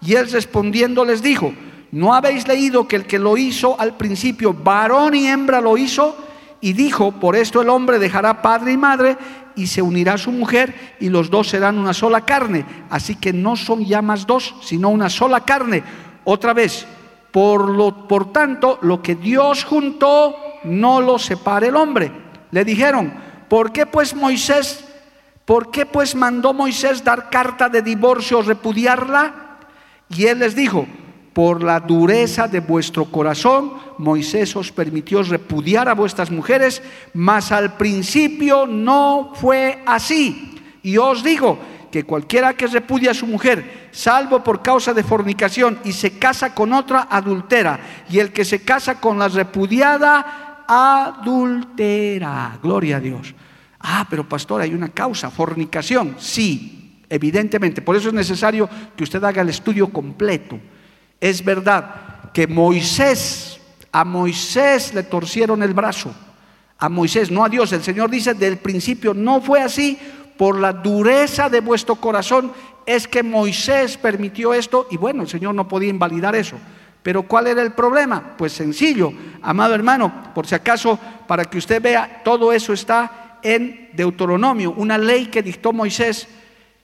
Y 0.00 0.14
él 0.14 0.30
respondiendo 0.30 1.04
les 1.04 1.22
dijo, 1.22 1.52
¿no 1.90 2.14
habéis 2.14 2.46
leído 2.46 2.86
que 2.86 2.96
el 2.96 3.04
que 3.04 3.18
lo 3.18 3.36
hizo 3.36 3.80
al 3.80 3.96
principio, 3.96 4.52
varón 4.52 5.16
y 5.16 5.26
hembra 5.26 5.60
lo 5.60 5.76
hizo? 5.76 6.27
Y 6.60 6.72
dijo, 6.72 7.12
por 7.12 7.36
esto 7.36 7.62
el 7.62 7.68
hombre 7.68 7.98
dejará 7.98 8.42
padre 8.42 8.72
y 8.72 8.76
madre 8.76 9.16
y 9.54 9.66
se 9.66 9.82
unirá 9.82 10.14
a 10.14 10.18
su 10.18 10.32
mujer 10.32 10.96
y 11.00 11.08
los 11.08 11.30
dos 11.30 11.48
serán 11.48 11.78
una 11.78 11.94
sola 11.94 12.22
carne. 12.22 12.64
Así 12.90 13.14
que 13.16 13.32
no 13.32 13.56
son 13.56 13.84
ya 13.84 14.02
más 14.02 14.26
dos, 14.26 14.54
sino 14.62 14.88
una 14.88 15.08
sola 15.08 15.40
carne. 15.44 15.82
Otra 16.24 16.52
vez, 16.52 16.86
por, 17.30 17.68
lo, 17.68 18.08
por 18.08 18.32
tanto, 18.32 18.78
lo 18.82 19.02
que 19.02 19.14
Dios 19.14 19.64
juntó, 19.64 20.34
no 20.64 21.00
lo 21.00 21.18
separe 21.18 21.68
el 21.68 21.76
hombre. 21.76 22.10
Le 22.50 22.64
dijeron, 22.64 23.12
¿por 23.48 23.72
qué 23.72 23.86
pues 23.86 24.14
Moisés, 24.14 24.84
por 25.44 25.70
qué 25.70 25.86
pues 25.86 26.14
mandó 26.14 26.52
Moisés 26.52 27.04
dar 27.04 27.30
carta 27.30 27.68
de 27.68 27.82
divorcio 27.82 28.38
o 28.38 28.42
repudiarla? 28.42 29.58
Y 30.08 30.26
él 30.26 30.40
les 30.40 30.54
dijo, 30.54 30.86
por 31.38 31.62
la 31.62 31.78
dureza 31.78 32.48
de 32.48 32.58
vuestro 32.58 33.04
corazón, 33.04 33.74
Moisés 33.98 34.56
os 34.56 34.72
permitió 34.72 35.22
repudiar 35.22 35.88
a 35.88 35.94
vuestras 35.94 36.32
mujeres, 36.32 36.82
mas 37.14 37.52
al 37.52 37.76
principio 37.76 38.66
no 38.66 39.30
fue 39.36 39.78
así. 39.86 40.58
Y 40.82 40.96
os 40.96 41.22
digo, 41.22 41.56
que 41.92 42.02
cualquiera 42.02 42.54
que 42.54 42.66
repudia 42.66 43.12
a 43.12 43.14
su 43.14 43.28
mujer, 43.28 43.88
salvo 43.92 44.42
por 44.42 44.62
causa 44.62 44.92
de 44.92 45.04
fornicación, 45.04 45.78
y 45.84 45.92
se 45.92 46.18
casa 46.18 46.56
con 46.56 46.72
otra, 46.72 47.06
adultera. 47.08 47.78
Y 48.10 48.18
el 48.18 48.32
que 48.32 48.44
se 48.44 48.64
casa 48.64 48.98
con 49.00 49.16
la 49.16 49.28
repudiada, 49.28 50.64
adultera. 50.66 52.58
Gloria 52.60 52.96
a 52.96 53.00
Dios. 53.00 53.32
Ah, 53.78 54.04
pero 54.10 54.28
pastor, 54.28 54.60
hay 54.62 54.74
una 54.74 54.88
causa, 54.88 55.30
fornicación. 55.30 56.16
Sí, 56.18 57.04
evidentemente. 57.08 57.80
Por 57.80 57.94
eso 57.94 58.08
es 58.08 58.14
necesario 58.14 58.68
que 58.96 59.04
usted 59.04 59.22
haga 59.22 59.42
el 59.42 59.50
estudio 59.50 59.86
completo. 59.86 60.58
Es 61.20 61.44
verdad 61.44 62.30
que 62.32 62.46
Moisés, 62.46 63.60
a 63.92 64.04
Moisés 64.04 64.94
le 64.94 65.02
torcieron 65.02 65.62
el 65.62 65.74
brazo. 65.74 66.14
A 66.78 66.88
Moisés, 66.88 67.30
no 67.30 67.44
a 67.44 67.48
Dios. 67.48 67.72
El 67.72 67.82
Señor 67.82 68.10
dice, 68.10 68.34
del 68.34 68.58
principio 68.58 69.14
no 69.14 69.40
fue 69.40 69.60
así 69.60 69.98
por 70.36 70.58
la 70.58 70.72
dureza 70.72 71.48
de 71.48 71.60
vuestro 71.60 71.96
corazón 71.96 72.52
es 72.88 73.06
que 73.06 73.22
Moisés 73.22 73.98
permitió 73.98 74.54
esto 74.54 74.86
y 74.90 74.96
bueno, 74.96 75.22
el 75.24 75.28
Señor 75.28 75.54
no 75.54 75.68
podía 75.68 75.90
invalidar 75.90 76.34
eso. 76.34 76.56
Pero 77.02 77.24
¿cuál 77.24 77.46
era 77.48 77.60
el 77.60 77.72
problema? 77.72 78.34
Pues 78.38 78.52
sencillo, 78.52 79.12
amado 79.42 79.74
hermano, 79.74 80.32
por 80.34 80.46
si 80.46 80.54
acaso, 80.54 80.98
para 81.26 81.44
que 81.44 81.58
usted 81.58 81.82
vea, 81.82 82.22
todo 82.24 82.50
eso 82.50 82.72
está 82.72 83.38
en 83.42 83.90
Deuteronomio, 83.92 84.72
una 84.72 84.96
ley 84.96 85.26
que 85.26 85.42
dictó 85.42 85.72
Moisés 85.72 86.28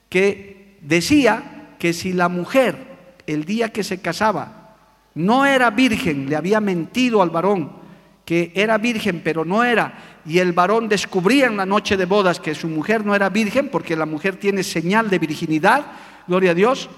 que 0.07 0.77
decía 0.81 1.75
que 1.79 1.91
si 1.91 2.13
la 2.13 2.29
mujer 2.29 2.84
el 3.27 3.45
día 3.45 3.71
que 3.71 3.83
se 3.83 4.01
casaba 4.01 4.75
no 5.15 5.45
era 5.45 5.69
virgen, 5.69 6.29
le 6.29 6.35
había 6.35 6.59
mentido 6.59 7.21
al 7.21 7.29
varón 7.29 7.85
que 8.25 8.51
era 8.55 8.77
virgen 8.77 9.21
pero 9.23 9.45
no 9.45 9.63
era, 9.63 9.93
y 10.25 10.39
el 10.39 10.51
varón 10.51 10.89
descubría 10.89 11.45
en 11.45 11.57
la 11.57 11.65
noche 11.65 11.95
de 11.95 12.05
bodas 12.05 12.39
que 12.39 12.55
su 12.55 12.67
mujer 12.67 13.05
no 13.05 13.15
era 13.15 13.29
virgen, 13.29 13.69
porque 13.69 13.95
la 13.95 14.07
mujer 14.07 14.35
tiene 14.37 14.63
señal 14.63 15.09
de 15.09 15.19
virginidad, 15.19 15.85
gloria 16.27 16.51
a 16.51 16.55
Dios, 16.55 16.89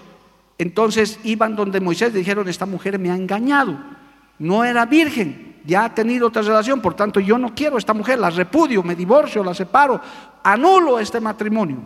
entonces 0.57 1.19
iban 1.23 1.55
donde 1.55 1.81
Moisés 1.81 2.13
dijeron, 2.13 2.47
esta 2.47 2.65
mujer 2.65 2.97
me 2.97 3.11
ha 3.11 3.15
engañado, 3.15 3.77
no 4.39 4.63
era 4.63 4.85
virgen, 4.85 5.57
ya 5.65 5.83
ha 5.83 5.93
tenido 5.93 6.27
otra 6.27 6.41
relación, 6.41 6.81
por 6.81 6.95
tanto 6.95 7.19
yo 7.19 7.37
no 7.37 7.53
quiero 7.53 7.75
a 7.75 7.79
esta 7.79 7.93
mujer, 7.93 8.17
la 8.19 8.29
repudio, 8.29 8.81
me 8.81 8.95
divorcio, 8.95 9.43
la 9.43 9.53
separo, 9.53 9.99
anulo 10.43 10.97
este 10.97 11.19
matrimonio. 11.19 11.79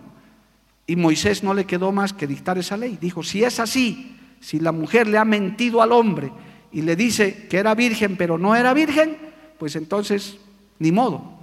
Y 0.85 0.95
Moisés 0.95 1.41
no 1.43 1.53
le 1.53 1.65
quedó 1.65 1.91
más 1.91 2.11
que 2.11 2.27
dictar 2.27 2.57
esa 2.57 2.75
ley. 2.75 2.97
Dijo, 2.99 3.23
si 3.23 3.43
es 3.43 3.59
así, 3.59 4.19
si 4.41 4.59
la 4.59 4.73
mujer 4.73 5.07
le 5.07 5.17
ha 5.17 5.23
mentido 5.23 5.81
al 5.81 5.93
hombre 5.93 6.31
y 6.71 6.81
le 6.81 6.95
dice 6.95 7.47
que 7.47 7.57
era 7.57 7.75
virgen 7.75 8.17
pero 8.17 8.37
no 8.37 8.55
era 8.55 8.73
virgen, 8.73 9.17
pues 9.57 9.75
entonces 9.75 10.37
ni 10.79 10.91
modo. 10.91 11.39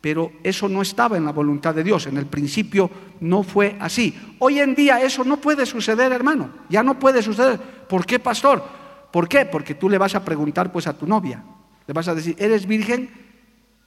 Pero 0.00 0.32
eso 0.42 0.68
no 0.68 0.82
estaba 0.82 1.16
en 1.16 1.24
la 1.24 1.30
voluntad 1.30 1.74
de 1.74 1.84
Dios, 1.84 2.06
en 2.08 2.16
el 2.16 2.26
principio 2.26 2.90
no 3.20 3.44
fue 3.44 3.76
así. 3.78 4.14
Hoy 4.40 4.58
en 4.58 4.74
día 4.74 5.00
eso 5.00 5.22
no 5.22 5.36
puede 5.36 5.64
suceder, 5.64 6.10
hermano, 6.10 6.50
ya 6.68 6.82
no 6.82 6.98
puede 6.98 7.22
suceder. 7.22 7.60
¿Por 7.88 8.04
qué, 8.04 8.18
pastor? 8.18 8.64
¿Por 9.12 9.28
qué? 9.28 9.46
Porque 9.46 9.76
tú 9.76 9.88
le 9.88 9.98
vas 9.98 10.16
a 10.16 10.24
preguntar 10.24 10.72
pues 10.72 10.88
a 10.88 10.98
tu 10.98 11.06
novia, 11.06 11.44
le 11.86 11.94
vas 11.94 12.08
a 12.08 12.16
decir, 12.16 12.34
¿eres 12.38 12.66
virgen, 12.66 13.10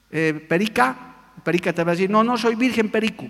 eh, 0.10 0.45
perica? 0.47 1.14
Perica 1.43 1.74
te 1.74 1.84
va 1.84 1.91
a 1.91 1.95
decir, 1.95 2.10
no, 2.10 2.24
no 2.24 2.38
soy 2.38 2.56
virgen, 2.56 2.89
perico. 2.89 3.28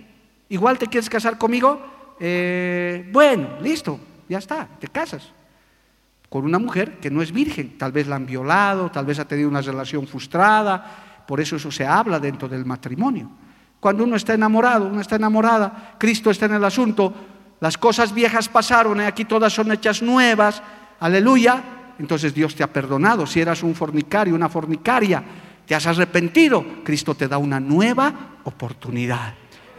Igual 0.49 0.77
te 0.77 0.85
quieres 0.85 1.09
casar 1.09 1.39
conmigo, 1.39 1.81
eh, 2.19 3.09
bueno, 3.11 3.59
listo, 3.61 3.99
ya 4.27 4.37
está, 4.37 4.67
te 4.79 4.87
casas 4.87 5.31
con 6.29 6.43
una 6.43 6.59
mujer 6.59 6.99
que 6.99 7.09
no 7.09 7.21
es 7.21 7.31
virgen, 7.31 7.77
tal 7.77 7.91
vez 7.91 8.07
la 8.07 8.17
han 8.17 8.25
violado, 8.25 8.91
tal 8.91 9.05
vez 9.05 9.19
ha 9.19 9.25
tenido 9.25 9.47
una 9.47 9.61
relación 9.61 10.05
frustrada, 10.05 11.23
por 11.25 11.39
eso 11.39 11.55
eso 11.55 11.71
se 11.71 11.85
habla 11.85 12.19
dentro 12.19 12.49
del 12.49 12.65
matrimonio. 12.65 13.29
Cuando 13.79 14.03
uno 14.03 14.15
está 14.15 14.33
enamorado, 14.33 14.87
uno 14.87 14.99
está 14.99 15.15
enamorada, 15.15 15.95
Cristo 15.97 16.31
está 16.31 16.47
en 16.47 16.55
el 16.55 16.65
asunto, 16.65 17.13
las 17.61 17.77
cosas 17.77 18.13
viejas 18.13 18.49
pasaron, 18.49 18.99
¿eh? 18.99 19.05
aquí 19.05 19.25
todas 19.25 19.53
son 19.53 19.71
hechas 19.71 20.01
nuevas, 20.01 20.61
aleluya, 20.99 21.63
entonces 21.99 22.33
Dios 22.33 22.53
te 22.53 22.63
ha 22.63 22.73
perdonado. 22.73 23.25
Si 23.25 23.39
eras 23.39 23.63
un 23.63 23.73
fornicario, 23.73 24.35
una 24.35 24.49
fornicaria, 24.49 25.23
te 25.65 25.73
has 25.73 25.87
arrepentido, 25.87 26.65
Cristo 26.83 27.15
te 27.15 27.27
da 27.27 27.37
una 27.37 27.59
nueva 27.59 28.39
oportunidad. 28.43 29.35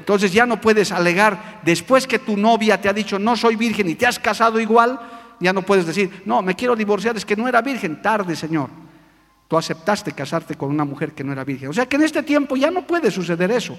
Entonces 0.07 0.33
ya 0.33 0.47
no 0.47 0.61
puedes 0.61 0.93
alegar, 0.93 1.63
después 1.65 2.07
que 2.07 2.21
tu 2.21 2.37
novia 2.37 2.81
te 2.81 2.89
ha 2.89 2.93
dicho, 2.93 3.19
no 3.19 3.35
soy 3.35 3.57
virgen 3.57 3.89
y 3.89 3.97
te 3.97 4.07
has 4.07 4.21
casado 4.21 4.61
igual, 4.61 5.01
ya 5.41 5.53
no 5.53 5.63
puedes 5.63 5.85
decir, 5.85 6.23
no, 6.25 6.43
me 6.43 6.55
quiero 6.55 6.77
divorciar, 6.77 7.17
es 7.17 7.25
que 7.25 7.35
no 7.35 7.49
era 7.49 7.61
virgen, 7.61 8.01
tarde, 8.01 8.37
Señor. 8.37 8.71
Tú 9.49 9.59
aceptaste 9.59 10.13
casarte 10.13 10.55
con 10.55 10.71
una 10.71 10.85
mujer 10.85 11.11
que 11.11 11.25
no 11.25 11.33
era 11.33 11.43
virgen. 11.43 11.71
O 11.71 11.73
sea 11.73 11.87
que 11.87 11.97
en 11.97 12.05
este 12.05 12.23
tiempo 12.23 12.55
ya 12.55 12.71
no 12.71 12.87
puede 12.87 13.11
suceder 13.11 13.51
eso. 13.51 13.77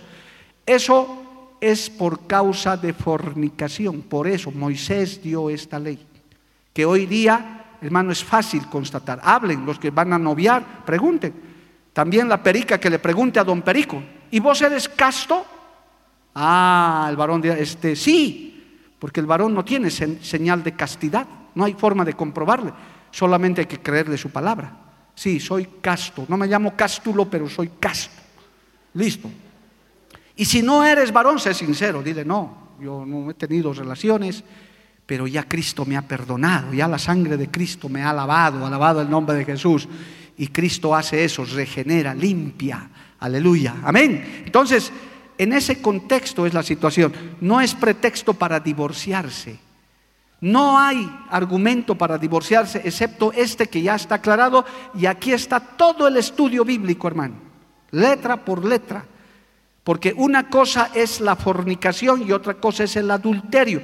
Eso 0.65 1.55
es 1.61 1.89
por 1.89 2.27
causa 2.27 2.75
de 2.75 2.91
fornicación. 2.91 4.01
Por 4.01 4.27
eso 4.27 4.51
Moisés 4.51 5.23
dio 5.23 5.49
esta 5.49 5.79
ley. 5.79 6.05
Que 6.73 6.83
hoy 6.83 7.05
día, 7.05 7.67
hermano, 7.81 8.11
es 8.11 8.21
fácil 8.21 8.67
constatar. 8.67 9.21
Hablen 9.23 9.65
los 9.65 9.79
que 9.79 9.91
van 9.91 10.11
a 10.11 10.19
noviar, 10.19 10.83
pregunten. 10.85 11.33
También 11.93 12.27
la 12.27 12.43
perica 12.43 12.77
que 12.77 12.89
le 12.89 12.99
pregunte 12.99 13.39
a 13.39 13.45
don 13.45 13.61
Perico, 13.61 14.03
¿y 14.29 14.41
vos 14.41 14.61
eres 14.61 14.89
casto? 14.89 15.45
Ah, 16.39 17.07
el 17.09 17.15
varón 17.15 17.41
dirá, 17.41 17.57
este, 17.57 17.95
sí, 17.95 18.63
porque 18.99 19.19
el 19.19 19.25
varón 19.25 19.55
no 19.55 19.65
tiene 19.65 19.89
señal 19.89 20.63
de 20.63 20.75
castidad, 20.75 21.25
no 21.55 21.65
hay 21.65 21.73
forma 21.73 22.05
de 22.05 22.13
comprobarle, 22.13 22.71
solamente 23.09 23.61
hay 23.61 23.67
que 23.67 23.79
creerle 23.79 24.17
su 24.17 24.29
palabra. 24.29 24.71
Sí, 25.15 25.39
soy 25.39 25.67
casto. 25.81 26.25
No 26.27 26.37
me 26.37 26.45
llamo 26.45 26.75
cástulo, 26.75 27.27
pero 27.27 27.49
soy 27.49 27.71
casto. 27.79 28.21
Listo. 28.93 29.27
Y 30.35 30.45
si 30.45 30.61
no 30.61 30.85
eres 30.85 31.11
varón, 31.11 31.39
sé 31.39 31.55
sincero. 31.55 32.03
Dile, 32.03 32.23
no, 32.23 32.75
yo 32.79 33.03
no 33.03 33.31
he 33.31 33.33
tenido 33.33 33.73
relaciones, 33.73 34.43
pero 35.07 35.25
ya 35.25 35.41
Cristo 35.41 35.85
me 35.85 35.97
ha 35.97 36.03
perdonado. 36.03 36.71
Ya 36.71 36.87
la 36.87 36.99
sangre 36.99 37.35
de 37.35 37.49
Cristo 37.49 37.89
me 37.89 38.03
ha 38.03 38.13
lavado. 38.13 38.63
Alabado 38.63 39.01
el 39.01 39.09
nombre 39.09 39.35
de 39.35 39.45
Jesús. 39.45 39.87
Y 40.37 40.49
Cristo 40.49 40.93
hace 40.93 41.23
eso, 41.23 41.43
regenera, 41.45 42.13
limpia. 42.13 42.87
Aleluya. 43.17 43.77
Amén. 43.83 44.43
Entonces, 44.45 44.93
en 45.37 45.53
ese 45.53 45.81
contexto 45.81 46.45
es 46.45 46.53
la 46.53 46.63
situación. 46.63 47.13
No 47.41 47.61
es 47.61 47.75
pretexto 47.75 48.33
para 48.33 48.59
divorciarse. 48.59 49.59
No 50.39 50.77
hay 50.77 51.09
argumento 51.29 51.95
para 51.95 52.17
divorciarse 52.17 52.81
excepto 52.83 53.31
este 53.33 53.67
que 53.67 53.81
ya 53.81 53.95
está 53.95 54.15
aclarado 54.15 54.65
y 54.93 55.07
aquí 55.07 55.31
está 55.31 55.59
todo 55.59 56.07
el 56.07 56.17
estudio 56.17 56.63
bíblico, 56.63 57.07
hermano, 57.07 57.35
letra 57.91 58.45
por 58.45 58.63
letra. 58.63 59.05
Porque 59.83 60.13
una 60.15 60.49
cosa 60.49 60.91
es 60.93 61.21
la 61.21 61.35
fornicación 61.35 62.27
y 62.27 62.31
otra 62.33 62.55
cosa 62.55 62.83
es 62.83 62.95
el 62.97 63.09
adulterio. 63.09 63.81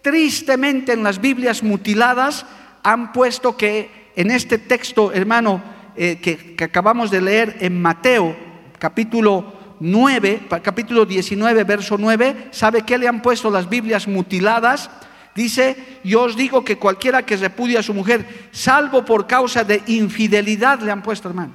Tristemente 0.00 0.92
en 0.92 1.02
las 1.02 1.20
Biblias 1.20 1.62
mutiladas 1.62 2.46
han 2.82 3.12
puesto 3.12 3.56
que 3.56 4.12
en 4.16 4.30
este 4.30 4.58
texto, 4.58 5.12
hermano, 5.12 5.60
eh, 5.96 6.18
que, 6.22 6.54
que 6.54 6.64
acabamos 6.64 7.10
de 7.10 7.20
leer 7.20 7.56
en 7.60 7.82
Mateo, 7.82 8.34
capítulo 8.78 9.59
9, 9.80 10.48
capítulo 10.62 11.06
19, 11.06 11.64
verso 11.64 11.96
9, 11.98 12.48
¿sabe 12.50 12.82
qué 12.82 12.98
le 12.98 13.08
han 13.08 13.22
puesto 13.22 13.50
las 13.50 13.68
Biblias 13.68 14.06
mutiladas? 14.06 14.90
Dice, 15.34 16.00
yo 16.04 16.22
os 16.22 16.36
digo 16.36 16.64
que 16.64 16.76
cualquiera 16.76 17.24
que 17.24 17.36
repudia 17.36 17.80
a 17.80 17.82
su 17.82 17.94
mujer, 17.94 18.48
salvo 18.52 19.04
por 19.04 19.26
causa 19.26 19.64
de 19.64 19.82
infidelidad, 19.86 20.80
le 20.80 20.90
han 20.90 21.02
puesto, 21.02 21.28
hermano. 21.28 21.54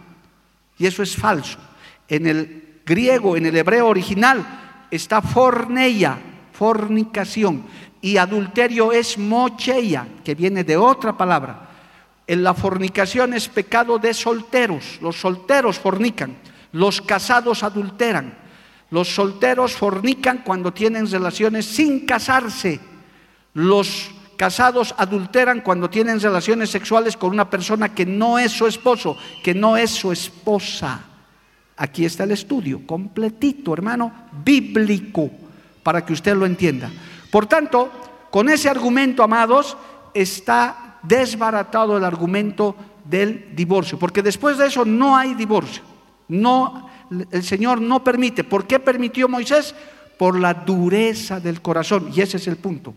Y 0.78 0.88
eso 0.88 1.04
es 1.04 1.16
falso. 1.16 1.60
En 2.08 2.26
el 2.26 2.82
griego, 2.86 3.38
en 3.38 3.46
el 3.46 3.56
hebreo 3.56 3.88
original, 3.88 4.88
está 4.90 5.22
forneia, 5.22 6.18
fornicación. 6.52 7.64
Y 8.02 8.18
adulterio 8.18 8.92
es 8.92 9.18
mocheia, 9.18 10.08
que 10.24 10.36
viene 10.36 10.64
de 10.64 10.78
otra 10.78 11.16
palabra. 11.16 11.70
En 12.28 12.44
la 12.44 12.54
fornicación 12.54 13.34
es 13.34 13.48
pecado 13.50 14.00
de 14.00 14.14
solteros. 14.14 15.00
Los 15.02 15.20
solteros 15.20 15.78
fornican, 15.78 16.36
los 16.76 17.02
casados 17.02 17.64
adulteran. 17.64 18.38
Los 18.92 19.16
solteros 19.16 19.78
fornican 19.78 20.40
cuando 20.40 20.74
tienen 20.74 21.10
relaciones 21.10 21.66
sin 21.66 22.06
casarse. 22.06 22.82
Los 23.54 24.12
casados 24.36 24.94
adulteran 24.98 25.62
cuando 25.62 25.90
tienen 25.90 26.20
relaciones 26.20 26.70
sexuales 26.70 27.16
con 27.16 27.32
una 27.32 27.50
persona 27.50 27.96
que 27.96 28.06
no 28.06 28.38
es 28.38 28.52
su 28.52 28.68
esposo, 28.68 29.18
que 29.42 29.54
no 29.54 29.78
es 29.78 29.90
su 29.92 30.12
esposa. 30.12 31.00
Aquí 31.78 32.04
está 32.04 32.26
el 32.26 32.32
estudio, 32.32 32.86
completito, 32.86 33.74
hermano, 33.74 34.12
bíblico, 34.44 35.32
para 35.82 36.06
que 36.06 36.12
usted 36.12 36.36
lo 36.36 36.46
entienda. 36.46 36.92
Por 37.32 37.46
tanto, 37.46 37.90
con 38.30 38.50
ese 38.50 38.68
argumento, 38.68 39.24
amados, 39.24 39.78
está 40.14 41.00
desbaratado 41.04 41.96
el 41.96 42.04
argumento 42.04 42.76
del 43.06 43.56
divorcio, 43.56 43.98
porque 43.98 44.22
después 44.22 44.58
de 44.58 44.68
eso 44.68 44.84
no 44.84 45.16
hay 45.16 45.36
divorcio. 45.36 45.95
No, 46.28 46.90
el 47.32 47.44
Señor 47.44 47.82
no 47.82 48.04
permite. 48.04 48.44
¿Por 48.44 48.68
qué 48.68 48.80
permitió 48.80 49.28
Moisés? 49.28 49.76
Por 50.18 50.40
la 50.40 50.54
dureza 50.54 51.40
del 51.40 51.62
corazón, 51.62 52.12
y 52.14 52.22
ese 52.22 52.38
es 52.38 52.48
el 52.48 52.58
punto. 52.58 52.94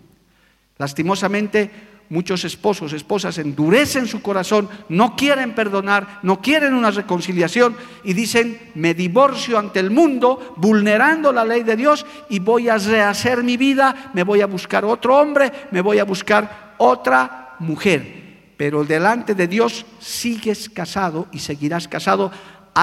Lastimosamente, 0.79 1.71
muchos 2.11 2.45
esposos, 2.45 2.93
esposas 2.93 3.37
endurecen 3.39 4.07
su 4.07 4.23
corazón, 4.23 4.69
no 4.89 5.17
quieren 5.17 5.55
perdonar, 5.55 6.21
no 6.23 6.41
quieren 6.41 6.75
una 6.75 6.91
reconciliación 6.91 7.77
y 8.05 8.15
dicen, 8.15 8.71
me 8.75 8.95
divorcio 8.95 9.59
ante 9.59 9.81
el 9.81 9.91
mundo, 9.91 10.55
vulnerando 10.57 11.33
la 11.33 11.45
ley 11.45 11.63
de 11.63 11.77
Dios 11.77 12.07
y 12.29 12.39
voy 12.39 12.69
a 12.69 12.79
rehacer 12.79 13.43
mi 13.43 13.57
vida, 13.57 14.11
me 14.15 14.23
voy 14.23 14.41
a 14.41 14.47
buscar 14.47 14.85
otro 14.85 15.17
hombre, 15.19 15.53
me 15.71 15.81
voy 15.81 15.99
a 15.99 16.05
buscar 16.05 16.75
otra 16.79 17.57
mujer. 17.59 18.19
Pero 18.57 18.85
delante 18.85 19.35
de 19.35 19.47
Dios 19.47 19.87
sigues 20.01 20.69
casado 20.69 21.29
y 21.31 21.39
seguirás 21.39 21.87
casado, 21.87 22.33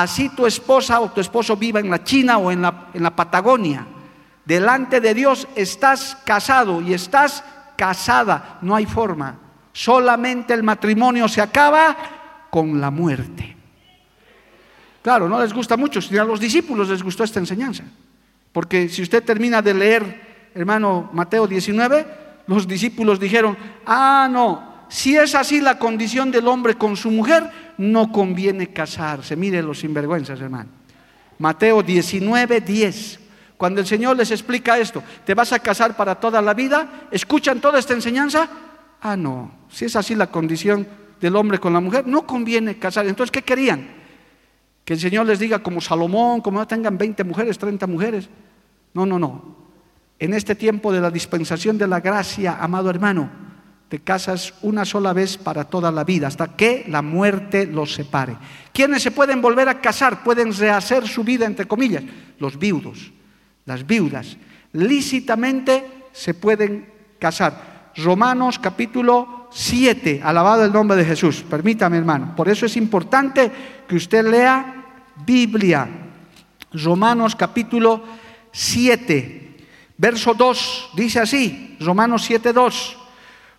así 0.01 0.27
tu 0.29 0.45
esposa 0.45 0.99
o 0.99 1.11
tu 1.11 1.21
esposo 1.21 1.55
viva 1.55 1.79
en 1.79 1.89
la 1.89 2.03
China 2.03 2.37
o 2.37 2.51
en 2.51 2.61
la, 2.61 2.87
en 2.93 3.01
la 3.01 3.15
Patagonia. 3.15 3.87
Delante 4.43 4.99
de 4.99 5.13
Dios 5.13 5.47
estás 5.55 6.17
casado 6.25 6.81
y 6.81 6.93
estás 6.93 7.43
casada, 7.77 8.59
no 8.61 8.75
hay 8.75 8.85
forma. 8.85 9.39
Solamente 9.71 10.53
el 10.53 10.63
matrimonio 10.63 11.27
se 11.27 11.41
acaba 11.41 11.95
con 12.49 12.79
la 12.81 12.91
muerte. 12.91 13.55
Claro, 15.01 15.29
no 15.29 15.39
les 15.39 15.53
gusta 15.53 15.77
mucho, 15.77 16.01
si 16.01 16.17
a 16.17 16.25
los 16.25 16.39
discípulos 16.39 16.89
les 16.89 17.01
gustó 17.01 17.23
esta 17.23 17.39
enseñanza. 17.39 17.83
Porque 18.51 18.89
si 18.89 19.01
usted 19.01 19.23
termina 19.23 19.61
de 19.61 19.73
leer, 19.73 20.49
hermano, 20.53 21.09
Mateo 21.13 21.47
19, 21.47 22.07
los 22.47 22.67
discípulos 22.67 23.19
dijeron, 23.19 23.57
ah, 23.85 24.27
no, 24.29 24.75
si 24.89 25.15
es 25.15 25.35
así 25.35 25.61
la 25.61 25.79
condición 25.79 26.31
del 26.31 26.47
hombre 26.47 26.75
con 26.75 26.97
su 26.97 27.11
mujer, 27.11 27.49
no 27.77 28.11
conviene 28.11 28.73
casarse. 28.73 29.35
Mire 29.35 29.61
los 29.61 29.79
sinvergüenzas, 29.79 30.39
hermano. 30.39 30.69
Mateo 31.39 31.83
19, 31.83 32.61
10. 32.61 33.19
Cuando 33.57 33.81
el 33.81 33.87
Señor 33.87 34.17
les 34.17 34.31
explica 34.31 34.77
esto, 34.77 35.01
¿te 35.25 35.33
vas 35.33 35.53
a 35.53 35.59
casar 35.59 35.95
para 35.95 36.15
toda 36.15 36.41
la 36.41 36.53
vida? 36.53 37.07
¿Escuchan 37.11 37.61
toda 37.61 37.79
esta 37.79 37.93
enseñanza? 37.93 38.49
Ah, 39.01 39.15
no, 39.15 39.51
si 39.69 39.85
es 39.85 39.95
así 39.95 40.15
la 40.15 40.27
condición 40.27 40.87
del 41.21 41.35
hombre 41.35 41.59
con 41.59 41.73
la 41.73 41.79
mujer, 41.79 42.05
no 42.05 42.25
conviene 42.25 42.77
casar. 42.77 43.07
Entonces, 43.07 43.31
¿qué 43.31 43.43
querían? 43.43 43.87
Que 44.83 44.93
el 44.93 44.99
Señor 44.99 45.25
les 45.25 45.39
diga 45.39 45.59
como 45.59 45.79
Salomón, 45.79 46.41
como 46.41 46.59
no 46.59 46.67
tengan 46.67 46.97
20 46.97 47.23
mujeres, 47.23 47.57
30 47.57 47.87
mujeres. 47.87 48.29
No, 48.93 49.05
no, 49.05 49.17
no. 49.17 49.55
En 50.19 50.33
este 50.33 50.55
tiempo 50.55 50.91
de 50.91 51.01
la 51.01 51.11
dispensación 51.11 51.77
de 51.77 51.87
la 51.87 51.99
gracia, 51.99 52.57
amado 52.59 52.89
hermano, 52.89 53.29
te 53.95 54.03
casas 54.03 54.53
una 54.61 54.83
sola 54.83 55.13
vez 55.13 55.37
para 55.37 55.63
toda 55.63 55.91
la 55.91 56.03
vida, 56.03 56.27
hasta 56.27 56.55
que 56.55 56.85
la 56.89 57.01
muerte 57.01 57.65
los 57.65 57.93
separe. 57.93 58.35
¿Quiénes 58.73 59.01
se 59.01 59.11
pueden 59.11 59.41
volver 59.41 59.69
a 59.69 59.79
casar? 59.79 60.23
Pueden 60.23 60.53
rehacer 60.53 61.07
su 61.07 61.23
vida, 61.23 61.45
entre 61.45 61.65
comillas, 61.65 62.03
los 62.39 62.59
viudos 62.59 63.11
las 63.65 63.85
viudas, 63.85 64.37
lícitamente 64.73 66.07
se 66.13 66.33
pueden 66.33 66.87
casar. 67.19 67.91
Romanos 67.95 68.59
capítulo 68.59 69.49
7, 69.51 70.21
alabado 70.23 70.65
el 70.65 70.71
nombre 70.71 70.97
de 70.97 71.05
Jesús. 71.05 71.43
Permítame, 71.49 71.97
hermano. 71.97 72.35
Por 72.35 72.49
eso 72.49 72.65
es 72.65 72.77
importante 72.77 73.51
que 73.87 73.95
usted 73.95 74.25
lea 74.25 74.85
Biblia. 75.25 75.87
Romanos 76.71 77.35
capítulo 77.35 78.03
7, 78.51 79.57
verso 79.97 80.33
2, 80.33 80.91
dice 80.95 81.19
así, 81.19 81.77
Romanos 81.79 82.23
7, 82.23 82.53
2, 82.53 82.97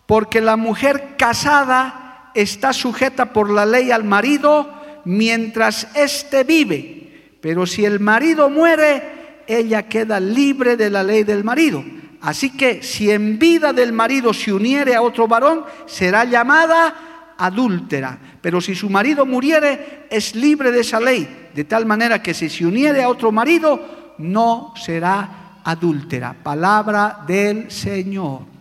porque 0.07 0.41
la 0.41 0.57
mujer 0.57 1.17
casada 1.19 2.31
está 2.35 2.73
sujeta 2.73 3.33
por 3.33 3.51
la 3.51 3.67
ley 3.67 3.91
al 3.91 4.05
marido 4.05 4.71
mientras 5.05 5.89
éste 5.95 6.45
vive, 6.45 7.39
pero 7.41 7.67
si 7.67 7.85
el 7.85 8.01
marido 8.01 8.49
muere, 8.49 9.43
ella 9.47 9.85
queda 9.85 10.19
libre 10.21 10.77
de 10.77 10.91
la 10.91 11.03
ley 11.03 11.23
del 11.23 11.45
marido. 11.45 11.85
Así 12.21 12.51
que 12.51 12.83
si 12.83 13.11
en 13.11 13.39
vida 13.39 13.73
del 13.73 13.93
marido 13.93 14.35
se 14.35 14.53
uniere 14.53 14.95
a 14.95 15.03
otro 15.03 15.29
varón, 15.29 15.65
será 15.87 16.25
llamada 16.25 17.35
adúltera. 17.39 18.19
Pero 18.41 18.61
si 18.61 18.75
su 18.75 18.91
marido 18.91 19.27
muriere, 19.27 20.07
es 20.11 20.35
libre 20.35 20.73
de 20.73 20.81
esa 20.81 20.99
ley. 20.99 21.49
De 21.55 21.65
tal 21.65 21.87
manera 21.87 22.23
que 22.23 22.35
si 22.35 22.49
se 22.49 22.67
uniere 22.67 23.03
a 23.03 23.09
otro 23.09 23.31
marido, 23.31 24.15
no 24.19 24.75
será 24.77 25.61
adúltera. 25.63 26.35
Palabra 26.43 27.21
del 27.27 27.71
Señor. 27.71 28.56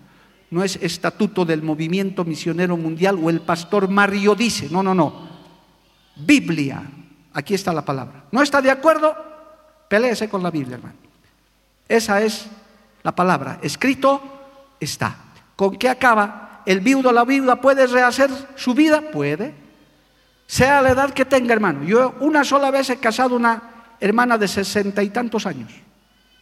No 0.51 0.63
es 0.63 0.75
estatuto 0.77 1.45
del 1.45 1.63
movimiento 1.63 2.23
misionero 2.23 2.77
mundial 2.77 3.19
o 3.21 3.29
el 3.29 3.41
pastor 3.41 3.89
Mario 3.89 4.35
dice. 4.35 4.69
No, 4.69 4.83
no, 4.83 4.93
no. 4.93 5.27
Biblia. 6.15 6.83
Aquí 7.33 7.53
está 7.53 7.73
la 7.73 7.83
palabra. 7.83 8.25
¿No 8.31 8.41
está 8.41 8.61
de 8.61 8.71
acuerdo? 8.71 9.15
Peléese 9.89 10.29
con 10.29 10.41
la 10.41 10.51
Biblia, 10.51 10.75
hermano. 10.75 10.95
Esa 11.87 12.21
es 12.21 12.47
la 13.03 13.13
palabra. 13.13 13.59
Escrito 13.61 14.21
está. 14.79 15.15
¿Con 15.55 15.75
qué 15.75 15.89
acaba? 15.89 16.61
¿El 16.65 16.79
viudo 16.79 17.09
o 17.09 17.13
la 17.13 17.25
viuda 17.25 17.59
puede 17.59 17.87
rehacer 17.87 18.29
su 18.55 18.73
vida? 18.73 19.01
Puede. 19.11 19.53
Sea 20.47 20.81
la 20.81 20.91
edad 20.91 21.11
que 21.11 21.25
tenga, 21.25 21.53
hermano. 21.53 21.83
Yo 21.83 22.15
una 22.19 22.43
sola 22.43 22.71
vez 22.71 22.89
he 22.89 22.97
casado 22.97 23.35
una 23.35 23.61
hermana 23.99 24.37
de 24.37 24.47
sesenta 24.47 25.03
y 25.03 25.09
tantos 25.09 25.45
años. 25.45 25.71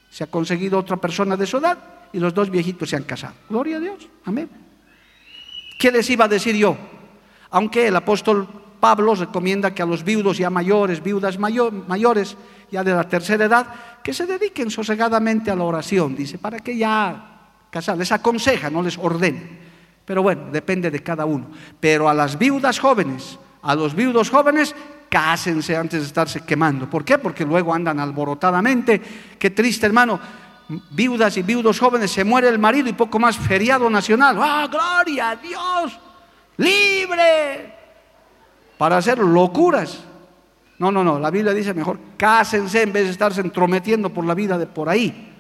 Se 0.10 0.24
ha 0.24 0.28
conseguido 0.28 0.78
otra 0.78 0.98
persona 0.98 1.36
de 1.36 1.48
su 1.48 1.58
edad 1.58 1.78
y 2.14 2.20
los 2.20 2.34
dos 2.34 2.50
viejitos 2.50 2.90
se 2.90 2.96
han 2.96 3.04
casado. 3.04 3.34
Gloria 3.50 3.78
a 3.78 3.80
Dios. 3.80 4.08
Amén. 4.26 4.50
¿Qué 5.80 5.92
les 5.92 6.10
iba 6.10 6.26
a 6.26 6.28
decir 6.30 6.56
yo? 6.56 6.78
Aunque 7.50 7.88
el 7.88 7.96
apóstol 7.96 8.48
Pablo 8.80 9.16
recomienda 9.16 9.74
que 9.74 9.82
a 9.82 9.86
los 9.86 10.04
viudos 10.04 10.38
ya 10.38 10.50
mayores, 10.50 11.02
viudas 11.02 11.40
mayores, 11.40 12.38
ya 12.72 12.84
de 12.84 12.94
la 12.94 13.08
tercera 13.08 13.46
edad, 13.46 13.68
que 14.04 14.14
se 14.14 14.26
dediquen 14.26 14.70
sosegadamente 14.70 15.50
a 15.50 15.56
la 15.56 15.64
oración, 15.64 16.16
dice, 16.16 16.38
para 16.38 16.60
que 16.60 16.78
ya 16.78 17.50
casar, 17.70 17.98
les 17.98 18.12
aconseja, 18.12 18.70
no 18.70 18.82
les 18.82 18.98
ordene. 18.98 19.64
Pero 20.06 20.22
bueno, 20.22 20.52
depende 20.52 20.92
de 20.92 21.02
cada 21.02 21.26
uno. 21.26 21.48
Pero 21.80 22.10
a 22.10 22.14
las 22.14 22.38
viudas 22.38 22.78
jóvenes, 22.80 23.40
a 23.62 23.74
los 23.74 23.96
viudos 23.96 24.30
jóvenes, 24.30 24.76
cásense 25.10 25.78
antes 25.78 26.02
de 26.02 26.08
estarse 26.08 26.42
quemando. 26.42 26.90
¿Por 26.90 27.06
qué? 27.06 27.18
Porque 27.18 27.46
luego 27.46 27.74
andan 27.74 28.00
alborotadamente. 28.00 29.02
Qué 29.40 29.52
triste, 29.52 29.86
hermano. 29.86 30.20
Viudas 30.68 31.38
y 31.38 31.44
viudos 31.44 31.80
jóvenes, 31.80 32.12
se 32.12 32.24
muere 32.24 32.48
el 32.48 32.60
marido 32.60 32.90
y 32.90 32.94
poco 32.94 33.20
más 33.20 33.38
feriado 33.38 33.90
nacional. 33.90 34.38
¡Ah, 34.40 34.68
gloria 34.70 35.32
a 35.32 35.36
Dios! 35.36 36.00
¡Libre! 36.58 37.84
para 38.84 38.98
hacer 38.98 39.18
locuras. 39.18 40.04
No, 40.80 40.92
no, 40.92 41.06
no, 41.06 41.18
la 41.18 41.32
Biblia 41.32 41.54
dice 41.54 41.74
mejor 41.74 42.00
cásense 42.18 42.82
en 42.82 42.92
vez 42.92 43.06
de 43.06 43.12
estarse 43.12 43.40
entrometiendo 43.40 44.10
por 44.10 44.26
la 44.26 44.34
vida 44.34 44.58
de 44.58 44.68
por 44.68 44.90
ahí. 44.90 45.34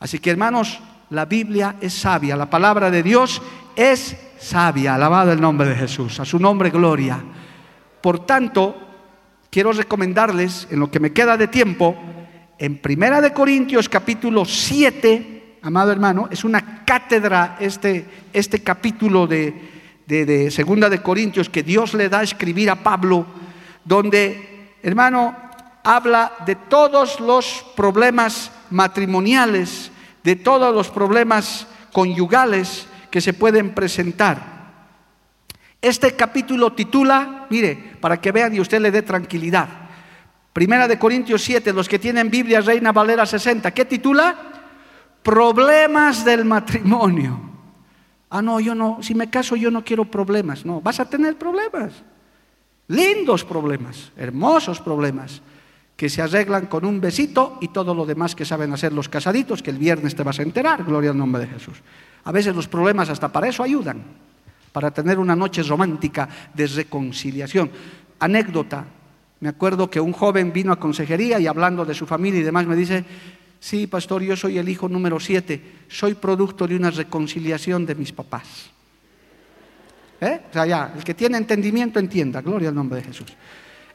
Así 0.00 0.18
que 0.18 0.30
hermanos, 0.30 0.80
la 1.10 1.26
Biblia 1.26 1.76
es 1.82 1.92
sabia, 1.92 2.34
la 2.34 2.48
palabra 2.48 2.90
de 2.90 3.02
Dios 3.02 3.42
es 3.76 4.16
sabia, 4.38 4.94
alabado 4.94 5.32
el 5.32 5.40
nombre 5.42 5.68
de 5.68 5.76
Jesús, 5.76 6.18
a 6.18 6.24
su 6.24 6.38
nombre 6.38 6.70
gloria. 6.70 7.22
Por 8.00 8.24
tanto, 8.24 8.74
quiero 9.50 9.72
recomendarles, 9.72 10.68
en 10.70 10.80
lo 10.80 10.90
que 10.90 10.98
me 10.98 11.12
queda 11.12 11.36
de 11.36 11.48
tiempo, 11.48 11.94
en 12.58 12.78
Primera 12.78 13.20
de 13.20 13.32
Corintios 13.32 13.88
capítulo 13.88 14.44
7, 14.44 15.58
amado 15.62 15.90
hermano, 15.92 16.28
es 16.30 16.44
una 16.44 16.84
cátedra 16.84 17.56
este, 17.60 18.06
este 18.32 18.62
capítulo 18.62 19.26
de, 19.26 19.54
de, 20.06 20.50
Segunda 20.50 20.88
de 20.88 21.02
Corintios 21.02 21.48
que 21.48 21.62
Dios 21.62 21.94
le 21.94 22.08
da 22.08 22.20
a 22.20 22.24
escribir 22.24 22.70
a 22.70 22.76
Pablo, 22.76 23.26
donde, 23.84 24.76
hermano, 24.82 25.36
habla 25.82 26.32
de 26.46 26.54
todos 26.54 27.20
los 27.20 27.64
problemas 27.76 28.52
matrimoniales, 28.70 29.90
de 30.22 30.36
todos 30.36 30.74
los 30.74 30.88
problemas 30.88 31.66
conyugales 31.92 32.86
que 33.10 33.20
se 33.20 33.32
pueden 33.32 33.74
presentar. 33.74 34.52
Este 35.80 36.14
capítulo 36.14 36.72
titula, 36.72 37.46
mire, 37.50 37.96
para 38.00 38.20
que 38.20 38.30
vean 38.30 38.54
y 38.54 38.60
usted 38.60 38.80
le 38.80 38.92
dé 38.92 39.02
tranquilidad. 39.02 39.81
Primera 40.52 40.86
de 40.86 40.98
Corintios 40.98 41.42
7, 41.42 41.72
los 41.72 41.88
que 41.88 41.98
tienen 41.98 42.30
Biblia 42.30 42.60
Reina 42.60 42.92
Valera 42.92 43.24
60, 43.24 43.70
¿qué 43.72 43.84
titula? 43.84 44.36
Problemas 45.22 46.24
del 46.24 46.44
matrimonio. 46.44 47.40
Ah, 48.28 48.42
no, 48.42 48.60
yo 48.60 48.74
no, 48.74 48.98
si 49.02 49.14
me 49.14 49.30
caso 49.30 49.56
yo 49.56 49.70
no 49.70 49.84
quiero 49.84 50.04
problemas. 50.04 50.64
No, 50.64 50.80
vas 50.80 51.00
a 51.00 51.08
tener 51.08 51.36
problemas. 51.36 52.02
Lindos 52.88 53.44
problemas, 53.44 54.12
hermosos 54.16 54.80
problemas 54.80 55.40
que 55.96 56.10
se 56.10 56.20
arreglan 56.20 56.66
con 56.66 56.84
un 56.84 57.00
besito 57.00 57.58
y 57.60 57.68
todo 57.68 57.94
lo 57.94 58.04
demás 58.04 58.34
que 58.34 58.44
saben 58.44 58.72
hacer 58.72 58.92
los 58.92 59.08
casaditos, 59.08 59.62
que 59.62 59.70
el 59.70 59.78
viernes 59.78 60.14
te 60.16 60.22
vas 60.22 60.38
a 60.38 60.42
enterar, 60.42 60.84
gloria 60.84 61.10
al 61.10 61.16
nombre 61.16 61.42
de 61.42 61.48
Jesús. 61.48 61.80
A 62.24 62.32
veces 62.32 62.56
los 62.56 62.68
problemas 62.68 63.08
hasta 63.08 63.30
para 63.30 63.48
eso 63.48 63.62
ayudan, 63.62 64.02
para 64.72 64.90
tener 64.90 65.18
una 65.18 65.36
noche 65.36 65.62
romántica 65.62 66.28
de 66.52 66.66
reconciliación. 66.66 67.70
Anécdota, 68.18 68.84
me 69.42 69.48
acuerdo 69.48 69.90
que 69.90 69.98
un 69.98 70.12
joven 70.12 70.52
vino 70.52 70.72
a 70.72 70.78
consejería 70.78 71.40
y 71.40 71.48
hablando 71.48 71.84
de 71.84 71.94
su 71.94 72.06
familia 72.06 72.38
y 72.38 72.44
demás 72.44 72.64
me 72.64 72.76
dice, 72.76 73.04
sí, 73.58 73.88
pastor, 73.88 74.22
yo 74.22 74.36
soy 74.36 74.56
el 74.56 74.68
hijo 74.68 74.88
número 74.88 75.18
siete, 75.18 75.60
soy 75.88 76.14
producto 76.14 76.68
de 76.68 76.76
una 76.76 76.92
reconciliación 76.92 77.84
de 77.84 77.96
mis 77.96 78.12
papás. 78.12 78.70
¿Eh? 80.20 80.42
O 80.48 80.52
sea, 80.52 80.64
ya, 80.64 80.94
el 80.96 81.02
que 81.02 81.14
tiene 81.14 81.38
entendimiento 81.38 81.98
entienda, 81.98 82.40
gloria 82.40 82.68
al 82.68 82.76
nombre 82.76 83.00
de 83.00 83.06
Jesús. 83.06 83.34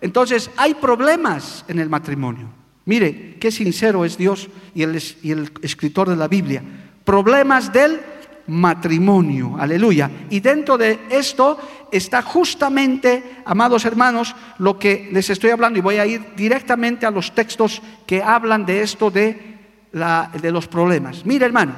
Entonces, 0.02 0.52
hay 0.58 0.74
problemas 0.74 1.64
en 1.70 1.80
el 1.80 1.88
matrimonio. 1.88 2.50
Mire, 2.84 3.38
qué 3.40 3.50
sincero 3.50 4.04
es 4.04 4.18
Dios 4.18 4.50
y 4.76 4.84
el, 4.84 5.02
y 5.24 5.32
el 5.32 5.50
escritor 5.62 6.10
de 6.10 6.18
la 6.18 6.28
Biblia. 6.28 6.62
Problemas 7.06 7.72
del 7.72 8.02
matrimonio, 8.48 9.56
aleluya. 9.60 10.10
Y 10.30 10.40
dentro 10.40 10.78
de 10.78 11.00
esto 11.10 11.58
está 11.92 12.22
justamente, 12.22 13.42
amados 13.46 13.86
hermanos, 13.86 14.36
lo 14.58 14.80
que 14.80 15.10
les 15.12 15.30
estoy 15.30 15.52
hablando 15.52 15.80
y 15.80 15.82
voy 15.82 15.98
a 15.98 16.06
ir 16.06 16.36
directamente 16.36 17.06
a 17.06 17.12
los 17.12 17.34
textos 17.34 17.82
que 18.06 18.22
hablan 18.24 18.66
de 18.66 18.82
esto 18.82 19.12
de, 19.12 19.58
la, 19.92 20.32
de 20.42 20.52
los 20.52 20.68
problemas. 20.68 21.26
Mire 21.26 21.46
hermano, 21.46 21.74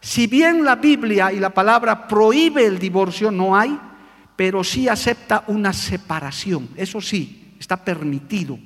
si 0.00 0.26
bien 0.26 0.64
la 0.64 0.76
Biblia 0.76 1.32
y 1.32 1.38
la 1.40 1.50
palabra 1.50 2.08
prohíbe 2.08 2.64
el 2.64 2.78
divorcio, 2.78 3.30
no 3.30 3.56
hay, 3.56 3.78
pero 4.34 4.64
sí 4.64 4.88
acepta 4.88 5.44
una 5.48 5.72
separación, 5.72 6.70
eso 6.76 7.00
sí, 7.00 7.54
está 7.58 7.76
permitido 7.76 8.58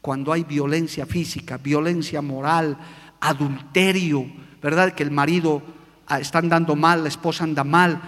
cuando 0.00 0.32
hay 0.34 0.44
violencia 0.44 1.06
física, 1.06 1.56
violencia 1.56 2.20
moral, 2.20 2.76
adulterio, 3.20 4.26
¿verdad? 4.60 4.92
Que 4.92 5.02
el 5.02 5.10
marido 5.10 5.62
ah, 6.06 6.20
está 6.20 6.38
andando 6.38 6.76
mal, 6.76 7.02
la 7.02 7.08
esposa 7.08 7.44
anda 7.44 7.64
mal, 7.64 8.00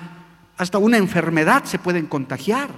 hasta 0.57 0.78
una 0.78 0.97
enfermedad 0.97 1.64
se 1.64 1.78
pueden 1.78 2.07
contagiar. 2.07 2.70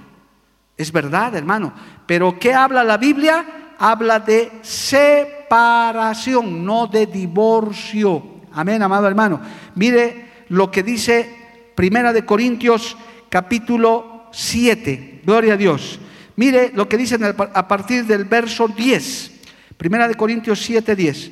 Es 0.77 0.91
verdad, 0.91 1.35
hermano. 1.35 1.73
Pero 2.05 2.39
¿qué 2.39 2.53
habla 2.53 2.83
la 2.83 2.97
Biblia? 2.97 3.45
Habla 3.77 4.19
de 4.19 4.51
separación, 4.61 6.65
no 6.65 6.87
de 6.87 7.05
divorcio. 7.05 8.23
Amén, 8.53 8.81
amado 8.81 9.07
hermano. 9.07 9.39
Mire 9.75 10.45
lo 10.49 10.71
que 10.71 10.83
dice 10.83 11.71
Primera 11.75 12.11
de 12.11 12.25
Corintios 12.25 12.97
capítulo 13.29 14.27
7. 14.31 15.21
Gloria 15.23 15.53
a 15.53 15.57
Dios. 15.57 15.99
Mire 16.35 16.71
lo 16.73 16.87
que 16.87 16.97
dicen 16.97 17.21
a 17.23 17.67
partir 17.67 18.05
del 18.05 18.23
verso 18.23 18.69
10, 18.69 19.31
Primera 19.75 20.07
de 20.07 20.15
Corintios 20.15 20.61
7, 20.61 20.95
10. 20.95 21.31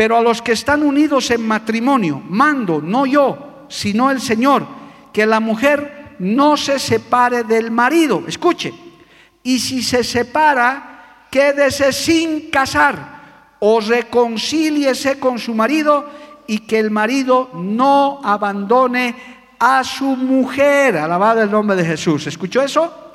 Pero 0.00 0.16
a 0.16 0.22
los 0.22 0.40
que 0.40 0.52
están 0.52 0.82
unidos 0.82 1.30
en 1.30 1.46
matrimonio, 1.46 2.22
mando, 2.26 2.80
no 2.80 3.04
yo, 3.04 3.66
sino 3.68 4.10
el 4.10 4.18
Señor, 4.18 4.66
que 5.12 5.26
la 5.26 5.40
mujer 5.40 6.16
no 6.20 6.56
se 6.56 6.78
separe 6.78 7.44
del 7.44 7.70
marido. 7.70 8.22
Escuche, 8.26 8.72
y 9.42 9.58
si 9.58 9.82
se 9.82 10.02
separa, 10.02 11.26
quédese 11.30 11.92
sin 11.92 12.48
casar 12.50 13.56
o 13.58 13.78
reconcíliese 13.78 15.20
con 15.20 15.38
su 15.38 15.54
marido 15.54 16.08
y 16.46 16.60
que 16.60 16.78
el 16.78 16.90
marido 16.90 17.50
no 17.52 18.22
abandone 18.24 19.14
a 19.58 19.84
su 19.84 20.16
mujer. 20.16 20.96
Alabado 20.96 21.42
el 21.42 21.50
nombre 21.50 21.76
de 21.76 21.84
Jesús. 21.84 22.26
¿Escuchó 22.26 22.62
eso? 22.62 23.09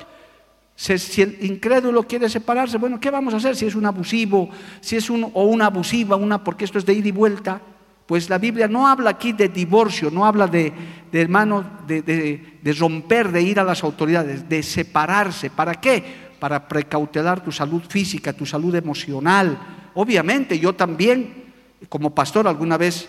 Si 0.76 1.22
el 1.22 1.38
incrédulo 1.40 2.02
quiere 2.02 2.28
separarse, 2.28 2.76
bueno, 2.76 3.00
¿qué 3.00 3.10
vamos 3.10 3.32
a 3.32 3.38
hacer 3.38 3.56
si 3.56 3.64
es 3.64 3.74
un 3.74 3.86
abusivo, 3.86 4.50
si 4.82 4.96
es 4.96 5.08
un, 5.08 5.24
o 5.32 5.44
una 5.44 5.66
abusiva, 5.66 6.16
una, 6.16 6.44
porque 6.44 6.66
esto 6.66 6.78
es 6.78 6.84
de 6.84 6.92
ida 6.92 7.08
y 7.08 7.12
vuelta? 7.12 7.62
Pues 8.04 8.28
la 8.28 8.36
Biblia 8.36 8.68
no 8.68 8.86
habla 8.86 9.10
aquí 9.10 9.32
de 9.32 9.48
divorcio, 9.48 10.10
no 10.10 10.26
habla 10.26 10.46
de, 10.46 10.72
de 11.10 11.20
hermano, 11.20 11.64
de, 11.86 12.02
de, 12.02 12.72
romper, 12.74 13.32
de 13.32 13.40
ir 13.42 13.58
a 13.58 13.64
las 13.64 13.82
autoridades, 13.82 14.48
de 14.48 14.62
separarse. 14.62 15.48
¿Para 15.48 15.74
qué? 15.74 16.04
Para 16.38 16.68
precautelar 16.68 17.42
tu 17.42 17.50
salud 17.50 17.82
física, 17.88 18.34
tu 18.34 18.44
salud 18.44 18.74
emocional. 18.74 19.58
Obviamente, 19.94 20.58
yo 20.58 20.74
también, 20.74 21.46
como 21.88 22.14
pastor, 22.14 22.46
alguna 22.46 22.76
vez 22.76 23.08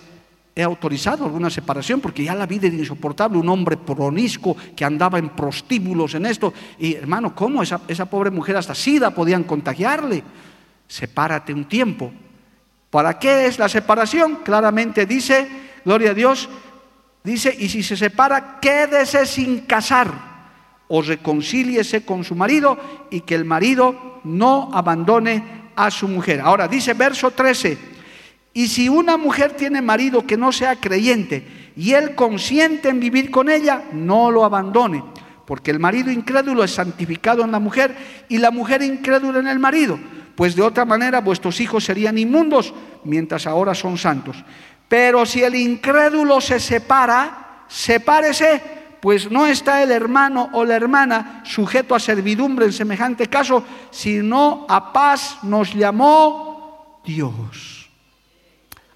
he 0.58 0.64
autorizado 0.64 1.24
alguna 1.24 1.51
separación 1.51 2.01
porque 2.01 2.24
ya 2.24 2.34
la 2.34 2.47
vida 2.47 2.66
era 2.66 2.76
insoportable, 2.76 3.38
un 3.38 3.47
hombre 3.47 3.78
pronisco 3.78 4.58
que 4.76 4.84
andaba 4.84 5.20
en 5.20 5.30
prostíbulos 5.30 6.16
en 6.16 6.26
esto. 6.26 6.51
Y 6.80 6.95
hermano, 6.95 7.36
¿cómo 7.36 7.62
esa, 7.62 7.82
esa 7.88 8.10
pobre 8.10 8.32
mujer 8.32 8.58
hasta 8.58 8.74
sida 8.74 9.12
podían 9.12 9.43
contagiarle? 9.43 10.24
Sepárate 10.88 11.53
un 11.53 11.66
tiempo. 11.66 12.12
¿Para 12.89 13.20
qué 13.20 13.45
es 13.45 13.60
la 13.60 13.70
separación? 13.70 14.39
Claramente 14.43 15.05
dice, 15.05 15.47
gloria 15.86 16.10
a 16.10 16.16
Dios, 16.16 16.49
dice, 17.24 17.55
y 17.55 17.70
si 17.70 17.84
se 17.84 17.95
separa, 17.95 18.60
quédese 18.60 19.28
sin 19.28 19.60
casar 19.60 20.12
o 20.88 21.03
reconcíliese 21.03 22.03
con 22.03 22.24
su 22.24 22.34
marido 22.34 22.80
y 23.12 23.22
que 23.22 23.36
el 23.36 23.45
marido 23.45 24.22
no 24.24 24.72
abandone 24.74 25.70
a 25.76 25.91
su 25.91 26.08
mujer. 26.08 26.41
Ahora 26.41 26.68
dice 26.68 26.95
verso 26.95 27.30
13, 27.30 27.97
y 28.58 28.70
si 28.70 28.89
una 28.89 29.18
mujer 29.18 29.51
tiene 29.51 29.84
marido 29.84 30.26
que 30.26 30.36
no 30.36 30.51
sea 30.51 30.78
creyente 30.78 31.72
y 31.76 31.93
él 31.93 32.16
consiente 32.16 32.89
en 32.89 32.99
vivir 32.99 33.30
con 33.30 33.51
ella, 33.51 33.84
no 33.93 34.32
lo 34.32 34.43
abandone, 34.43 35.03
porque 35.45 35.70
el 35.70 35.78
marido 35.78 36.10
incrédulo 36.10 36.64
es 36.64 36.72
santificado 36.72 37.43
en 37.43 37.51
la 37.51 37.60
mujer 37.60 37.95
y 38.28 38.39
la 38.39 38.49
mujer 38.49 38.82
incrédula 38.82 39.38
en 39.38 39.47
el 39.47 39.60
marido, 39.60 39.99
pues 40.34 40.55
de 40.55 40.64
otra 40.64 40.86
manera 40.86 41.22
vuestros 41.22 41.62
hijos 41.62 41.84
serían 41.84 42.18
inmundos, 42.18 42.74
mientras 43.03 43.45
ahora 43.45 43.76
son 43.76 43.95
santos. 43.95 44.43
Pero 44.88 45.28
si 45.28 45.43
el 45.43 45.53
incrédulo 45.53 46.41
se 46.41 46.60
separa, 46.60 47.66
sepárese, 47.68 48.60
pues 48.99 49.30
no 49.30 49.45
está 49.45 49.84
el 49.84 49.91
hermano 49.91 50.49
o 50.53 50.66
la 50.66 50.76
hermana 50.76 51.43
sujeto 51.45 51.93
a 51.93 51.99
servidumbre 51.99 52.66
en 52.66 52.74
semejante 52.74 53.28
caso, 53.28 53.64
sino 53.91 54.66
a 54.68 54.91
paz 54.91 55.43
nos 55.43 55.76
llamó 55.76 57.03
Dios. 57.05 57.87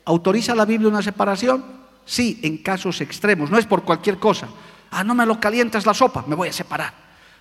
¿Autoriza 0.06 0.56
la 0.56 0.66
Biblia 0.66 0.90
una 0.90 1.02
separación? 1.02 1.64
Sí, 2.06 2.40
en 2.42 2.58
casos 2.58 3.02
extremos, 3.02 3.50
no 3.52 3.58
es 3.58 3.66
por 3.66 3.84
cualquier 3.84 4.18
cosa. 4.18 4.48
Ah, 4.90 5.04
no 5.04 5.16
me 5.16 5.26
lo 5.26 5.40
calientas 5.40 5.86
la 5.86 5.94
sopa, 5.94 6.26
me 6.28 6.36
voy 6.36 6.50
a 6.50 6.54
separar. 6.54 6.94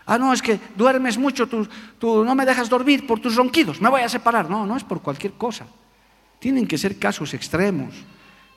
Ah, 0.06 0.18
no, 0.18 0.32
es 0.32 0.42
que 0.42 0.58
duermes 0.76 1.18
mucho, 1.18 1.46
tú, 1.46 1.66
tú 1.98 2.24
no 2.24 2.34
me 2.34 2.44
dejas 2.44 2.68
dormir 2.68 3.06
por 3.06 3.20
tus 3.20 3.36
ronquidos, 3.36 3.80
me 3.80 3.88
voy 3.88 4.02
a 4.02 4.08
separar. 4.08 4.48
No, 4.48 4.66
no 4.66 4.76
es 4.76 4.84
por 4.84 5.00
cualquier 5.00 5.32
cosa. 5.32 5.66
Tienen 6.38 6.66
que 6.66 6.78
ser 6.78 6.98
casos 6.98 7.34
extremos, 7.34 7.94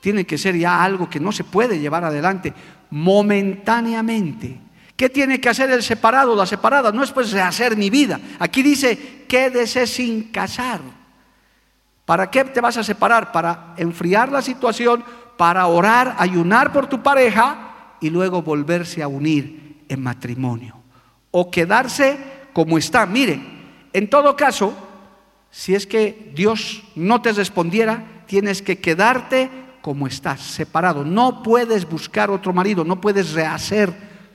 tiene 0.00 0.24
que 0.24 0.38
ser 0.38 0.56
ya 0.56 0.82
algo 0.82 1.08
que 1.08 1.20
no 1.20 1.32
se 1.32 1.44
puede 1.44 1.78
llevar 1.78 2.04
adelante 2.04 2.52
momentáneamente. 2.90 4.60
¿Qué 4.96 5.08
tiene 5.08 5.40
que 5.40 5.48
hacer 5.48 5.70
el 5.70 5.82
separado, 5.82 6.36
la 6.36 6.46
separada? 6.46 6.92
No 6.92 7.02
es 7.02 7.10
pues 7.10 7.32
rehacer 7.32 7.76
mi 7.76 7.90
vida. 7.90 8.20
Aquí 8.38 8.62
dice, 8.62 9.24
quédese 9.26 9.86
sin 9.86 10.24
casar. 10.24 10.80
¿Para 12.04 12.30
qué 12.30 12.44
te 12.44 12.60
vas 12.60 12.76
a 12.76 12.84
separar? 12.84 13.32
Para 13.32 13.74
enfriar 13.76 14.30
la 14.30 14.42
situación, 14.42 15.02
para 15.36 15.66
orar, 15.66 16.16
ayunar 16.18 16.72
por 16.72 16.86
tu 16.86 17.02
pareja 17.02 17.96
y 18.00 18.10
luego 18.10 18.42
volverse 18.42 19.02
a 19.02 19.08
unir 19.08 19.84
en 19.88 20.02
matrimonio. 20.02 20.76
O 21.30 21.50
quedarse 21.50 22.18
como 22.52 22.78
está. 22.78 23.06
Mire, 23.06 23.40
en 23.92 24.10
todo 24.10 24.36
caso, 24.36 24.74
si 25.50 25.74
es 25.74 25.86
que 25.86 26.32
Dios 26.34 26.82
no 26.94 27.22
te 27.22 27.32
respondiera, 27.32 28.04
tienes 28.26 28.60
que 28.60 28.78
quedarte 28.78 29.50
como 29.80 30.06
estás, 30.06 30.40
separado. 30.40 31.04
No 31.04 31.42
puedes 31.42 31.88
buscar 31.88 32.30
otro 32.30 32.52
marido, 32.52 32.84
no 32.84 33.00
puedes 33.00 33.32
rehacer 33.32 33.92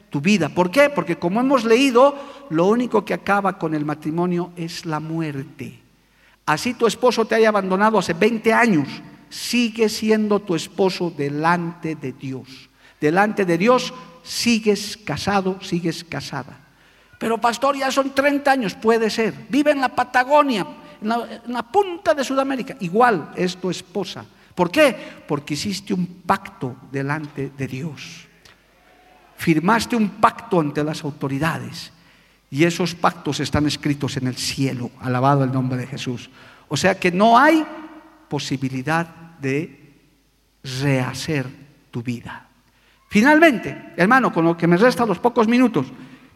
tu 0.09 0.21
vida. 0.21 0.49
¿Por 0.49 0.71
qué? 0.71 0.89
Porque 0.89 1.17
como 1.17 1.39
hemos 1.39 1.65
leído, 1.65 2.15
lo 2.49 2.65
único 2.67 3.05
que 3.05 3.13
acaba 3.13 3.57
con 3.57 3.73
el 3.73 3.85
matrimonio 3.85 4.51
es 4.55 4.85
la 4.85 4.99
muerte. 4.99 5.88
Así 6.49 6.73
tu 6.73 6.87
esposo 6.87 7.25
te 7.25 7.35
haya 7.35 7.49
abandonado 7.49 7.99
hace 7.99 8.13
20 8.13 8.51
años, 8.51 8.87
sigue 9.29 9.87
siendo 9.87 10.39
tu 10.39 10.55
esposo 10.55 11.13
delante 11.15 11.93
de 11.93 12.11
Dios. 12.11 12.71
Delante 12.99 13.45
de 13.45 13.55
Dios 13.55 13.93
sigues 14.23 14.97
casado, 14.97 15.61
sigues 15.61 16.03
casada. 16.03 16.57
Pero 17.19 17.39
pastor, 17.39 17.77
ya 17.77 17.91
son 17.91 18.15
30 18.15 18.49
años, 18.49 18.73
puede 18.73 19.11
ser. 19.11 19.45
Vive 19.47 19.69
en 19.69 19.81
la 19.81 19.89
Patagonia, 19.89 20.65
en 20.99 21.53
la, 21.53 21.61
punta 21.71 22.15
de 22.15 22.23
Sudamérica. 22.23 22.75
Igual 22.79 23.29
es 23.35 23.57
tu 23.57 23.69
esposa. 23.69 24.25
¿Por 24.55 24.71
qué? 24.71 24.95
Porque 25.27 25.53
hiciste 25.53 25.93
un 25.93 26.23
pacto 26.25 26.77
delante 26.91 27.51
de 27.55 27.67
Dios. 27.67 28.27
Firmaste 29.37 29.95
un 29.95 30.09
pacto 30.09 30.59
ante 30.59 30.83
las 30.83 31.03
autoridades. 31.03 31.93
Y 32.51 32.63
esos 32.63 32.95
pactos 32.95 33.39
están 33.39 33.67
escritos 33.67 34.17
en 34.17 34.27
el 34.27 34.35
cielo. 34.35 34.91
Alabado 34.99 35.43
el 35.43 35.51
nombre 35.51 35.77
de 35.77 35.87
Jesús. 35.87 36.29
O 36.67 36.77
sea 36.77 36.99
que 36.99 37.11
no 37.11 37.37
hay 37.37 37.65
posibilidad 38.27 39.05
de 39.39 39.93
rehacer 40.63 41.47
tu 41.91 42.01
vida. 42.01 42.47
Finalmente, 43.07 43.93
hermano, 43.97 44.31
con 44.31 44.45
lo 44.45 44.55
que 44.55 44.67
me 44.67 44.77
resta 44.77 45.05
los 45.05 45.19
pocos 45.19 45.47
minutos, 45.47 45.87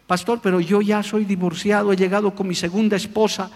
pastor, 0.06 0.40
pero 0.42 0.60
yo 0.60 0.82
ya 0.82 1.02
soy 1.02 1.24
divorciado, 1.24 1.92
he 1.92 1.96
llegado 1.96 2.34
con 2.34 2.48
mi 2.48 2.54
segunda 2.54 2.96
esposa, 2.96 3.50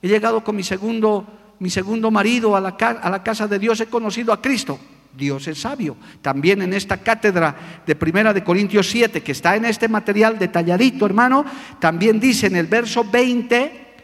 he 0.00 0.08
llegado 0.08 0.42
con 0.42 0.56
mi 0.56 0.62
segundo, 0.62 1.26
mi 1.58 1.68
segundo 1.68 2.10
marido 2.10 2.56
a 2.56 2.60
la, 2.60 2.70
a 2.70 3.10
la 3.10 3.22
casa 3.22 3.46
de 3.46 3.58
Dios, 3.58 3.80
he 3.80 3.86
conocido 3.86 4.32
a 4.32 4.40
Cristo. 4.40 4.78
Dios 5.16 5.46
es 5.48 5.60
sabio. 5.60 5.96
También 6.20 6.62
en 6.62 6.72
esta 6.72 6.98
cátedra 6.98 7.54
de 7.86 7.96
Primera 7.96 8.32
de 8.32 8.44
Corintios 8.44 8.88
7, 8.88 9.22
que 9.22 9.32
está 9.32 9.56
en 9.56 9.64
este 9.64 9.88
material 9.88 10.38
detalladito, 10.38 11.06
hermano, 11.06 11.44
también 11.78 12.18
dice 12.18 12.46
en 12.46 12.56
el 12.56 12.66
verso 12.66 13.04
20, 13.04 13.94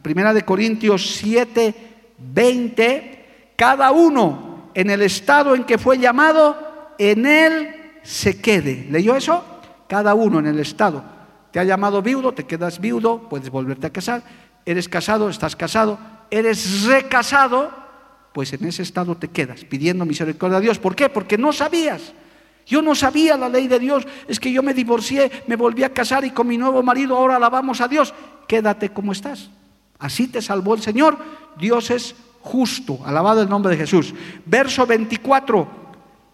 Primera 0.00 0.32
de 0.32 0.42
Corintios 0.42 1.16
7, 1.16 1.74
20, 2.18 3.52
cada 3.56 3.90
uno 3.90 4.70
en 4.74 4.90
el 4.90 5.02
estado 5.02 5.54
en 5.54 5.64
que 5.64 5.78
fue 5.78 5.98
llamado, 5.98 6.94
en 6.98 7.26
él 7.26 7.74
se 8.02 8.40
quede. 8.40 8.86
¿Leyó 8.90 9.16
eso? 9.16 9.44
Cada 9.88 10.14
uno 10.14 10.38
en 10.38 10.46
el 10.46 10.60
estado. 10.60 11.02
Te 11.50 11.58
ha 11.58 11.64
llamado 11.64 12.02
viudo, 12.02 12.32
te 12.32 12.44
quedas 12.44 12.80
viudo, 12.80 13.28
puedes 13.28 13.50
volverte 13.50 13.86
a 13.86 13.90
casar. 13.90 14.22
Eres 14.64 14.88
casado, 14.88 15.28
estás 15.28 15.56
casado. 15.56 15.98
Eres 16.30 16.84
recasado, 16.84 17.70
pues 18.36 18.52
en 18.52 18.66
ese 18.66 18.82
estado 18.82 19.16
te 19.16 19.28
quedas, 19.28 19.64
pidiendo 19.64 20.04
misericordia 20.04 20.58
a 20.58 20.60
Dios. 20.60 20.78
¿Por 20.78 20.94
qué? 20.94 21.08
Porque 21.08 21.38
no 21.38 21.54
sabías. 21.54 22.12
Yo 22.66 22.82
no 22.82 22.94
sabía 22.94 23.34
la 23.38 23.48
ley 23.48 23.66
de 23.66 23.78
Dios. 23.78 24.06
Es 24.28 24.38
que 24.38 24.52
yo 24.52 24.62
me 24.62 24.74
divorcié, 24.74 25.32
me 25.46 25.56
volví 25.56 25.84
a 25.84 25.94
casar 25.94 26.22
y 26.26 26.32
con 26.32 26.46
mi 26.46 26.58
nuevo 26.58 26.82
marido 26.82 27.16
ahora 27.16 27.36
alabamos 27.36 27.80
a 27.80 27.88
Dios. 27.88 28.12
Quédate 28.46 28.90
como 28.90 29.12
estás. 29.12 29.48
Así 29.98 30.28
te 30.28 30.42
salvó 30.42 30.74
el 30.74 30.82
Señor. 30.82 31.16
Dios 31.58 31.90
es 31.90 32.14
justo. 32.42 32.98
Alabado 33.06 33.40
el 33.40 33.48
nombre 33.48 33.70
de 33.70 33.78
Jesús. 33.78 34.14
Verso 34.44 34.86
24, 34.86 35.66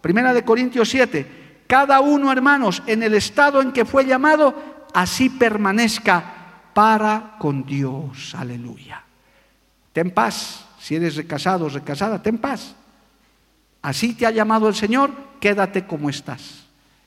primera 0.00 0.34
de 0.34 0.44
Corintios 0.44 0.88
7 0.88 1.42
cada 1.68 2.00
uno, 2.00 2.32
hermanos, 2.32 2.82
en 2.88 3.04
el 3.04 3.14
estado 3.14 3.62
en 3.62 3.70
que 3.70 3.84
fue 3.84 4.04
llamado, 4.04 4.54
así 4.92 5.30
permanezca 5.30 6.24
para 6.74 7.36
con 7.38 7.64
Dios. 7.64 8.34
Aleluya. 8.34 9.04
Ten 9.92 10.10
paz. 10.10 10.66
Si 10.82 10.98
eres 10.98 11.14
recasado 11.14 11.66
o 11.66 11.68
recasada, 11.70 12.18
ten 12.18 12.42
paz. 12.42 12.74
Así 13.86 14.18
te 14.18 14.26
ha 14.26 14.34
llamado 14.34 14.66
el 14.66 14.74
Señor, 14.74 15.14
quédate 15.38 15.86
como 15.86 16.10
estás. 16.10 16.66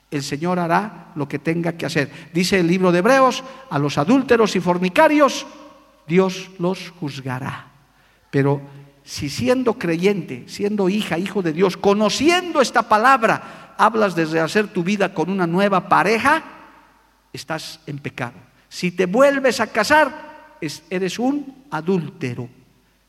El 0.10 0.24
Señor 0.24 0.60
hará 0.60 1.12
lo 1.16 1.28
que 1.28 1.40
tenga 1.40 1.74
que 1.74 1.86
hacer. 1.86 2.10
Dice 2.32 2.58
el 2.58 2.68
libro 2.68 2.94
de 2.94 3.00
Hebreos, 3.00 3.44
a 3.70 3.78
los 3.78 3.98
adúlteros 3.98 4.56
y 4.56 4.62
fornicarios, 4.62 5.46
Dios 6.08 6.52
los 6.58 6.94
juzgará. 7.02 7.68
Pero 8.32 8.62
si 9.04 9.28
siendo 9.28 9.74
creyente, 9.74 10.46
siendo 10.48 10.88
hija, 10.88 11.18
hijo 11.18 11.42
de 11.42 11.52
Dios, 11.52 11.76
conociendo 11.76 12.62
esta 12.62 12.88
palabra, 12.88 13.76
hablas 13.78 14.16
de 14.16 14.24
rehacer 14.24 14.68
tu 14.68 14.86
vida 14.86 15.14
con 15.14 15.30
una 15.30 15.48
nueva 15.48 15.90
pareja, 15.90 16.44
estás 17.34 17.82
en 17.88 18.00
pecado. 18.00 18.40
Si 18.70 18.92
te 18.92 19.06
vuelves 19.06 19.60
a 19.60 19.68
casar, 19.68 20.56
eres 20.90 21.20
un 21.20 21.66
adúltero. 21.72 22.48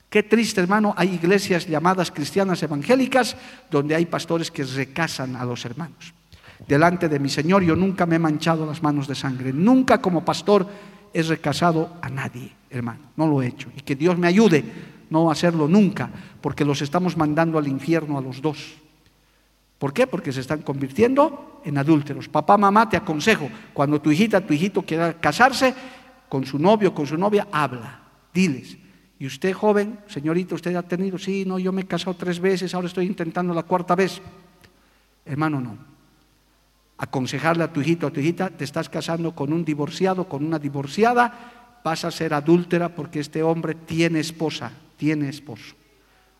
Qué 0.09 0.23
triste, 0.23 0.61
hermano, 0.61 0.95
hay 0.97 1.15
iglesias 1.15 1.67
llamadas 1.67 2.11
cristianas 2.11 2.63
evangélicas 2.63 3.37
donde 3.71 3.95
hay 3.95 4.07
pastores 4.07 4.51
que 4.51 4.65
recasan 4.65 5.37
a 5.37 5.45
los 5.45 5.65
hermanos. 5.65 6.15
Delante 6.67 7.09
de 7.09 7.19
mi 7.19 7.29
Señor 7.29 7.63
yo 7.63 7.77
nunca 7.77 8.07
me 8.07 8.17
he 8.17 8.21
manchado 8.21 8.65
las 8.67 8.83
manos 8.83 9.09
de 9.09 9.15
sangre, 9.15 9.53
nunca 9.53 10.01
como 10.01 10.25
pastor 10.25 10.67
he 11.13 11.23
recasado 11.23 11.97
a 12.01 12.09
nadie, 12.09 12.53
hermano, 12.71 13.01
no 13.17 13.27
lo 13.27 13.43
he 13.43 13.49
hecho. 13.49 13.69
Y 13.77 13.81
que 13.81 13.97
Dios 13.97 14.17
me 14.17 14.29
ayude 14.29 14.65
no 15.11 15.31
hacerlo 15.31 15.69
nunca, 15.69 16.11
porque 16.41 16.65
los 16.65 16.83
estamos 16.83 17.17
mandando 17.17 17.59
al 17.59 17.69
infierno 17.69 18.19
a 18.19 18.21
los 18.21 18.41
dos. 18.41 18.75
¿Por 19.79 19.93
qué? 19.93 20.07
Porque 20.07 20.33
se 20.33 20.41
están 20.41 20.63
convirtiendo 20.63 21.61
en 21.65 21.79
adúlteros. 21.79 22.29
Papá, 22.29 22.57
mamá, 22.57 22.89
te 22.89 22.97
aconsejo, 22.97 23.49
cuando 23.75 24.01
tu 24.01 24.11
hijita, 24.11 24.41
tu 24.41 24.55
hijito 24.55 24.83
quiera 24.83 25.15
casarse 25.15 25.75
con 26.29 26.47
su 26.47 26.59
novio, 26.59 26.95
con 26.95 27.07
su 27.07 27.17
novia, 27.17 27.47
habla, 27.53 28.01
diles. 28.33 28.77
Y 29.19 29.27
usted, 29.27 29.53
joven, 29.53 29.99
señorita, 30.09 30.55
usted 30.55 30.75
ha 30.77 30.83
tenido, 30.83 31.19
sí, 31.19 31.45
no, 31.47 31.59
yo 31.59 31.73
me 31.73 31.83
he 31.83 31.87
casado 31.87 32.15
tres 32.15 32.39
veces, 32.39 32.75
ahora 32.75 32.89
estoy 32.89 33.07
intentando 33.07 33.55
la 33.55 33.63
cuarta 33.63 33.95
vez. 33.95 34.21
Hermano, 35.25 35.61
no. 35.61 35.77
Aconsejarle 36.99 37.65
a 37.65 37.73
tu 37.73 37.81
hijito, 37.81 38.07
a 38.07 38.11
tu 38.11 38.21
hijita, 38.21 38.51
te 38.51 38.65
estás 38.65 38.89
casando 38.89 39.35
con 39.35 39.53
un 39.53 39.65
divorciado, 39.65 40.29
con 40.29 40.45
una 40.45 40.59
divorciada, 40.59 41.81
vas 41.83 42.05
a 42.05 42.11
ser 42.11 42.35
adúltera 42.35 42.91
porque 42.91 43.21
este 43.21 43.43
hombre 43.43 43.75
tiene 43.75 44.21
esposa, 44.21 44.71
tiene 44.97 45.29
esposo. 45.29 45.75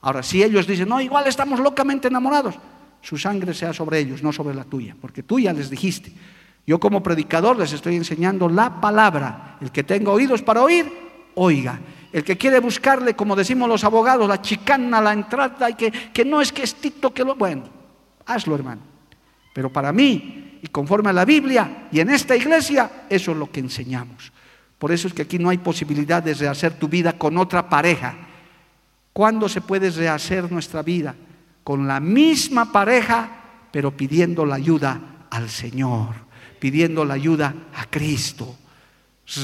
Ahora, 0.03 0.23
si 0.23 0.43
ellos 0.43 0.67
dicen, 0.67 0.89
no, 0.89 1.01
igual 1.01 1.27
estamos 1.27 1.61
locamente 1.61 2.09
enamorados, 2.09 2.57
su 3.01 3.17
sangre 3.17 3.55
sea 3.55 3.73
sobre 3.73 4.01
ellos, 4.01 4.23
no 4.23 4.33
sobre 4.33 4.55
la 4.55 4.65
tuya, 4.65 4.97
porque 5.01 5.23
tú 5.23 5.39
ya 5.39 5.53
les 5.53 5.71
dijiste. 5.71 6.13
Yo 6.67 6.81
como 6.81 7.03
predicador 7.03 7.57
les 7.59 7.73
estoy 7.73 7.95
enseñando 7.95 8.49
la 8.49 8.81
palabra. 8.81 9.57
El 9.61 9.71
que 9.71 9.85
tenga 9.85 10.11
oídos 10.11 10.43
para 10.43 10.63
oír, 10.63 10.91
oiga. 11.37 11.79
El 12.13 12.25
que 12.25 12.37
quiere 12.37 12.61
buscarle, 12.61 13.15
como 13.15 13.37
decimos 13.37 13.69
los 13.69 13.85
abogados, 13.85 14.29
la 14.29 14.41
chicana, 14.41 15.01
la 15.01 15.13
entrada, 15.13 15.71
y 15.71 15.75
que, 15.75 15.91
que 15.91 16.25
no 16.25 16.41
es 16.41 16.53
que 16.53 16.63
es 16.63 16.75
tito 16.75 17.13
que 17.13 17.25
lo... 17.25 17.35
Bueno, 17.35 17.65
hazlo 18.27 18.55
hermano. 18.55 18.83
Pero 19.53 19.73
para 19.73 19.93
mí, 19.93 20.59
y 20.63 20.67
conforme 20.69 21.11
a 21.11 21.13
la 21.13 21.25
Biblia, 21.25 21.89
y 21.91 22.01
en 22.01 22.11
esta 22.11 22.37
iglesia, 22.37 23.07
eso 23.09 23.33
es 23.33 23.37
lo 23.37 23.51
que 23.51 23.61
enseñamos. 23.61 24.33
Por 24.79 24.93
eso 24.93 25.09
es 25.09 25.15
que 25.15 25.23
aquí 25.23 25.39
no 25.39 25.49
hay 25.49 25.59
posibilidad 25.59 26.23
de 26.23 26.35
rehacer 26.35 26.79
tu 26.79 26.89
vida 26.89 27.15
con 27.15 27.39
otra 27.39 27.69
pareja. 27.69 28.15
¿Cuándo 29.13 29.49
se 29.49 29.61
puede 29.61 29.91
rehacer 29.91 30.51
nuestra 30.53 30.83
vida? 30.83 31.15
con 31.67 31.89
la 31.89 31.99
misma 31.99 32.71
pareja, 32.71 33.29
pero 33.73 33.91
pidiendo 33.91 34.47
la 34.47 34.55
ayuda 34.55 35.27
al 35.29 35.51
Señor, 35.51 36.15
pidiendo 36.61 37.05
la 37.05 37.15
ayuda 37.15 37.53
a 37.75 37.87
Cristo, 37.87 38.57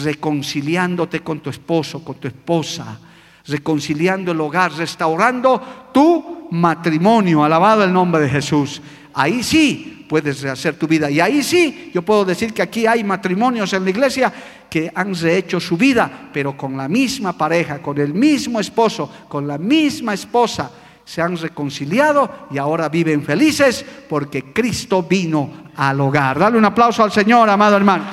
reconciliándote 0.03 1.21
con 1.21 1.41
tu 1.41 1.51
esposo, 1.51 2.05
con 2.05 2.17
tu 2.17 2.29
esposa, 2.29 2.99
reconciliando 3.47 4.33
el 4.33 4.41
hogar, 4.41 4.73
restaurando 4.73 5.91
tu 5.93 6.49
matrimonio, 6.51 7.43
alabado 7.43 7.83
el 7.83 7.93
nombre 7.93 8.23
de 8.23 8.29
Jesús. 8.29 8.81
Ahí 9.15 9.43
sí 9.43 10.07
puedes 10.09 10.43
rehacer 10.43 10.77
tu 10.77 10.87
vida. 10.87 11.11
Y 11.11 11.21
ahí 11.21 11.43
sí, 11.43 11.91
yo 11.93 12.03
puedo 12.03 12.25
decir 12.25 12.53
que 12.53 12.63
aquí 12.63 12.87
hay 12.87 13.03
matrimonios 13.03 13.73
en 13.73 13.85
la 13.85 13.91
iglesia 13.91 14.33
que 14.71 14.91
han 14.95 15.15
rehecho 15.15 15.59
su 15.59 15.77
vida, 15.77 16.29
pero 16.33 16.57
con 16.57 16.77
la 16.77 16.89
misma 16.89 17.37
pareja, 17.37 17.81
con 17.81 17.99
el 17.99 18.15
mismo 18.15 18.61
esposo, 18.61 19.11
con 19.29 19.47
la 19.47 19.59
misma 19.59 20.15
esposa, 20.15 20.71
se 21.05 21.21
han 21.21 21.37
reconciliado 21.37 22.47
y 22.51 22.59
ahora 22.59 22.89
viven 22.89 23.23
felices 23.23 23.85
porque 24.09 24.53
Cristo 24.53 25.03
vino 25.03 25.51
al 25.77 26.01
hogar. 26.01 26.39
Dale 26.39 26.59
un 26.59 26.65
aplauso 26.65 27.03
al 27.03 27.11
Señor, 27.11 27.51
amado 27.51 27.77
hermano. 27.77 28.05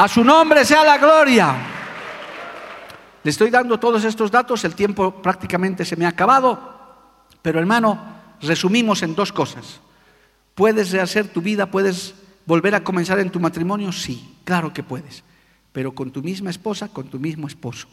A 0.00 0.08
su 0.08 0.24
nombre 0.24 0.64
sea 0.64 0.82
la 0.82 0.96
gloria. 0.96 1.54
Le 3.22 3.30
estoy 3.30 3.50
dando 3.50 3.78
todos 3.78 4.02
estos 4.04 4.30
datos, 4.30 4.64
el 4.64 4.74
tiempo 4.74 5.20
prácticamente 5.20 5.84
se 5.84 5.94
me 5.94 6.06
ha 6.06 6.08
acabado, 6.08 6.58
pero 7.42 7.58
hermano, 7.58 8.00
resumimos 8.40 9.02
en 9.02 9.14
dos 9.14 9.30
cosas. 9.30 9.78
¿Puedes 10.54 10.90
rehacer 10.90 11.28
tu 11.28 11.42
vida? 11.42 11.66
¿Puedes 11.66 12.14
volver 12.46 12.74
a 12.76 12.82
comenzar 12.82 13.20
en 13.20 13.28
tu 13.28 13.40
matrimonio? 13.40 13.92
Sí, 13.92 14.38
claro 14.44 14.72
que 14.72 14.82
puedes, 14.82 15.22
pero 15.70 15.94
con 15.94 16.10
tu 16.10 16.22
misma 16.22 16.48
esposa, 16.48 16.88
con 16.88 17.08
tu 17.08 17.18
mismo 17.18 17.46
esposo. 17.46 17.86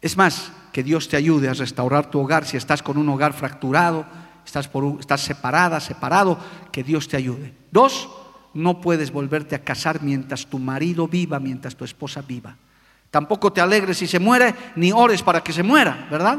Es 0.00 0.16
más, 0.16 0.50
que 0.72 0.82
Dios 0.82 1.06
te 1.06 1.18
ayude 1.18 1.50
a 1.50 1.52
restaurar 1.52 2.10
tu 2.10 2.18
hogar 2.18 2.46
si 2.46 2.56
estás 2.56 2.82
con 2.82 2.96
un 2.96 3.10
hogar 3.10 3.34
fracturado, 3.34 4.06
estás, 4.46 4.68
por 4.68 5.00
estás 5.00 5.20
separada, 5.20 5.80
separado, 5.80 6.38
que 6.72 6.82
Dios 6.82 7.08
te 7.08 7.18
ayude. 7.18 7.52
Dos, 7.70 8.08
no 8.56 8.80
puedes 8.80 9.12
volverte 9.12 9.54
a 9.54 9.62
casar 9.62 10.02
mientras 10.02 10.46
tu 10.46 10.58
marido 10.58 11.06
viva, 11.06 11.38
mientras 11.38 11.76
tu 11.76 11.84
esposa 11.84 12.22
viva. 12.22 12.56
Tampoco 13.10 13.52
te 13.52 13.60
alegres 13.60 13.98
si 13.98 14.06
se 14.06 14.18
muere, 14.18 14.54
ni 14.76 14.92
ores 14.92 15.22
para 15.22 15.42
que 15.42 15.52
se 15.52 15.62
muera, 15.62 16.06
¿verdad? 16.10 16.38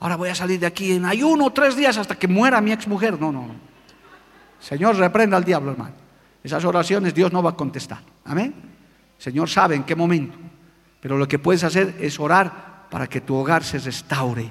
Ahora 0.00 0.16
voy 0.16 0.30
a 0.30 0.34
salir 0.34 0.58
de 0.58 0.66
aquí 0.66 0.92
en 0.92 1.04
ayuno 1.04 1.52
tres 1.52 1.76
días 1.76 1.96
hasta 1.96 2.16
que 2.16 2.26
muera 2.26 2.60
mi 2.60 2.72
exmujer. 2.72 3.20
No, 3.20 3.30
no, 3.30 3.46
no. 3.46 3.54
Señor, 4.58 4.96
reprenda 4.96 5.36
al 5.36 5.44
diablo, 5.44 5.72
hermano. 5.72 5.94
Esas 6.42 6.64
oraciones 6.64 7.14
Dios 7.14 7.32
no 7.32 7.42
va 7.42 7.50
a 7.50 7.56
contestar. 7.56 8.00
Amén. 8.24 8.54
Señor 9.18 9.48
sabe 9.48 9.76
en 9.76 9.84
qué 9.84 9.94
momento. 9.94 10.36
Pero 11.00 11.16
lo 11.16 11.28
que 11.28 11.38
puedes 11.38 11.62
hacer 11.64 11.96
es 12.00 12.18
orar 12.18 12.88
para 12.90 13.06
que 13.06 13.20
tu 13.20 13.36
hogar 13.36 13.62
se 13.62 13.78
restaure. 13.78 14.50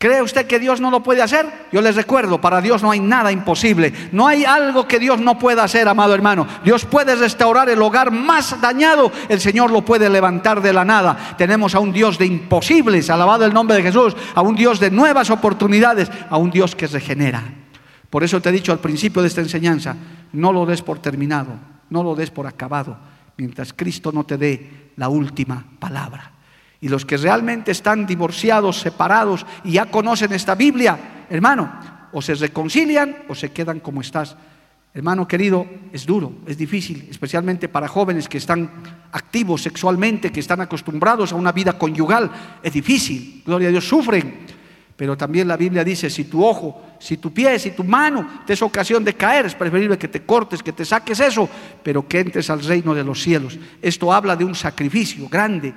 ¿Cree 0.00 0.22
usted 0.22 0.46
que 0.46 0.58
Dios 0.58 0.80
no 0.80 0.90
lo 0.90 1.02
puede 1.02 1.20
hacer? 1.20 1.66
Yo 1.70 1.82
les 1.82 1.94
recuerdo, 1.94 2.40
para 2.40 2.62
Dios 2.62 2.82
no 2.82 2.90
hay 2.90 3.00
nada 3.00 3.30
imposible. 3.30 3.92
No 4.12 4.26
hay 4.26 4.46
algo 4.46 4.88
que 4.88 4.98
Dios 4.98 5.20
no 5.20 5.38
pueda 5.38 5.62
hacer, 5.62 5.86
amado 5.86 6.14
hermano. 6.14 6.46
Dios 6.64 6.86
puede 6.86 7.14
restaurar 7.16 7.68
el 7.68 7.82
hogar 7.82 8.10
más 8.10 8.58
dañado. 8.62 9.12
El 9.28 9.42
Señor 9.42 9.70
lo 9.70 9.84
puede 9.84 10.08
levantar 10.08 10.62
de 10.62 10.72
la 10.72 10.86
nada. 10.86 11.34
Tenemos 11.36 11.74
a 11.74 11.80
un 11.80 11.92
Dios 11.92 12.16
de 12.16 12.24
imposibles, 12.24 13.10
alabado 13.10 13.44
el 13.44 13.52
nombre 13.52 13.76
de 13.76 13.82
Jesús, 13.82 14.16
a 14.34 14.40
un 14.40 14.56
Dios 14.56 14.80
de 14.80 14.90
nuevas 14.90 15.28
oportunidades, 15.28 16.10
a 16.30 16.38
un 16.38 16.50
Dios 16.50 16.74
que 16.74 16.86
regenera. 16.86 17.42
Por 18.08 18.24
eso 18.24 18.40
te 18.40 18.48
he 18.48 18.52
dicho 18.52 18.72
al 18.72 18.78
principio 18.78 19.20
de 19.20 19.28
esta 19.28 19.42
enseñanza, 19.42 19.96
no 20.32 20.50
lo 20.50 20.64
des 20.64 20.80
por 20.80 21.00
terminado, 21.00 21.52
no 21.90 22.02
lo 22.02 22.14
des 22.14 22.30
por 22.30 22.46
acabado, 22.46 22.96
mientras 23.36 23.74
Cristo 23.74 24.12
no 24.12 24.24
te 24.24 24.38
dé 24.38 24.92
la 24.96 25.10
última 25.10 25.62
palabra. 25.78 26.39
Y 26.80 26.88
los 26.88 27.04
que 27.04 27.16
realmente 27.16 27.72
están 27.72 28.06
divorciados, 28.06 28.80
separados 28.80 29.44
y 29.64 29.72
ya 29.72 29.86
conocen 29.86 30.32
esta 30.32 30.54
Biblia, 30.54 31.26
hermano, 31.28 31.70
o 32.12 32.22
se 32.22 32.34
reconcilian 32.34 33.24
o 33.28 33.34
se 33.34 33.52
quedan 33.52 33.80
como 33.80 34.00
estás. 34.00 34.36
Hermano 34.92 35.28
querido, 35.28 35.66
es 35.92 36.04
duro, 36.04 36.32
es 36.46 36.58
difícil, 36.58 37.06
especialmente 37.08 37.68
para 37.68 37.86
jóvenes 37.86 38.28
que 38.28 38.38
están 38.38 38.68
activos 39.12 39.62
sexualmente, 39.62 40.32
que 40.32 40.40
están 40.40 40.60
acostumbrados 40.60 41.32
a 41.32 41.36
una 41.36 41.52
vida 41.52 41.78
conyugal. 41.78 42.30
Es 42.62 42.72
difícil, 42.72 43.42
gloria 43.46 43.68
a 43.68 43.70
Dios, 43.70 43.86
sufren. 43.86 44.46
Pero 44.96 45.16
también 45.16 45.48
la 45.48 45.56
Biblia 45.56 45.84
dice, 45.84 46.10
si 46.10 46.24
tu 46.24 46.44
ojo, 46.44 46.82
si 46.98 47.18
tu 47.18 47.32
pie, 47.32 47.58
si 47.58 47.70
tu 47.70 47.84
mano 47.84 48.42
te 48.44 48.52
es 48.52 48.60
ocasión 48.60 49.04
de 49.04 49.14
caer, 49.14 49.46
es 49.46 49.54
preferible 49.54 49.96
que 49.96 50.08
te 50.08 50.22
cortes, 50.24 50.62
que 50.62 50.72
te 50.72 50.84
saques 50.84 51.20
eso, 51.20 51.48
pero 51.82 52.06
que 52.06 52.20
entres 52.20 52.50
al 52.50 52.62
reino 52.62 52.92
de 52.92 53.04
los 53.04 53.22
cielos. 53.22 53.58
Esto 53.80 54.12
habla 54.12 54.36
de 54.36 54.44
un 54.44 54.54
sacrificio 54.54 55.28
grande, 55.28 55.72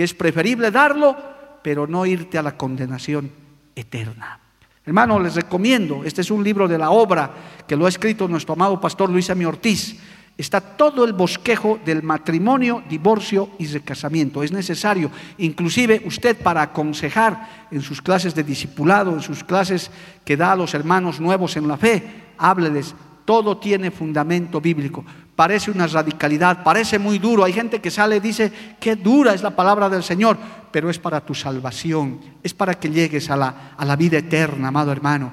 que 0.00 0.04
es 0.04 0.14
preferible 0.14 0.70
darlo, 0.70 1.14
pero 1.62 1.86
no 1.86 2.06
irte 2.06 2.38
a 2.38 2.42
la 2.42 2.56
condenación 2.56 3.30
eterna. 3.76 4.40
Hermano, 4.86 5.20
les 5.20 5.34
recomiendo, 5.34 6.04
este 6.04 6.22
es 6.22 6.30
un 6.30 6.42
libro 6.42 6.66
de 6.66 6.78
la 6.78 6.88
obra 6.88 7.30
que 7.68 7.76
lo 7.76 7.84
ha 7.84 7.90
escrito 7.90 8.26
nuestro 8.26 8.54
amado 8.54 8.80
pastor 8.80 9.10
Luis 9.10 9.28
Ami 9.28 9.44
Ortiz. 9.44 10.00
Está 10.38 10.62
todo 10.62 11.04
el 11.04 11.12
bosquejo 11.12 11.78
del 11.84 12.02
matrimonio, 12.02 12.82
divorcio 12.88 13.50
y 13.58 13.66
recasamiento. 13.66 14.42
Es 14.42 14.52
necesario, 14.52 15.10
inclusive 15.36 16.00
usted 16.06 16.34
para 16.38 16.62
aconsejar 16.62 17.66
en 17.70 17.82
sus 17.82 18.00
clases 18.00 18.34
de 18.34 18.42
discipulado, 18.42 19.12
en 19.12 19.20
sus 19.20 19.44
clases 19.44 19.90
que 20.24 20.38
da 20.38 20.52
a 20.52 20.56
los 20.56 20.72
hermanos 20.72 21.20
nuevos 21.20 21.58
en 21.58 21.68
la 21.68 21.76
fe, 21.76 22.32
hábleles. 22.38 22.94
Todo 23.26 23.58
tiene 23.58 23.90
fundamento 23.90 24.62
bíblico 24.62 25.04
parece 25.40 25.70
una 25.70 25.86
radicalidad, 25.86 26.62
parece 26.62 26.98
muy 26.98 27.18
duro. 27.18 27.44
Hay 27.44 27.54
gente 27.54 27.80
que 27.80 27.90
sale 27.90 28.16
y 28.16 28.20
dice, 28.20 28.52
qué 28.78 28.94
dura 28.94 29.32
es 29.32 29.42
la 29.42 29.56
palabra 29.56 29.88
del 29.88 30.02
Señor, 30.02 30.36
pero 30.70 30.90
es 30.90 30.98
para 30.98 31.24
tu 31.24 31.34
salvación, 31.34 32.20
es 32.42 32.52
para 32.52 32.74
que 32.74 32.90
llegues 32.90 33.30
a 33.30 33.38
la, 33.38 33.72
a 33.74 33.86
la 33.86 33.96
vida 33.96 34.18
eterna, 34.18 34.68
amado 34.68 34.92
hermano. 34.92 35.32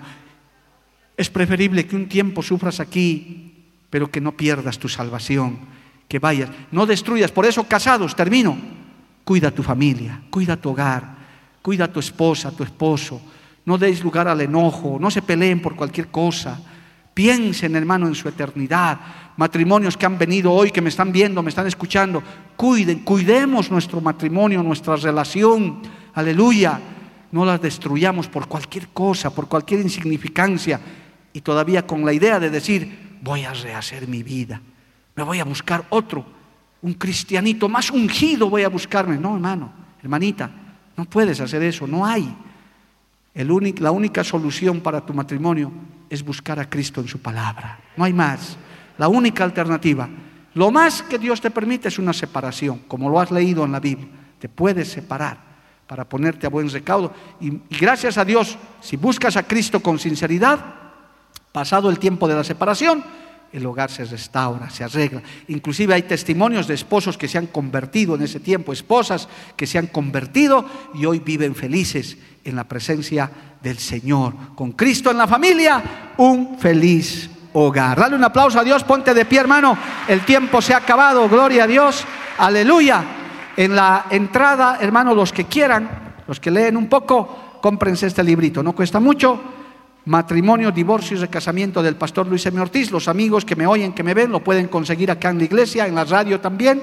Es 1.18 1.30
preferible 1.30 1.86
que 1.86 1.98
un 1.98 2.08
tiempo 2.08 2.42
sufras 2.42 2.80
aquí, 2.80 3.66
pero 3.90 4.10
que 4.10 4.22
no 4.22 4.32
pierdas 4.32 4.80
tu 4.80 4.88
salvación, 4.88 5.60
que 6.08 6.20
vayas, 6.20 6.52
no 6.72 6.86
destruyas. 6.86 7.34
Por 7.34 7.46
eso, 7.46 7.66
casados, 7.66 8.16
termino, 8.16 8.58
cuida 9.26 9.52
tu 9.52 9.62
familia, 9.62 10.22
cuida 10.30 10.56
tu 10.56 10.70
hogar, 10.70 11.18
cuida 11.62 11.84
a 11.84 11.92
tu 11.92 12.00
esposa, 12.00 12.48
a 12.48 12.52
tu 12.52 12.64
esposo. 12.64 13.22
No 13.66 13.78
deis 13.78 14.02
lugar 14.02 14.30
al 14.30 14.40
enojo, 14.40 15.00
no 15.02 15.12
se 15.12 15.22
peleen 15.22 15.62
por 15.62 15.76
cualquier 15.76 16.08
cosa. 16.08 16.62
Piensen, 17.18 17.76
hermano, 17.76 18.06
en 18.06 18.14
su 18.14 18.30
eternidad. 18.30 19.00
Matrimonios 19.38 19.98
que 19.98 20.06
han 20.06 20.20
venido 20.20 20.54
hoy, 20.54 20.70
que 20.70 20.84
me 20.84 20.90
están 20.90 21.12
viendo, 21.12 21.42
me 21.42 21.50
están 21.50 21.66
escuchando, 21.66 22.22
cuiden, 22.56 23.00
cuidemos 23.00 23.72
nuestro 23.72 24.00
matrimonio, 24.02 24.62
nuestra 24.62 24.96
relación, 24.98 25.82
aleluya, 26.14 26.80
no 27.32 27.44
la 27.44 27.58
destruyamos 27.58 28.28
por 28.28 28.48
cualquier 28.48 28.90
cosa, 28.90 29.32
por 29.32 29.48
cualquier 29.48 29.80
insignificancia. 29.80 30.80
Y 31.34 31.42
todavía 31.42 31.88
con 31.88 32.06
la 32.06 32.14
idea 32.14 32.40
de 32.40 32.52
decir, 32.52 33.18
voy 33.24 33.46
a 33.46 33.54
rehacer 33.54 34.08
mi 34.08 34.22
vida, 34.22 34.62
me 35.16 35.24
voy 35.24 35.40
a 35.40 35.44
buscar 35.44 35.86
otro, 35.90 36.24
un 36.84 36.94
cristianito 36.94 37.68
más 37.68 37.90
ungido 37.90 38.48
voy 38.48 38.62
a 38.62 38.70
buscarme. 38.70 39.18
No, 39.18 39.34
hermano, 39.34 39.72
hermanita, 40.04 40.52
no 40.96 41.06
puedes 41.06 41.42
hacer 41.42 41.64
eso, 41.64 41.88
no 41.88 42.06
hay. 42.06 42.32
La 43.46 43.92
única 43.92 44.24
solución 44.24 44.82
para 44.82 45.06
tu 45.06 45.14
matrimonio 45.14 45.72
es 46.10 46.24
buscar 46.24 46.60
a 46.60 46.70
Cristo 46.70 47.02
en 47.02 47.08
su 47.08 47.20
palabra, 47.20 47.80
no 47.96 48.04
hay 48.04 48.14
más 48.14 48.58
la 48.98 49.08
única 49.08 49.44
alternativa. 49.44 50.10
Lo 50.54 50.72
más 50.72 51.04
que 51.04 51.20
Dios 51.20 51.40
te 51.40 51.52
permite 51.52 51.88
es 51.88 52.00
una 52.00 52.14
separación, 52.14 52.80
como 52.88 53.10
lo 53.10 53.20
has 53.20 53.32
leído 53.32 53.64
en 53.64 53.72
la 53.72 53.80
Biblia. 53.80 54.08
Te 54.40 54.50
puedes 54.50 54.90
separar 54.90 55.38
para 55.86 56.04
ponerte 56.04 56.48
a 56.48 56.50
buen 56.50 56.70
recaudo. 56.70 57.14
Y, 57.40 57.62
gracias 57.80 58.18
a 58.18 58.26
Dios, 58.26 58.58
si 58.82 58.98
buscas 58.98 59.38
a 59.38 59.44
Cristo 59.44 59.80
con 59.82 60.00
sinceridad, 60.00 60.60
pasado 61.52 61.90
el 61.90 62.00
tiempo 62.00 62.28
de 62.28 62.36
la 62.36 62.44
separación, 62.44 63.04
el 63.54 63.66
hogar 63.66 63.90
se 63.90 64.06
restaura, 64.06 64.70
se 64.70 64.84
arregla. 64.84 65.22
Inclusive 65.48 65.94
hay 65.94 66.04
testimonios 66.04 66.68
de 66.68 66.74
esposos 66.74 67.18
que 67.18 67.28
se 67.28 67.38
han 67.38 67.48
convertido 67.48 68.16
en 68.16 68.24
ese 68.24 68.40
tiempo, 68.40 68.74
esposas 68.74 69.28
que 69.56 69.68
se 69.68 69.78
han 69.78 69.88
convertido 69.88 70.66
y 70.94 71.06
hoy 71.06 71.20
viven 71.20 71.56
felices 71.56 72.18
en 72.44 72.56
la 72.56 72.66
presencia 72.66 73.30
del 73.62 73.78
Señor. 73.78 74.34
Con 74.56 74.74
Cristo 74.74 75.12
en 75.12 75.18
la 75.18 75.28
familia, 75.28 76.14
un 76.18 76.58
feliz 76.60 77.30
hogar. 77.54 78.00
Dale 78.00 78.16
un 78.16 78.24
aplauso 78.24 78.60
a 78.60 78.64
Dios, 78.64 78.84
ponte 78.84 79.14
de 79.14 79.26
pie 79.26 79.40
hermano, 79.40 79.78
el 80.08 80.22
tiempo 80.22 80.62
se 80.62 80.74
ha 80.74 80.78
acabado, 80.78 81.28
gloria 81.28 81.64
a 81.64 81.68
Dios, 81.68 82.04
aleluya. 82.38 83.04
En 83.56 83.76
la 83.76 84.06
entrada, 84.12 84.78
hermano, 84.80 85.16
los 85.16 85.34
que 85.34 85.46
quieran, 85.46 86.14
los 86.28 86.40
que 86.40 86.52
leen 86.52 86.78
un 86.78 86.88
poco, 86.88 87.60
cómprense 87.62 88.06
este 88.06 88.24
librito, 88.24 88.62
no 88.62 88.74
cuesta 88.74 89.00
mucho. 89.00 89.57
Matrimonio, 90.08 90.72
divorcio 90.72 91.18
y 91.18 91.20
recasamiento 91.20 91.84
del 91.84 91.98
pastor 91.98 92.28
Luis 92.28 92.46
M. 92.46 92.60
Ortiz. 92.62 92.92
Los 92.92 93.10
amigos 93.10 93.44
que 93.44 93.58
me 93.58 93.68
oyen, 93.68 93.92
que 93.92 94.04
me 94.04 94.14
ven, 94.14 94.32
lo 94.32 94.42
pueden 94.42 94.70
conseguir 94.70 95.12
acá 95.12 95.30
en 95.30 95.38
la 95.38 95.44
iglesia, 95.44 95.86
en 95.86 95.96
la 95.96 96.06
radio 96.06 96.40
también. 96.40 96.82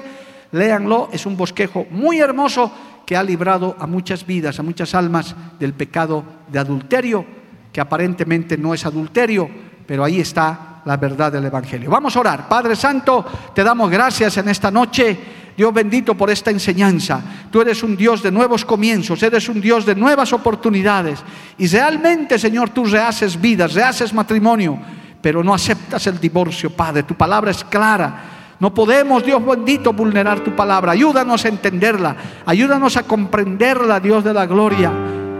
Léanlo, 0.51 1.09
es 1.11 1.25
un 1.25 1.35
bosquejo 1.35 1.87
muy 1.89 2.19
hermoso 2.19 2.71
que 3.03 3.17
ha 3.17 3.23
librado 3.23 3.75
a 3.79 3.87
muchas 3.87 4.25
vidas, 4.27 4.59
a 4.59 4.63
muchas 4.63 4.93
almas 4.93 5.35
del 5.59 5.73
pecado 5.73 6.23
de 6.47 6.59
adulterio, 6.59 7.25
que 7.73 7.81
aparentemente 7.81 8.57
no 8.57 8.75
es 8.75 8.85
adulterio, 8.85 9.49
pero 9.87 10.03
ahí 10.03 10.19
está 10.19 10.83
la 10.85 10.97
verdad 10.97 11.31
del 11.31 11.45
Evangelio. 11.45 11.89
Vamos 11.89 12.15
a 12.15 12.19
orar. 12.19 12.47
Padre 12.47 12.75
Santo, 12.75 13.25
te 13.55 13.63
damos 13.63 13.89
gracias 13.89 14.37
en 14.37 14.49
esta 14.49 14.69
noche. 14.69 15.17
Dios 15.55 15.73
bendito 15.73 16.15
por 16.15 16.29
esta 16.29 16.51
enseñanza. 16.51 17.21
Tú 17.49 17.61
eres 17.61 17.81
un 17.83 17.95
Dios 17.95 18.21
de 18.21 18.31
nuevos 18.31 18.65
comienzos, 18.65 19.21
eres 19.23 19.47
un 19.49 19.61
Dios 19.61 19.85
de 19.85 19.95
nuevas 19.95 20.33
oportunidades. 20.33 21.19
Y 21.57 21.67
realmente, 21.67 22.37
Señor, 22.37 22.69
tú 22.69 22.85
rehaces 22.85 23.39
vidas, 23.39 23.73
rehaces 23.73 24.13
matrimonio, 24.13 24.77
pero 25.21 25.43
no 25.43 25.53
aceptas 25.53 26.07
el 26.07 26.19
divorcio, 26.19 26.69
Padre. 26.69 27.03
Tu 27.03 27.15
palabra 27.15 27.51
es 27.51 27.63
clara. 27.63 28.31
No 28.59 28.73
podemos, 28.73 29.25
Dios 29.25 29.45
bendito, 29.45 29.93
vulnerar 29.93 30.41
tu 30.41 30.55
palabra. 30.55 30.91
Ayúdanos 30.91 31.45
a 31.45 31.49
entenderla. 31.49 32.15
Ayúdanos 32.45 32.97
a 32.97 33.03
comprenderla, 33.03 33.99
Dios 33.99 34.23
de 34.23 34.33
la 34.33 34.45
gloria. 34.45 34.91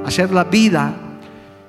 Hacer 0.05 0.32
la 0.32 0.43
vida 0.43 1.05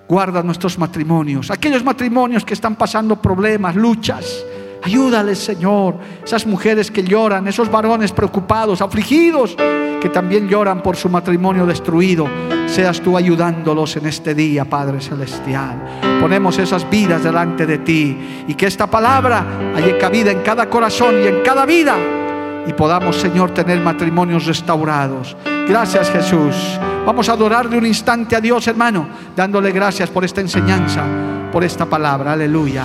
Guarda 0.09 0.43
nuestros 0.43 0.79
matrimonios, 0.79 1.51
aquellos 1.51 1.83
matrimonios 1.83 2.45
que 2.45 2.55
están 2.55 2.77
pasando 2.77 3.21
problemas, 3.21 3.75
luchas. 3.75 4.45
Ayúdales, 4.87 5.41
Señor. 5.41 5.97
Esas 6.25 6.47
mujeres 6.47 6.93
que 6.93 7.03
lloran, 7.03 7.49
esos 7.49 7.69
varones 7.69 8.13
preocupados, 8.13 8.81
afligidos, 8.81 9.57
que 10.01 10.09
también 10.09 10.49
lloran 10.49 10.81
por 10.81 10.95
su 10.97 11.09
matrimonio 11.09 11.67
destruido. 11.67 12.29
Seas 12.69 13.01
tú 13.01 13.17
ayudándolos 13.17 13.97
en 13.97 14.07
este 14.07 14.33
día, 14.33 14.65
Padre 14.65 15.01
Celestial. 15.01 16.21
Ponemos 16.21 16.57
esas 16.59 16.89
vidas 16.89 17.25
delante 17.25 17.67
de 17.67 17.79
ti 17.79 18.45
y 18.47 18.55
que 18.55 18.67
esta 18.67 18.87
palabra 18.87 19.45
haya 19.75 19.99
cabida 19.99 20.31
en 20.31 20.43
cada 20.43 20.71
corazón 20.71 21.17
y 21.21 21.27
en 21.27 21.43
cada 21.43 21.67
vida 21.67 21.97
y 22.65 22.73
podamos, 22.73 23.17
Señor, 23.17 23.51
tener 23.51 23.81
matrimonios 23.81 24.47
restaurados. 24.47 25.37
Gracias, 25.69 26.13
Jesús. 26.13 26.55
Vamos 27.05 27.29
a 27.29 27.33
adorarle 27.33 27.77
un 27.77 27.87
instante 27.87 28.37
a 28.37 28.41
Dios, 28.41 28.69
hermano, 28.69 29.09
dándole 29.35 29.73
gracias 29.73 30.11
por 30.11 30.25
esta 30.25 30.43
enseñanza, 30.43 31.03
por 31.51 31.65
esta 31.65 31.87
palabra. 31.87 32.35
Aleluya. 32.35 32.85